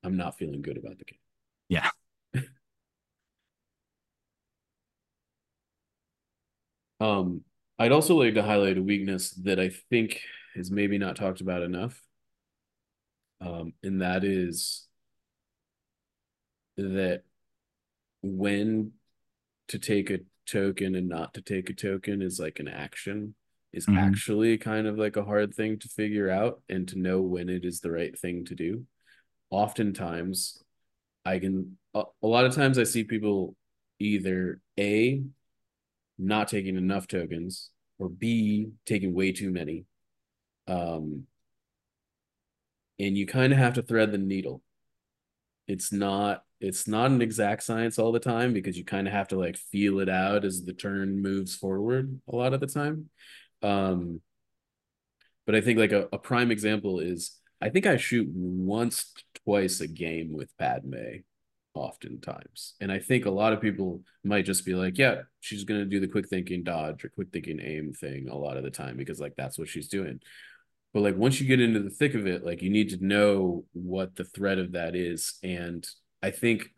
[0.02, 1.18] I'm not feeling good about the game.
[1.68, 1.89] Yeah.
[7.01, 7.43] Um,
[7.78, 10.20] I'd also like to highlight a weakness that I think
[10.55, 12.01] is maybe not talked about enough.
[13.40, 14.86] Um, and that is
[16.77, 17.23] that
[18.23, 18.93] when
[19.68, 23.35] to take a token and not to take a token is like an action
[23.73, 23.98] is Mhm.
[23.98, 27.64] actually kind of like a hard thing to figure out and to know when it
[27.64, 28.86] is the right thing to do.
[29.51, 30.62] oftentimes
[31.24, 33.56] I can a, a lot of times I see people
[34.01, 35.23] either A
[36.18, 39.84] not taking enough tokens or B taking way too many.
[40.66, 41.26] Um
[42.98, 44.62] and you kind of have to thread the needle.
[45.68, 49.28] It's not it's not an exact science all the time because you kind of have
[49.28, 53.10] to like feel it out as the turn moves forward a lot of the time.
[53.62, 54.20] Um
[55.47, 59.14] but I think like a, a prime example is I think I shoot once,
[59.44, 61.22] twice a game with Padme,
[61.77, 62.74] oftentimes.
[62.81, 65.86] And I think a lot of people might just be like, yeah, she's going to
[65.86, 68.97] do the quick thinking dodge or quick thinking aim thing a lot of the time
[68.97, 70.20] because like that's what she's doing.
[70.94, 73.65] But like once you get into the thick of it, like you need to know
[73.73, 75.39] what the threat of that is.
[75.43, 75.86] And
[76.23, 76.70] I think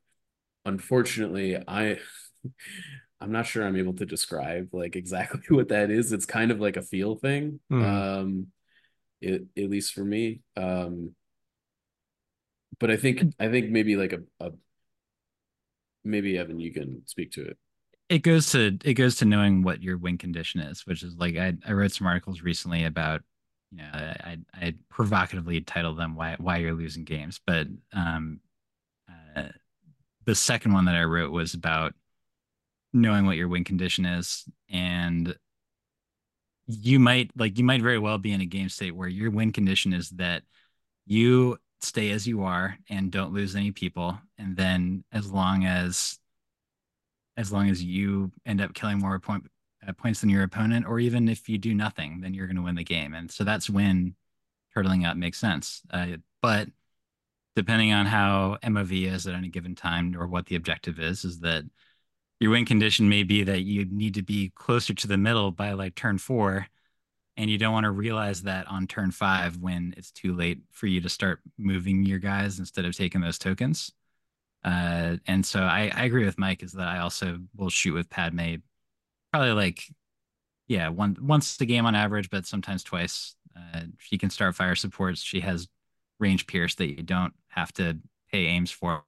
[0.64, 1.98] unfortunately, I
[3.20, 6.12] I'm not sure I'm able to describe like exactly what that is.
[6.12, 7.60] It's kind of like a feel thing.
[7.68, 7.84] Hmm.
[7.84, 8.46] Um
[9.20, 10.40] it, at least for me.
[10.56, 11.14] Um,
[12.78, 14.52] but I think I think maybe like a, a
[16.08, 17.56] maybe Evan, you can speak to it.
[18.08, 21.36] it goes to it goes to knowing what your win condition is, which is like
[21.36, 23.22] I I wrote some articles recently about
[23.70, 28.40] you know I I provocatively titled them why why you're losing games, but um
[29.36, 29.48] uh,
[30.24, 31.94] the second one that I wrote was about
[32.92, 35.36] knowing what your win condition is and
[36.66, 39.52] you might like you might very well be in a game state where your win
[39.52, 40.42] condition is that
[41.06, 44.18] you stay as you are and don't lose any people.
[44.38, 46.18] And then as long as
[47.36, 49.46] as long as you end up killing more point,
[49.86, 52.62] uh, points than your opponent or even if you do nothing then you're going to
[52.62, 53.14] win the game.
[53.14, 54.16] And so that's when
[54.76, 55.82] turtling up makes sense.
[55.90, 56.68] Uh, but
[57.54, 61.40] depending on how mov is at any given time or what the objective is is
[61.40, 61.64] that
[62.40, 65.72] your win condition may be that you need to be closer to the middle by
[65.72, 66.66] like turn four
[67.38, 70.86] and you don't want to realize that on turn five when it's too late for
[70.86, 73.92] you to start moving your guys instead of taking those tokens.
[74.64, 78.10] Uh, and so I, I agree with mike is that i also will shoot with
[78.10, 78.56] padme
[79.30, 79.84] probably like
[80.66, 83.36] yeah one once the game on average but sometimes twice.
[83.56, 85.20] Uh, she can start fire supports.
[85.20, 85.68] She has
[86.20, 87.98] range pierce that you don't have to
[88.30, 89.04] pay aims for.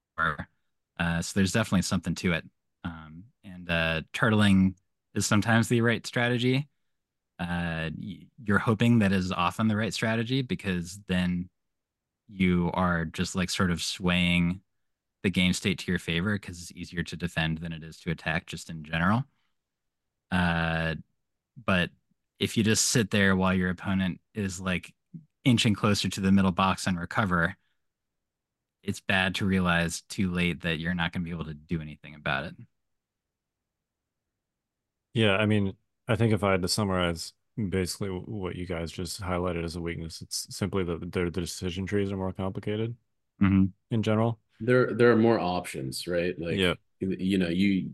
[0.98, 2.44] Uh, so there's definitely something to it.
[2.84, 4.74] Um, and uh, turtling
[5.14, 6.68] is sometimes the right strategy.
[7.40, 7.88] Uh,
[8.44, 11.48] you're hoping that is often the right strategy because then
[12.28, 14.60] you are just like sort of swaying
[15.22, 18.10] the game state to your favor because it's easier to defend than it is to
[18.10, 19.24] attack just in general.
[20.30, 20.94] Uh,
[21.64, 21.90] but
[22.38, 24.92] if you just sit there while your opponent is like
[25.44, 27.56] inching closer to the middle box and recover,
[28.82, 31.80] it's bad to realize too late that you're not going to be able to do
[31.80, 32.54] anything about it.
[35.12, 35.74] Yeah, I mean,
[36.10, 39.80] I think if I had to summarize basically what you guys just highlighted as a
[39.80, 42.96] weakness, it's simply that their the decision trees are more complicated
[43.40, 43.66] mm-hmm.
[43.92, 44.40] in general.
[44.58, 46.34] There there are more options, right?
[46.36, 46.74] Like yeah.
[46.98, 47.92] you know, you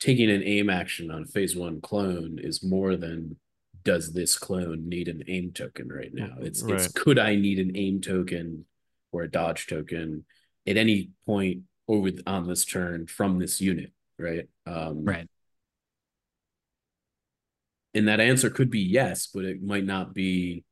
[0.00, 3.36] taking an aim action on phase one clone is more than
[3.84, 6.36] does this clone need an aim token right now?
[6.40, 6.74] It's right.
[6.74, 8.66] it's could I need an aim token
[9.12, 10.26] or a dodge token
[10.66, 14.46] at any point over on this turn from this unit, right?
[14.66, 15.28] Um, right
[17.96, 20.64] and that answer could be yes but it might not be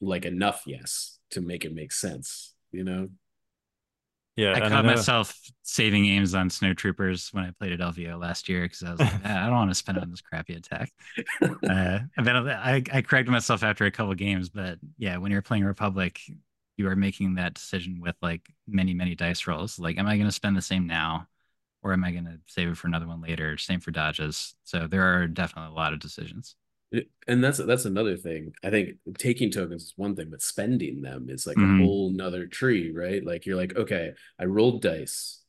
[0.00, 3.08] like enough yes to make it make sense you know?
[4.36, 8.48] Yeah i caught I myself saving aims on snowtroopers when i played at lvo last
[8.48, 10.92] year because i was like i don't want to spend on this crappy attack.
[11.42, 15.42] Uh, and then I, I corrected myself after a couple games but yeah when you're
[15.42, 16.20] playing republic
[16.76, 19.78] you are making that decision with like many many dice rolls.
[19.78, 21.26] Like am i going to spend the same now
[21.86, 23.56] or am I going to save it for another one later?
[23.56, 24.56] Same for dodges.
[24.64, 26.56] So there are definitely a lot of decisions.
[27.28, 28.54] And that's that's another thing.
[28.64, 31.80] I think taking tokens is one thing, but spending them is like mm-hmm.
[31.80, 33.24] a whole nother tree, right?
[33.24, 35.42] Like you're like, okay, I rolled dice.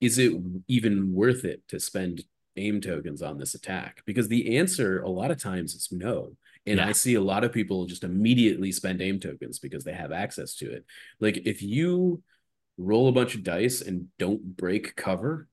[0.00, 0.32] Is it
[0.68, 2.24] even worth it to spend
[2.56, 4.02] aim tokens on this attack?
[4.04, 6.36] Because the answer a lot of times is no.
[6.66, 6.88] And yeah.
[6.88, 10.54] I see a lot of people just immediately spend aim tokens because they have access
[10.56, 10.84] to it.
[11.20, 12.22] Like if you
[12.76, 15.48] roll a bunch of dice and don't break cover,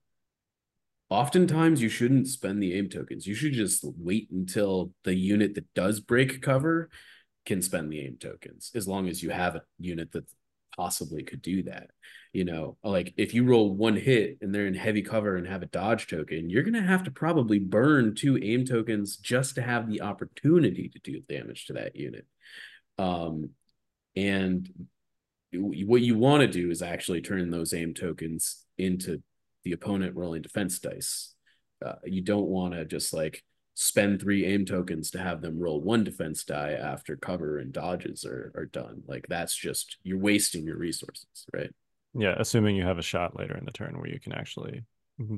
[1.10, 3.26] oftentimes you shouldn't spend the aim tokens.
[3.26, 6.90] You should just wait until the unit that does break cover
[7.46, 10.24] can spend the aim tokens, as long as you have a unit that
[10.76, 11.90] possibly could do that.
[12.32, 15.62] You know, like if you roll one hit and they're in heavy cover and have
[15.62, 19.88] a dodge token, you're gonna have to probably burn two aim tokens just to have
[19.88, 22.26] the opportunity to do damage to that unit.
[22.98, 23.50] Um,
[24.14, 24.68] and
[25.52, 29.22] what you want to do is actually turn those aim tokens into
[29.68, 31.34] the opponent rolling defense dice.
[31.84, 35.80] Uh, you don't want to just like spend three aim tokens to have them roll
[35.80, 39.02] one defense die after cover and dodges are, are done.
[39.06, 41.70] Like that's just you're wasting your resources, right?
[42.14, 44.84] Yeah, assuming you have a shot later in the turn where you can actually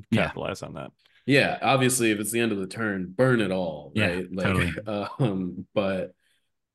[0.09, 0.27] Yeah.
[0.27, 0.91] capitalize on that.
[1.25, 4.25] Yeah, obviously if it's the end of the turn, burn it all, right?
[4.31, 4.73] Yeah, like totally.
[5.19, 6.13] um but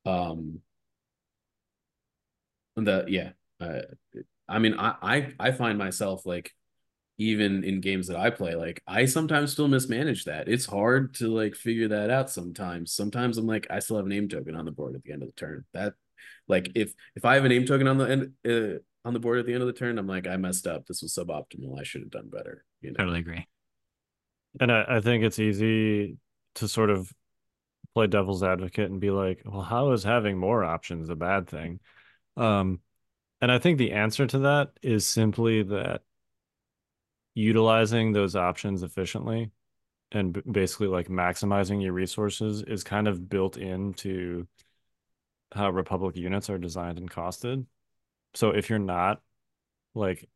[0.04, 0.60] um
[2.76, 3.30] the yeah,
[3.60, 3.80] uh,
[4.48, 6.52] I mean I I I find myself like
[7.18, 10.48] even in games that I play, like I sometimes still mismanage that.
[10.48, 12.92] It's hard to like figure that out sometimes.
[12.92, 15.22] Sometimes I'm like, I still have a name token on the board at the end
[15.22, 15.64] of the turn.
[15.72, 15.94] That
[16.48, 19.38] like if if I have a name token on the end uh, on the board
[19.38, 20.86] at the end of the turn, I'm like, I messed up.
[20.86, 21.78] This was suboptimal.
[21.78, 22.64] I should have done better.
[22.82, 22.96] You know.
[22.98, 23.46] Totally agree.
[24.60, 26.16] And I, I think it's easy
[26.56, 27.10] to sort of
[27.94, 31.80] play devil's advocate and be like, well, how is having more options a bad thing?
[32.36, 32.80] Um,
[33.40, 36.02] and I think the answer to that is simply that
[37.36, 39.50] utilizing those options efficiently
[40.10, 44.48] and basically like maximizing your resources is kind of built into
[45.52, 47.66] how Republic units are designed and costed.
[48.34, 49.20] So if you're not
[49.94, 50.28] like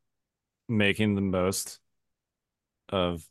[0.68, 1.81] making the most
[2.90, 3.27] of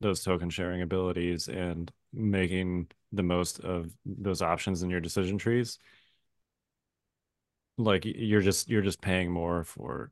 [0.00, 5.78] those token sharing abilities and making the most of those options in your decision trees
[7.78, 10.10] like you're just you're just paying more for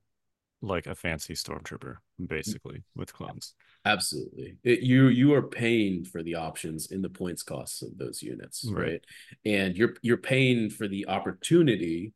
[0.63, 1.97] like a fancy stormtrooper
[2.27, 3.55] basically with clones
[3.87, 4.57] Absolutely.
[4.63, 8.67] It, you you are paying for the options in the points costs of those units,
[8.71, 8.89] Right.
[8.93, 9.05] right?
[9.47, 12.13] And you're you're paying for the opportunity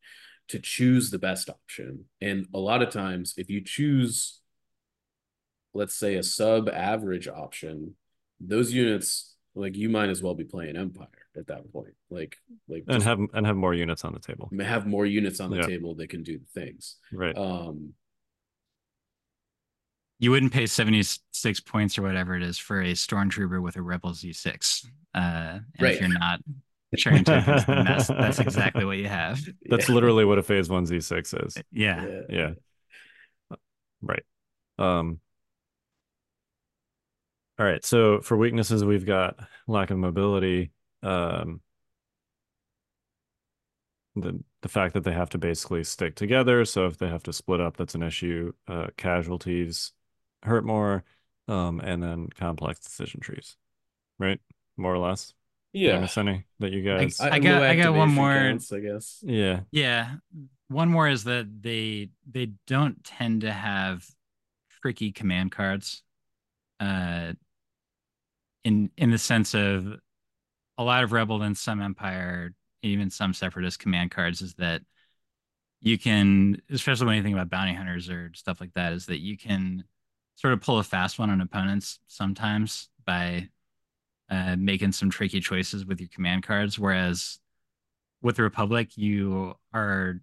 [0.49, 2.05] to choose the best option.
[2.21, 4.41] And a lot of times if you choose
[5.73, 7.95] let's say a sub average option,
[8.41, 11.95] those units like you might as well be playing empire at that point.
[12.11, 12.37] Like
[12.69, 15.59] like and have and have more units on the table have more units on the
[15.59, 15.67] Yeah.
[15.67, 16.97] table that can do the things.
[17.13, 17.95] right Um
[20.25, 24.13] You wouldn't pay 76 points or whatever it is for a stormtrooper with a Rebel
[24.13, 24.87] Z6.
[25.15, 25.93] Uh, and Right.
[25.97, 26.41] if you're not
[26.97, 29.39] sharing tokens, then that's, that's exactly what you have.
[29.67, 29.95] that's yeah.
[29.95, 32.07] literally what a phase 1 z6 is Yeah.
[32.07, 32.21] yeah.
[33.51, 33.57] yeah
[34.01, 34.23] right
[34.79, 35.21] um
[37.59, 39.37] all right so for weaknesses we've got
[39.67, 40.71] lack of mobility
[41.03, 41.61] um
[44.17, 47.33] the the fact that they have to basically stick together so if they have to
[47.33, 49.93] split up that's an issue uh casualties
[50.45, 51.05] hurt more
[51.49, 53.57] um and then complex decision trees
[54.19, 54.41] right
[54.77, 55.35] more or less
[55.73, 56.01] Yeah.
[56.01, 59.23] miss any that you guys I got- I got one more- counts, I guess.
[59.27, 60.17] yeah Yeah.
[60.69, 64.07] One more is that they they don't tend to have
[64.81, 66.03] tricky command cards.
[66.81, 67.35] Uh
[68.65, 69.87] in in the sense of
[70.79, 74.83] a lot of rebel and some empire, even some separatist command cards is that
[75.83, 79.21] you can especially when you think about bounty hunters or stuff like that, is that
[79.21, 79.85] you can
[80.37, 83.49] sort of pull a fast one on opponents sometimes by
[84.31, 86.79] uh, making some tricky choices with your command cards.
[86.79, 87.39] Whereas
[88.23, 90.21] with the Republic, you are,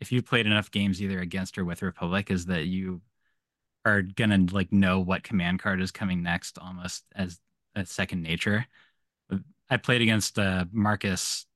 [0.00, 3.00] if you've played enough games either against or with Republic, is that you
[3.84, 7.40] are gonna like know what command card is coming next almost as
[7.74, 8.66] a second nature.
[9.70, 11.46] I played against uh, Marcus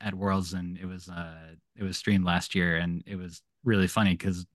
[0.00, 3.86] at Worlds, and it was uh, it was streamed last year, and it was really
[3.86, 4.46] funny because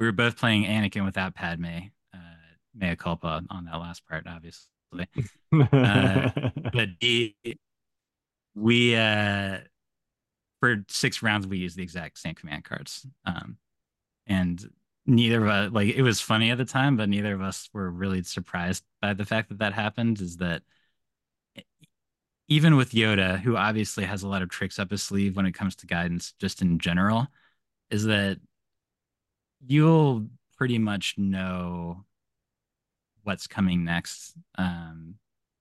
[0.00, 1.88] we were both playing Anakin without Padme,
[2.74, 4.68] mea culpa on that last part, obviously.
[5.52, 6.30] Uh,
[6.72, 7.36] but he,
[8.54, 9.58] we uh
[10.60, 13.06] for six rounds we used the exact same command cards.
[13.24, 13.58] Um
[14.26, 14.64] and
[15.06, 17.90] neither of us like it was funny at the time but neither of us were
[17.90, 20.62] really surprised by the fact that that happened is that
[22.48, 25.52] even with yoda who obviously has a lot of tricks up his sleeve when it
[25.52, 27.26] comes to guidance just in general
[27.90, 28.38] is that
[29.66, 30.26] you'll
[30.56, 32.04] pretty much know
[33.24, 35.16] what's coming next um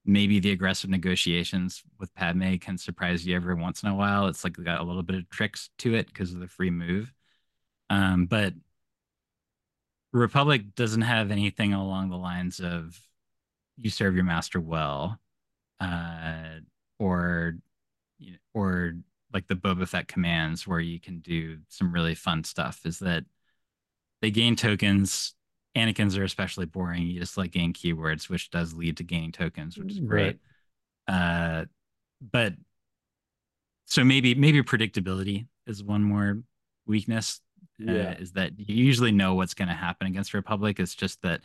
[0.05, 4.27] maybe the aggressive negotiations with Padme can surprise you every once in a while.
[4.27, 7.13] It's like got a little bit of tricks to it because of the free move.
[7.89, 8.53] Um, but
[10.11, 12.99] Republic doesn't have anything along the lines of
[13.77, 15.19] you serve your master well,
[15.79, 16.59] uh,
[16.99, 17.55] or
[18.53, 18.93] or
[19.33, 22.81] like the Boba Fett commands where you can do some really fun stuff.
[22.85, 23.23] Is that
[24.21, 25.33] they gain tokens
[25.75, 27.03] Anakin's are especially boring.
[27.03, 30.37] You just like gain keywords, which does lead to gaining tokens, which is great.
[31.07, 31.65] Uh,
[32.21, 32.53] but
[33.85, 36.41] so maybe maybe predictability is one more
[36.85, 37.41] weakness.
[37.81, 40.79] Uh, is that you usually know what's going to happen against Republic.
[40.79, 41.41] It's just that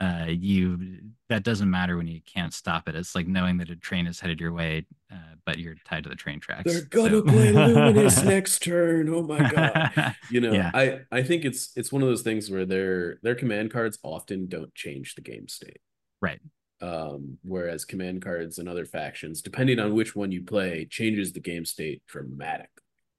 [0.00, 0.98] uh, you
[1.28, 2.94] that doesn't matter when you can't stop it.
[2.94, 6.08] It's like knowing that a train is headed your way, uh, but you're tied to
[6.10, 6.70] the train tracks.
[6.70, 9.08] They're gonna So- play Luminous next turn.
[9.08, 10.14] Oh my god.
[10.30, 10.70] You know, Yeah.
[10.74, 14.46] I I think it's it's one of those things where their their command cards often
[14.48, 15.80] don't change the game state.
[16.20, 16.40] Right.
[16.82, 21.40] Um, whereas command cards and other factions, depending on which one you play, changes the
[21.40, 22.68] game state dramatically.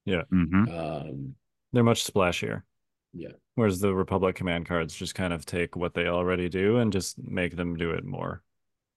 [0.07, 0.69] Mhm.
[0.69, 1.35] Um,
[1.73, 2.61] They're much splashier.
[3.13, 3.31] Yeah.
[3.57, 7.17] Whereas the Republic command cards just kind of take what they already do and just
[7.17, 8.43] make them do it more.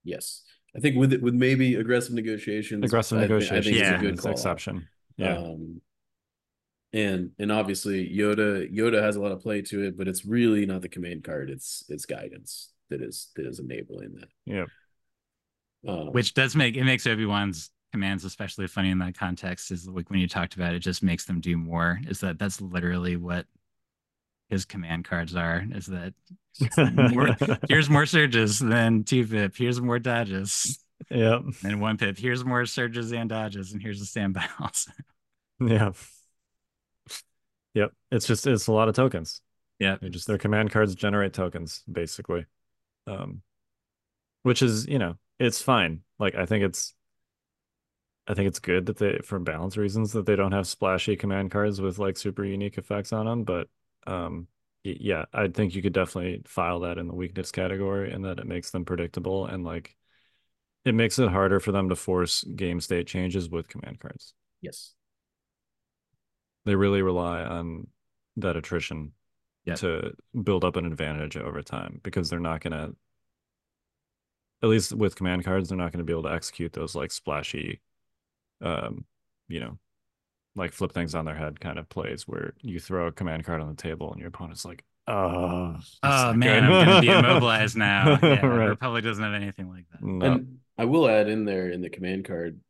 [0.04, 0.42] yes,
[0.76, 3.88] I think with it, with maybe aggressive negotiations, Aggressive I thi- negotiation I think it's
[3.90, 3.96] Yeah.
[3.98, 4.86] a good is exception.
[5.16, 5.38] Yeah.
[5.38, 5.80] Um,
[6.92, 10.66] and and obviously Yoda Yoda has a lot of play to it, but it's really
[10.66, 11.48] not the command card.
[11.48, 14.28] It's it's guidance that is that is enabling that.
[14.44, 14.66] yeah.
[15.88, 19.70] Um, Which does make it makes Obi Wan's commands especially funny in that context.
[19.70, 21.98] Is like when you talked about it, it just makes them do more.
[22.08, 23.46] Is that that's literally what
[24.50, 25.64] his command cards are?
[25.72, 26.14] Is that
[26.76, 27.36] more,
[27.68, 29.54] here's more surges than two pip.
[29.56, 30.78] Here's more dodges
[31.10, 31.42] Yep.
[31.64, 32.18] And one pip.
[32.18, 34.86] Here's more surges and dodges, and here's the standbys.
[35.60, 35.92] Yeah.
[37.74, 37.92] Yep.
[38.10, 39.40] It's just it's a lot of tokens.
[39.78, 42.46] yeah, They just their command cards generate tokens, basically.
[43.06, 43.42] Um
[44.42, 46.02] which is, you know, it's fine.
[46.18, 46.94] Like I think it's
[48.26, 51.50] I think it's good that they for balance reasons that they don't have splashy command
[51.50, 53.68] cards with like super unique effects on them, but
[54.06, 54.46] um
[54.82, 58.46] yeah, I think you could definitely file that in the weakness category and that it
[58.46, 59.94] makes them predictable and like
[60.86, 64.32] it makes it harder for them to force game state changes with command cards.
[64.62, 64.94] yes,
[66.64, 67.88] They really rely on
[68.36, 69.12] that attrition
[69.66, 69.74] Yeah.
[69.76, 72.92] to build up an advantage over time because they're not gonna
[74.62, 77.80] at least with command cards, they're not gonna be able to execute those like splashy
[78.62, 79.04] um,
[79.48, 79.78] you know,
[80.56, 83.60] like flip things on their head kind of plays where you throw a command card
[83.60, 87.76] on the table and your opponent's like, oh, Oh man, good." I'm gonna be immobilized
[87.76, 88.18] now.
[88.22, 88.66] Yeah, Right.
[88.68, 90.02] Republic doesn't have anything like that.
[90.02, 90.26] No.
[90.26, 92.60] and I will add in there in the command card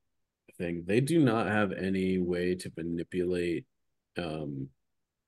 [0.58, 3.66] thing, they do not have any way to manipulate
[4.18, 4.68] um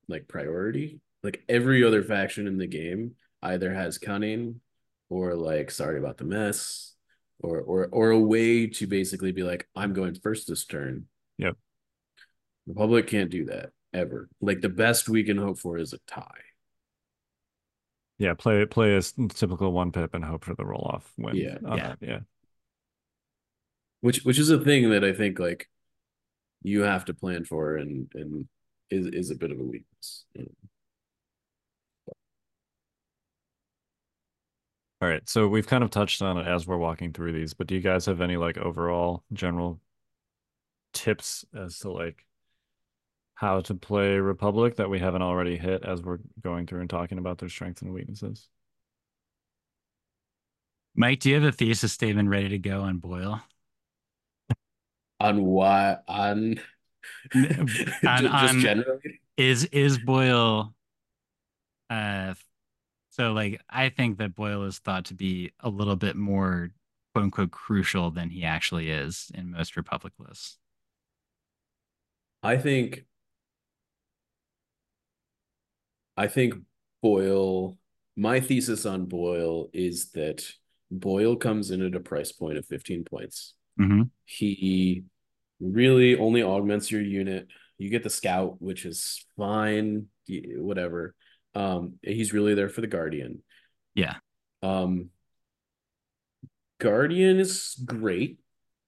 [0.08, 1.00] like priority.
[1.22, 3.12] Like every other faction in the game
[3.42, 4.60] either has cunning
[5.08, 6.94] or like sorry about the mess
[7.40, 11.06] or or or a way to basically be like I'm going first this turn.
[11.38, 11.56] Yep.
[12.72, 14.28] Republic can't do that ever.
[14.40, 16.40] Like the best we can hope for is a tie.
[18.18, 21.36] yeah, play play a s- typical one pip and hope for the roll off win.
[21.36, 21.58] Yeah.
[21.66, 21.88] on Yeah.
[21.88, 22.18] that, yeah.
[24.00, 25.68] which which is a thing that I think like
[26.62, 28.48] you have to plan for and and
[28.90, 30.24] is is a bit of a weakness.
[35.00, 37.66] All right, so we've kind of touched on it as we're walking through these, but
[37.66, 39.80] do you guys have any like overall general
[40.92, 42.24] tips as to like
[43.42, 47.18] how to play Republic that we haven't already hit as we're going through and talking
[47.18, 48.48] about their strengths and weaknesses?
[50.94, 53.42] Mike, do you have a thesis statement ready to go on Boyle?
[55.18, 56.04] On what?
[56.06, 56.60] on
[57.34, 57.66] On-
[58.04, 60.72] just on- generally Is is Boyle
[61.90, 62.34] uh
[63.10, 66.70] so like I think that Boyle is thought to be a little bit more
[67.12, 70.58] quote unquote crucial than he actually is in most Republic lists.
[72.44, 73.04] I think
[76.16, 76.54] I think
[77.02, 77.78] Boyle
[78.16, 80.44] my thesis on Boyle is that
[80.90, 83.54] Boyle comes in at a price point of 15 points.
[83.80, 84.02] Mm-hmm.
[84.26, 85.04] He
[85.60, 87.48] really only augments your unit.
[87.78, 91.14] You get the scout, which is fine, whatever.
[91.54, 93.42] Um, he's really there for the guardian.
[93.94, 94.16] Yeah.
[94.62, 95.08] Um,
[96.78, 98.38] guardian is great.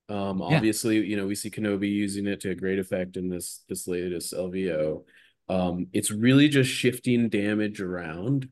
[0.08, 0.56] Um, Yeah.
[0.56, 4.34] obviously, you know, we see Kenobi using it to great effect in this this latest
[4.34, 5.04] LVO.
[5.48, 8.48] Um, it's really just shifting damage around.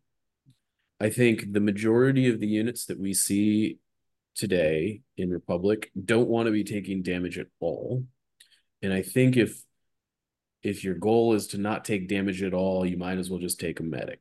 [1.00, 3.78] I think the majority of the units that we see
[4.34, 8.04] today in Republic don't want to be taking damage at all.
[8.82, 9.62] And I think if
[10.62, 13.58] if your goal is to not take damage at all, you might as well just
[13.58, 14.20] take a medic.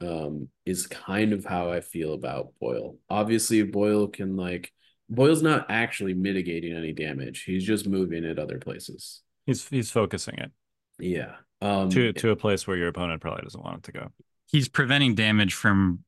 [0.00, 2.96] Um, is kind of how I feel about Boyle.
[3.10, 4.72] Obviously, Boyle can like
[5.10, 7.42] Boyle's not actually mitigating any damage.
[7.42, 9.22] He's just moving it other places.
[9.44, 10.52] He's he's focusing it
[10.98, 11.34] Yeah.
[11.62, 14.12] Um to to a place where your opponent probably doesn't want it to go.
[14.46, 16.00] He's preventing damage from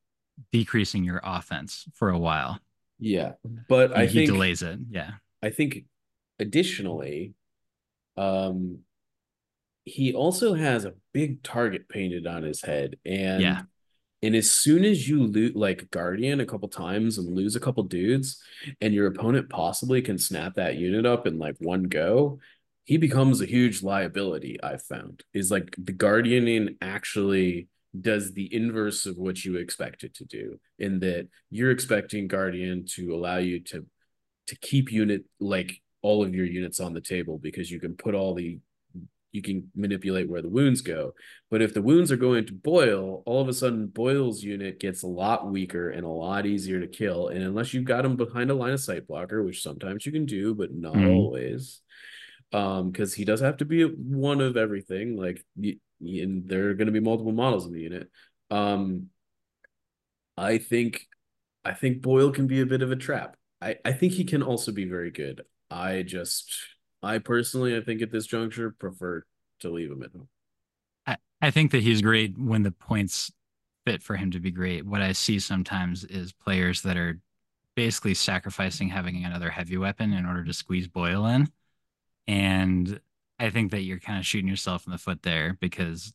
[0.50, 2.58] decreasing your offense for a while.
[2.98, 3.32] yeah.
[3.68, 4.78] But I think he think delays it.
[4.90, 5.10] Yeah.
[5.42, 5.84] I think
[6.38, 7.34] additionally,
[8.16, 8.78] um,
[9.84, 13.62] he also has a big target painted on his head, and Yeah.
[14.22, 17.82] and as soon as you loot like Guardian a couple times and lose a couple
[17.84, 18.40] dudes,
[18.80, 22.38] and your opponent possibly can snap that unit up in like one go,
[22.84, 24.58] he becomes a huge liability.
[24.62, 27.68] I've found is like the Guardianing actually
[28.00, 32.84] does the inverse of what you expect it to do, in that you're expecting Guardian
[32.96, 33.86] to allow you to
[34.48, 38.14] to keep unit like all of your units on the table because you can put
[38.14, 38.58] all the
[39.30, 41.14] you can manipulate where the wounds go.
[41.50, 45.04] But if the wounds are going to boil all of a sudden Boyle's unit gets
[45.04, 47.28] a lot weaker and a lot easier to kill.
[47.28, 50.26] And unless you've got him behind a line of sight blocker, which sometimes you can
[50.26, 51.14] do, but not Mhm.
[51.14, 51.80] always,
[52.52, 55.16] um, because he does have to be one of everything.
[55.16, 58.10] Like, and there are going to be multiple models in the unit.
[58.50, 59.08] Um,
[60.36, 61.06] I think,
[61.64, 63.36] I think Boyle can be a bit of a trap.
[63.60, 65.42] I I think he can also be very good.
[65.70, 66.52] I just,
[67.02, 69.24] I personally, I think at this juncture prefer
[69.60, 70.28] to leave him at home.
[71.06, 73.30] I, I think that he's great when the points
[73.86, 74.84] fit for him to be great.
[74.84, 77.20] What I see sometimes is players that are
[77.74, 81.48] basically sacrificing having another heavy weapon in order to squeeze Boyle in.
[82.26, 83.00] And
[83.38, 86.12] I think that you're kind of shooting yourself in the foot there because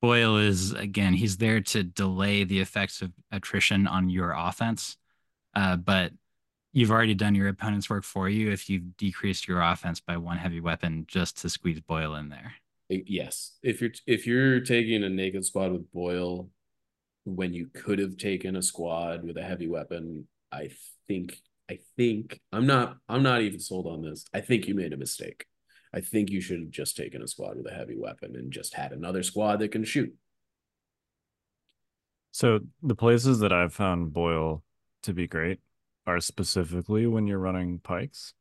[0.00, 4.96] Boyle is, again, he's there to delay the effects of attrition on your offense.
[5.54, 6.12] Uh, but
[6.72, 10.36] you've already done your opponent's work for you if you've decreased your offense by one
[10.36, 12.54] heavy weapon just to squeeze Boyle in there.
[12.88, 16.50] Yes, if you're if you're taking a naked squad with Boyle,
[17.24, 20.70] when you could have taken a squad with a heavy weapon, I
[21.08, 21.40] think
[21.70, 24.24] I think I'm not I'm not even sold on this.
[24.32, 25.46] I think you made a mistake.
[25.92, 28.74] I think you should have just taken a squad with a heavy weapon and just
[28.74, 30.14] had another squad that can shoot.
[32.32, 34.62] So the places that I've found Boyle
[35.04, 35.60] to be great
[36.06, 38.34] are specifically when you're running pikes.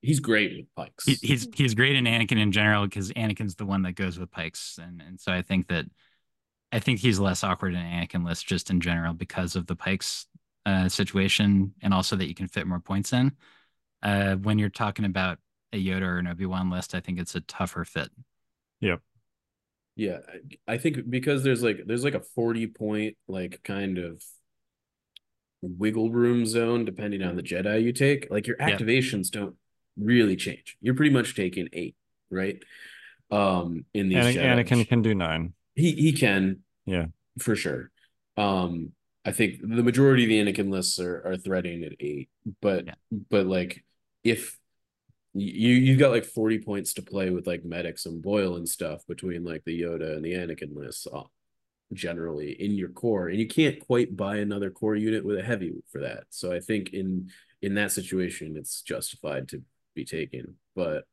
[0.00, 1.06] He's great with pikes.
[1.06, 4.30] He, he's he's great in Anakin in general because Anakin's the one that goes with
[4.30, 5.86] pikes, and and so I think that
[6.70, 10.26] I think he's less awkward in Anakin list just in general because of the pikes
[10.66, 13.32] uh, situation, and also that you can fit more points in.
[14.02, 15.38] Uh, when you're talking about
[15.72, 18.10] a Yoda or an Obi Wan list, I think it's a tougher fit.
[18.80, 19.00] Yep.
[19.96, 20.18] Yeah,
[20.66, 24.22] I, I think because there's like there's like a 40 point like kind of
[25.60, 28.28] wiggle room zone depending on the Jedi you take.
[28.30, 28.80] Like your Yep.
[28.80, 29.54] activations don't
[29.96, 30.76] really change.
[30.80, 31.94] You're pretty much taking eight,
[32.30, 32.62] right?
[33.30, 34.32] Um in these Ana-
[34.62, 34.64] Jedi.
[34.66, 35.52] Anakin can do nine.
[35.74, 37.06] he he can Yeah.
[37.38, 37.90] for sure.
[38.36, 38.92] Um
[39.24, 42.28] I think the majority of the Anakin lists are are threading at eight,
[42.60, 42.94] but Yeah.
[43.30, 43.84] but like
[44.24, 44.58] if
[45.34, 49.06] you you've got like 40 points to play with like medics and Boyle and stuff
[49.06, 51.22] between like the Yoda and the Anakin lists uh,
[51.92, 55.72] generally in your core and you can't quite buy another core unit with a heavy
[55.90, 56.24] for that.
[56.30, 57.30] So I think in
[57.62, 59.62] in that situation it's justified to
[59.94, 61.04] be taken, but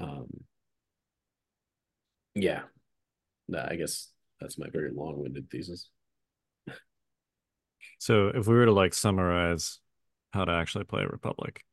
[0.00, 0.26] um
[2.34, 2.62] yeah.
[3.48, 4.10] Nah, I guess
[4.40, 5.88] that's my very long-winded thesis.
[7.98, 9.78] So if we were to like summarize
[10.32, 11.64] how to actually play Republic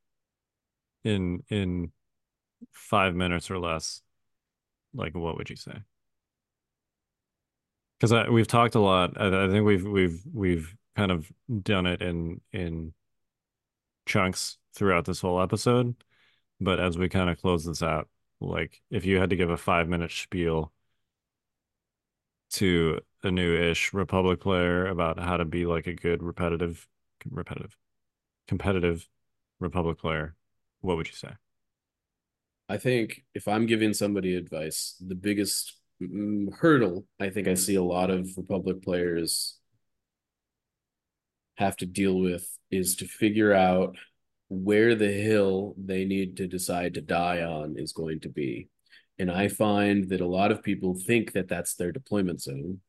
[1.04, 1.92] in in
[2.72, 4.02] five minutes or less,
[4.94, 5.80] like what would you say?
[8.00, 9.20] Because we've talked a lot.
[9.20, 11.32] I, I think we've we've we've kind of
[11.64, 12.94] done it in in
[14.06, 15.96] chunks throughout this whole episode.
[16.60, 18.08] But as we kind of close this out,
[18.40, 20.72] like if you had to give a five minute spiel
[22.52, 26.88] to a new-ish Republic player about how to be like a good repetitive,
[27.30, 27.78] repetitive,
[28.48, 29.07] competitive
[29.60, 30.36] Republic player,
[30.82, 31.32] what would you say?
[32.68, 37.76] I think if I'm giving somebody advice, the biggest mm, hurdle I think I see
[37.76, 39.57] a lot of Republic players
[41.56, 43.95] have to deal with is to figure out
[44.49, 48.69] where the hill they need to decide to die on is going to be.
[49.20, 52.82] And I find that a lot of people think that that's their deployment zone,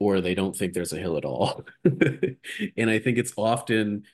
[0.00, 1.64] or they don't think there's a hill at all.
[1.84, 4.04] and I think it's often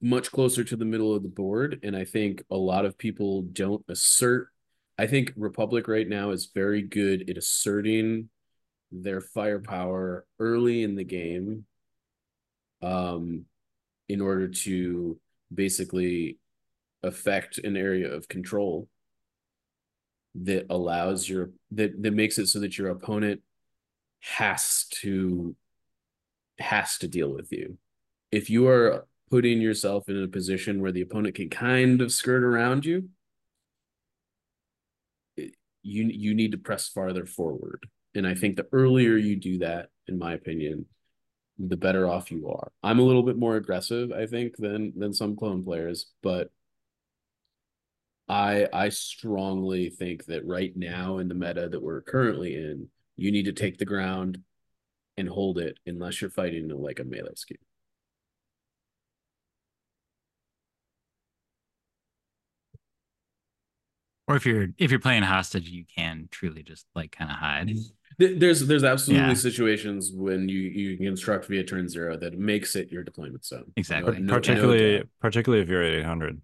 [0.00, 1.80] much closer to the middle of the board.
[1.82, 4.48] And I think a lot of people don't assert.
[4.98, 8.28] I think Republic right now is very good at asserting
[8.90, 11.64] their firepower early in the game
[12.82, 13.46] um,
[14.08, 15.18] in order to
[15.52, 16.38] basically
[17.02, 18.88] affect an area of control
[20.34, 23.42] that allows your that that makes it so that your opponent
[24.20, 25.54] has to
[26.58, 27.76] has to deal with you.
[28.30, 32.44] If you are putting yourself in a position where the opponent can kind of skirt
[32.44, 33.08] around you
[35.36, 37.84] it- you you need to press farther forward.
[38.14, 40.86] And i think the earlier you do that in my opinion
[41.58, 42.72] the better off you are.
[42.82, 46.50] I'm a little bit more aggressive i think than than some clone players but
[48.28, 53.30] i i strongly think that right now in the meta that we're currently in you
[53.32, 54.38] need to take the ground
[55.16, 57.58] and hold it unless you're fighting like a melee scheme
[64.28, 67.72] Or if you're if you're playing hostage, you can truly just like kind of hide.
[68.18, 69.34] There's there's absolutely Yeah.
[69.34, 73.72] situations when you you can construct via turn zero that makes it your deployment zone.
[73.76, 74.12] Exactly.
[74.14, 76.40] No- no- no particularly, particularly if you're at 800.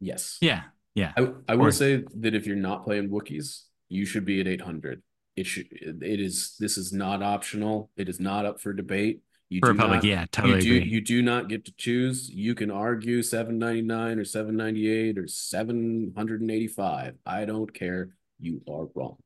[0.00, 0.38] yes.
[0.40, 0.62] Yeah,
[0.94, 1.12] Yeah.
[1.16, 5.02] I, I will say that if you're not playing Wookiees, you should be at 800.
[5.36, 5.66] It should.
[5.70, 6.56] It is.
[6.58, 7.90] This is not optional.
[7.96, 9.20] It is not up for debate.
[9.48, 10.90] You For do Republic, not, yeah, totally you do, agree.
[10.90, 12.30] You do not get to choose.
[12.30, 17.14] You can argue 799 or 798 or 785.
[17.26, 18.10] I don't care.
[18.40, 19.16] You are wrong.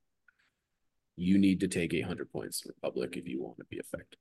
[1.17, 4.19] You need to take 800 points in Republic if you want to be effective.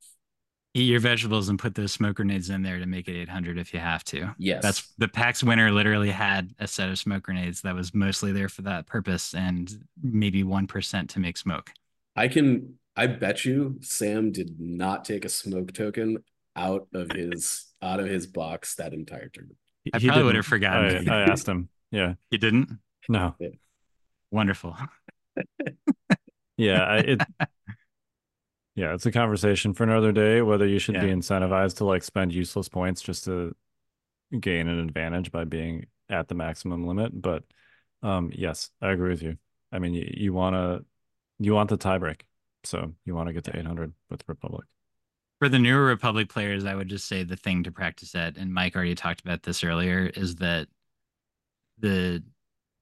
[0.77, 3.73] Eat your vegetables and put those smoke grenades in there to make it 800 if
[3.73, 4.35] you have to.
[4.37, 4.61] Yes.
[4.61, 8.49] That's the PAX winner literally had a set of smoke grenades that was mostly there
[8.49, 9.73] for that purpose and
[10.03, 11.71] maybe 1% to make smoke.
[12.17, 16.17] I can I bet you Sam did not take a smoke token
[16.57, 19.57] out of his out of his box that entire tournament.
[19.93, 20.43] I He probably would didn't.
[20.43, 21.09] have forgotten.
[21.09, 21.69] I, I asked him.
[21.91, 22.15] Yeah.
[22.31, 22.79] He didn't?
[23.07, 23.35] No.
[24.29, 24.75] Wonderful.
[26.57, 26.83] Yeah.
[26.83, 27.21] I, it.
[28.75, 30.41] Yeah, it's a conversation for another day.
[30.41, 33.55] Whether you should be incentivized to like spend useless points just to
[34.37, 37.19] gain an advantage by being at the maximum limit.
[37.19, 37.43] But
[38.03, 39.37] um, yes, I agree with you.
[39.71, 40.85] I mean, you, you want to
[41.39, 42.21] you want the tiebreak,
[42.63, 44.65] so you want to get to 800 with Republic.
[45.39, 48.53] For the newer Republic players, I would just say the thing to practice at, and
[48.53, 50.67] Mike already talked about this earlier, is that
[51.79, 52.23] the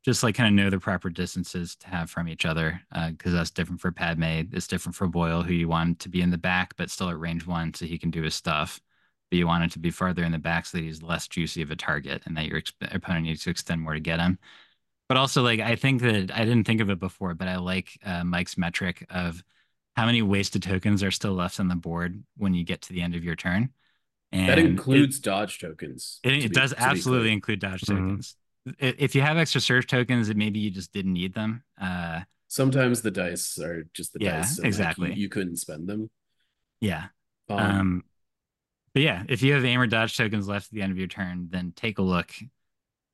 [0.03, 3.51] just like kind of know the proper distances to have from each other, because that's
[3.51, 4.23] different for Padme.
[4.51, 7.19] It's different for Boyle, who you want to be in the back but still at
[7.19, 8.81] range one, so he can do his stuff.
[9.31, 11.61] But you want it to be farther in the back so that he's less juicy
[11.61, 14.37] of a target, and that your ex- opponent needs to extend more to get him.
[15.07, 17.97] But also, like I think that I didn't think of it before, but I like
[18.03, 19.43] uh, Mike's metric of
[19.95, 23.01] how many wasted tokens are still left on the board when you get to the
[23.01, 23.69] end of your turn.
[24.31, 26.19] And that it- includes dodge tokens.
[26.23, 27.87] it, it be- does absolutely include dodge Mhm.
[27.87, 28.35] tokens.
[28.79, 31.63] If you have extra surge tokens, and maybe you just didn't need them.
[31.79, 34.57] Uh, Sometimes the dice are just the Yeah, dice.
[34.59, 35.13] and, like, you- exactly.
[35.13, 36.09] you, couldn't spend them.
[36.79, 37.07] yeah.
[37.49, 38.03] Um, Um,
[38.93, 41.07] but yeah, if you have aim or dodge tokens left at the end of your
[41.07, 42.31] turn, then take a look.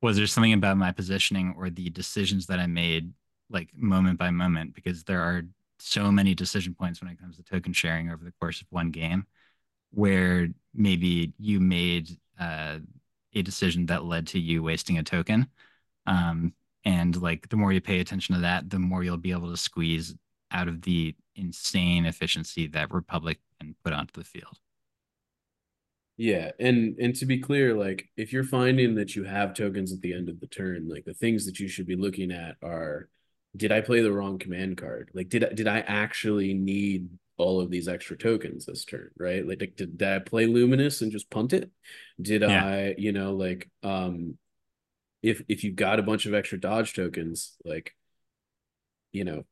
[0.01, 3.13] Was there something about my positioning or the decisions that I made,
[3.49, 4.76] like moment by moment?
[4.76, 5.43] Because there are
[5.80, 8.91] so many decision points when it comes to token sharing over the course of one
[8.91, 9.26] game,
[9.91, 12.09] where maybe you made
[12.39, 12.80] uh,
[13.34, 15.47] a decision that led to you wasting a token.
[16.06, 16.53] Um,
[16.85, 19.57] and like the more you pay attention to that, the more you'll be able to
[19.57, 20.15] squeeze
[20.51, 24.57] out of the insane efficiency that Republic can put onto the field.
[26.18, 30.01] Yeah, and and to be clear, like if you're finding that you have tokens at
[30.01, 33.07] the end of the turn, like the things that you should be looking at are,
[33.56, 35.11] did I play the wrong command card?
[35.14, 37.10] Like did I did I actually need
[37.40, 39.48] all of these extra tokens this turn, right?
[39.48, 41.72] Like did, did I play Luminous and just punt it?
[42.22, 42.64] Did Yeah.
[42.64, 44.38] I, you know, like um
[45.24, 47.95] if if you got a bunch of extra dodge tokens, like
[49.11, 49.44] you know,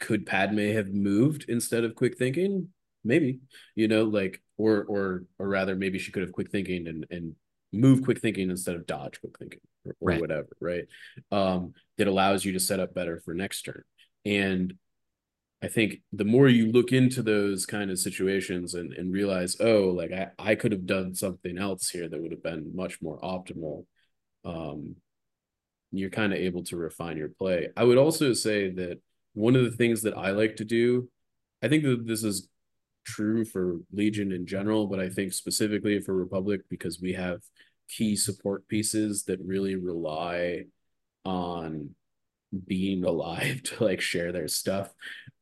[0.00, 2.68] could Padme have moved instead of quick thinking?
[3.04, 3.40] Maybe,
[3.74, 7.36] you know, like or or or rather maybe she could have quick thinking and and
[7.72, 10.20] move quick thinking instead of dodge quick thinking or, or Right.
[10.20, 10.84] whatever, right?
[11.30, 13.82] Um, that allows you to set up better for next turn.
[14.24, 14.74] And
[15.62, 19.88] I think the more you look into those kind of situations and, and realize, oh,
[19.88, 23.18] like I, I could have done something else here that would have been much more
[23.20, 23.86] optimal.
[24.44, 24.96] Um,
[25.92, 27.68] you're kind of able to refine your play.
[27.76, 29.00] I would also say that
[29.32, 31.08] one of the things that I like to do,
[31.62, 32.48] I think that this is
[33.06, 37.40] true for Legion in general, but I think specifically for Republic because we have
[37.88, 40.64] key support pieces that really rely
[41.24, 41.94] on
[42.66, 44.92] being alive to like share their stuff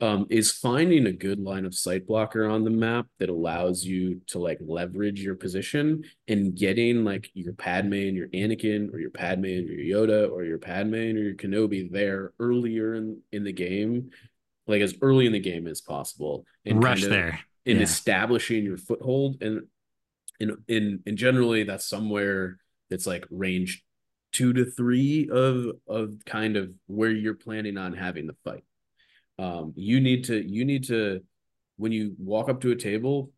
[0.01, 4.21] um is finding a good line of sight blocker on the map that allows you
[4.27, 9.11] to like leverage your position and getting like your Padme and your Anakin or your
[9.11, 13.53] Padme and your Yoda or your Padme and your Kenobi there earlier in in the
[13.53, 14.11] game
[14.67, 17.41] like as early in the game as possible and Rush kind of- there.
[17.67, 17.83] in Yeah.
[17.85, 19.63] establishing your foothold and
[20.41, 22.59] in in and generally that's somewhere
[22.91, 23.85] that's like range
[24.35, 28.65] two to three of of kind of where you're planning on having the fight.
[29.39, 31.23] Um you need to you need to
[31.77, 33.31] when you walk up to a table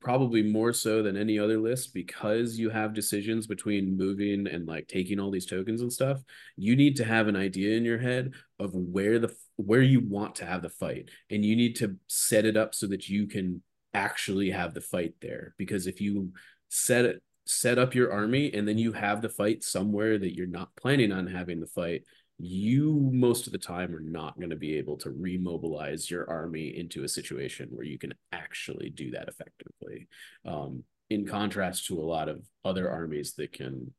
[0.00, 4.86] probably more so than any other list because you have decisions between moving and like
[4.86, 6.18] taking all these tokens and stuff
[6.58, 10.34] you need to have an idea in your head of where the where you want
[10.36, 11.10] to have the fight.
[11.30, 13.62] And you need to set it up so that you can
[13.94, 16.32] actually have the fight there because if you
[16.68, 20.46] set it set up your army and then you have the fight somewhere that you're
[20.46, 22.02] not planning on having the fight
[22.38, 26.76] you most of the time are not going to be able to remobilize your army
[26.76, 30.08] into a situation where you can actually do that effectively
[30.44, 33.92] um, in contrast to a lot of other armies that can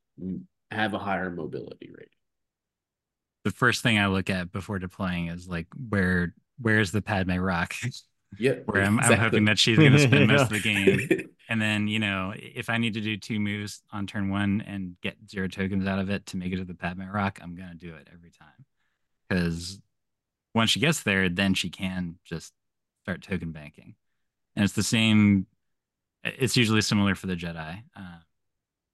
[0.72, 2.10] have a higher mobility rate
[3.44, 7.76] The first thing I look at before deploying is like where where's the Padme rock?
[8.40, 8.54] Yeah.
[8.66, 11.30] where I'm, I'm hoping that she's going to spend most of the game.
[11.50, 14.96] And then, you know, if I need to do two moves on turn one and
[15.02, 17.70] get zero tokens out of it to make it to the Padme Rock, I'm going
[17.70, 18.66] to do it every time.
[19.28, 19.80] Because
[20.56, 22.54] once she gets there, then she can just
[23.04, 23.96] start token banking.
[24.56, 25.48] And it's the same,
[26.24, 27.84] it's usually similar for the Jedi.
[27.96, 28.18] Uh,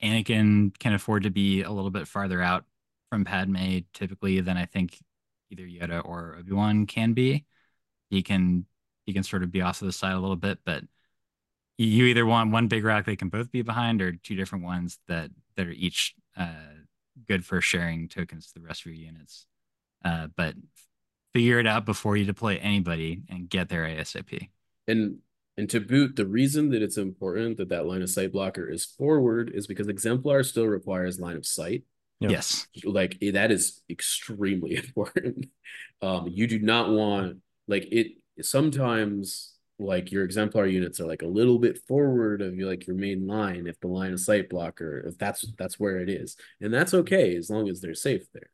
[0.01, 2.65] Anakin can afford to be a little bit farther out
[3.09, 4.97] from Padme typically than I think
[5.51, 7.45] either Yoda or Obi-Wan can be.
[8.09, 8.65] He can
[9.09, 10.83] he can sort of be off to the side a little bit, but
[11.79, 14.99] you either want one big rock they can both be behind or two different ones
[15.07, 16.53] that that are each uh,
[17.27, 19.47] good for sharing tokens to the rest of your units.
[20.05, 20.53] Uh, but
[21.33, 24.49] figure it out before you deploy anybody and get there ASAP.
[24.87, 25.17] And
[25.57, 28.85] and to boot, the reason that it's important that that line of sight blocker is
[28.85, 31.83] forward is because exemplar still requires line of sight.
[32.19, 32.31] Yep.
[32.31, 32.67] Yes.
[32.83, 35.47] Like that is extremely important.
[36.01, 37.37] Um, you do not want
[37.67, 38.18] like it.
[38.45, 42.97] Sometimes like your exemplar units are like a little bit forward of your like your
[42.97, 46.73] main line if the line of sight blocker if that's that's where it is, and
[46.73, 48.49] that's okay as long as they're safe there.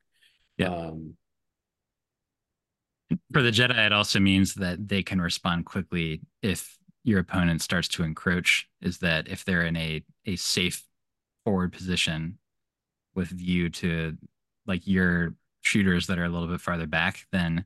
[0.58, 0.70] Yeah.
[0.70, 1.16] Um,
[3.34, 7.88] For the Jedi, it also means that they can respond quickly if your opponent starts
[7.90, 8.68] to encroach.
[8.82, 10.84] Is that if they're in a a safe
[11.44, 12.38] forward position
[13.14, 14.18] with view to
[14.66, 17.66] like your shooters that are a little bit farther back, then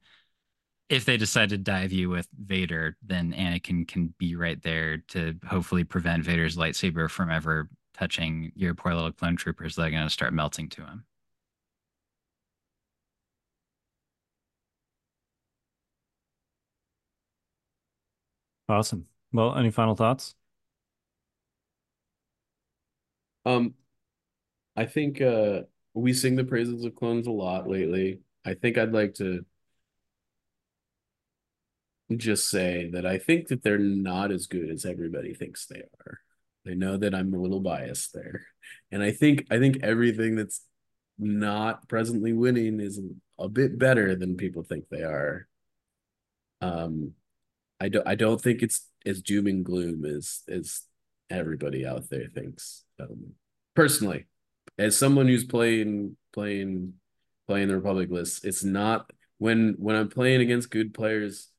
[0.90, 5.36] if they decide to dive you with Vader, then Anakin can be right there to
[5.48, 10.04] hopefully prevent Vader's lightsaber from ever touching your poor little clone troopers that are going
[10.04, 11.06] to start melting to him.
[18.70, 19.08] Awesome.
[19.34, 20.36] Well, any final thoughts?
[23.46, 23.74] Um,
[24.76, 25.64] I think uh
[25.94, 28.22] we sing the praises of clones a lot lately.
[28.46, 29.46] I think I'd like to
[32.18, 36.20] just say that I think that they're not as good as everybody thinks they are.
[36.68, 38.46] I know that I'm a little biased there.
[38.92, 40.62] And I think I think everything that's
[41.18, 43.00] not presently winning is
[43.38, 45.48] a bit better than people think they are.
[46.62, 47.14] Um
[47.80, 50.82] I don't I don't think it's as doom and gloom as as
[51.30, 52.84] everybody out there thinks.
[53.00, 53.34] Um,
[53.76, 54.28] personally,
[54.78, 56.94] as someone who's playing playing
[57.48, 61.50] playing the Republic list, it's not when when I'm playing against good players,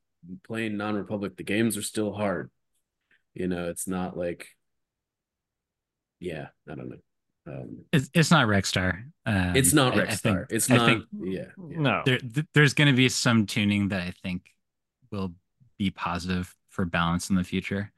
[0.45, 2.51] playing non-Republic, the games are still hard.
[3.35, 4.49] You know, it's not like
[6.19, 6.97] yeah, I don't know.
[7.47, 9.05] Um, It's, it's not Rexstar.
[9.25, 11.79] Um, it's not I- I think- it's I not think yeah, yeah.
[11.79, 12.03] No.
[12.05, 12.19] there,
[12.55, 14.43] there's going to be some tuning that I think
[15.11, 15.33] will
[15.79, 17.93] be positive for balance in the future,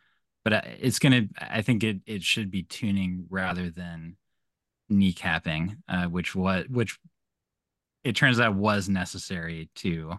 [0.44, 1.34] but it's going to.
[1.54, 4.16] I think it it should be tuning rather than
[4.90, 6.98] kneecapping, uh, which what which
[8.04, 10.18] it turns out was necessary to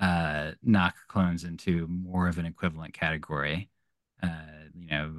[0.00, 3.68] uh, knock clones into more of an equivalent category.
[4.22, 4.28] Uh,
[4.74, 5.12] you know,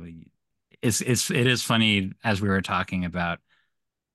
[0.82, 3.40] it's it's it is funny as we were talking about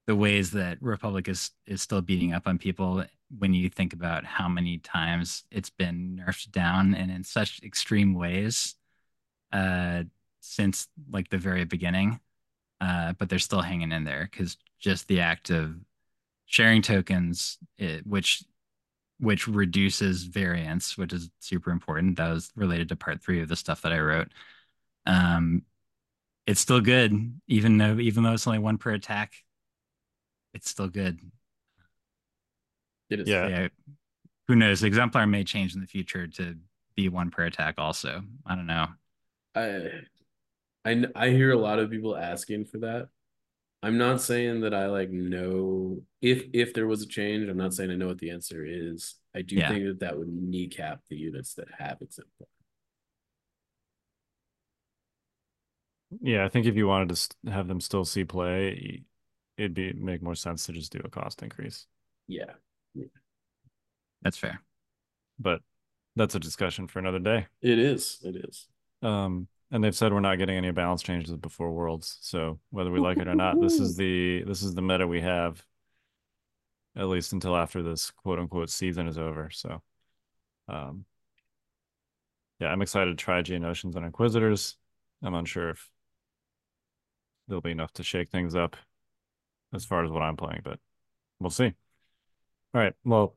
[0.07, 3.05] the ways that Republic is is still beating up on people
[3.39, 8.15] when you think about how many times it's been nerfed down and in such extreme
[8.15, 8.75] ways
[9.53, 10.03] uh,
[10.41, 12.21] since like the very beginning.
[12.81, 15.77] Uh, but they're still hanging in there because just the act of
[16.47, 18.43] sharing tokens, it, which
[19.19, 22.17] which reduces variance, which is super important.
[22.17, 24.29] That was related to part three of the stuff that I wrote.
[25.07, 25.63] Um,
[26.47, 29.33] it's still good, even though even though it's only one per attack.
[30.55, 31.19] It's still good.
[33.11, 33.29] It is.
[33.29, 33.49] Yeah.
[33.49, 33.69] Yeah.
[34.49, 34.83] Who knows?
[34.83, 36.57] Exemplar may change in the future to
[36.95, 37.77] be one per attack.
[37.79, 38.89] Also, I don't know.
[39.55, 39.91] I
[40.85, 43.09] I I hear a lot of people asking for that.
[43.83, 47.49] I'm not saying that I like know if if there was a change.
[47.49, 49.17] I'm not saying I know what the answer is.
[49.35, 49.69] I do Yeah.
[49.69, 52.47] think that that would kneecap the units that have exemplar.
[56.21, 59.05] Yeah, I think if you wanted to have them still see play,
[59.57, 61.87] it'd be make more sense to just do a cost increase.
[62.27, 62.55] Yeah,
[62.95, 63.07] Yeah.
[64.23, 64.61] That's fair.
[65.39, 65.63] But
[66.17, 67.47] that's a discussion for another day.
[67.63, 68.21] It is.
[68.25, 68.69] It is.
[69.03, 72.19] Um, and they've said we're not getting any balance changes before Worlds.
[72.21, 75.23] So whether we like it or not, this is the this is the meta we
[75.23, 75.65] have,
[76.95, 79.49] at least until after this quote unquote season is over.
[79.51, 79.83] So,
[80.69, 81.07] um,
[82.61, 84.77] yeah, I'm excited to try and Oceans on Inquisitors.
[85.23, 85.91] I'm unsure if
[87.49, 88.77] there'll be enough to shake things up
[89.73, 90.79] as far as what I'm playing, but
[91.41, 91.73] we'll see.
[92.75, 92.93] All right.
[93.05, 93.37] Well,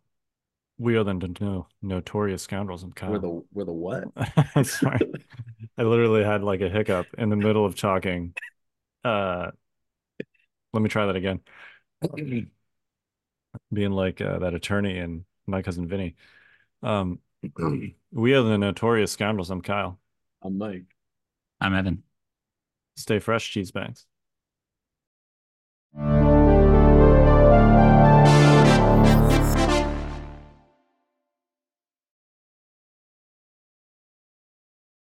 [0.78, 3.12] we are the no, notorious scoundrels and Kyle.
[3.12, 4.06] We're the we're the what?
[4.66, 5.00] Sorry.
[5.78, 8.34] I literally had like a hiccup in the middle of talking.
[9.04, 9.52] Uh,
[10.74, 11.40] let me try that again.
[13.74, 16.16] Being like uh, that attorney and my cousin Vinny.
[16.84, 17.20] Um,
[18.12, 19.50] we are the notorious scoundrels.
[19.50, 20.00] I'm Kyle.
[20.44, 20.86] I'm Mike.
[21.62, 22.04] I'm Evan.
[22.98, 24.06] Stay fresh, cheese bags.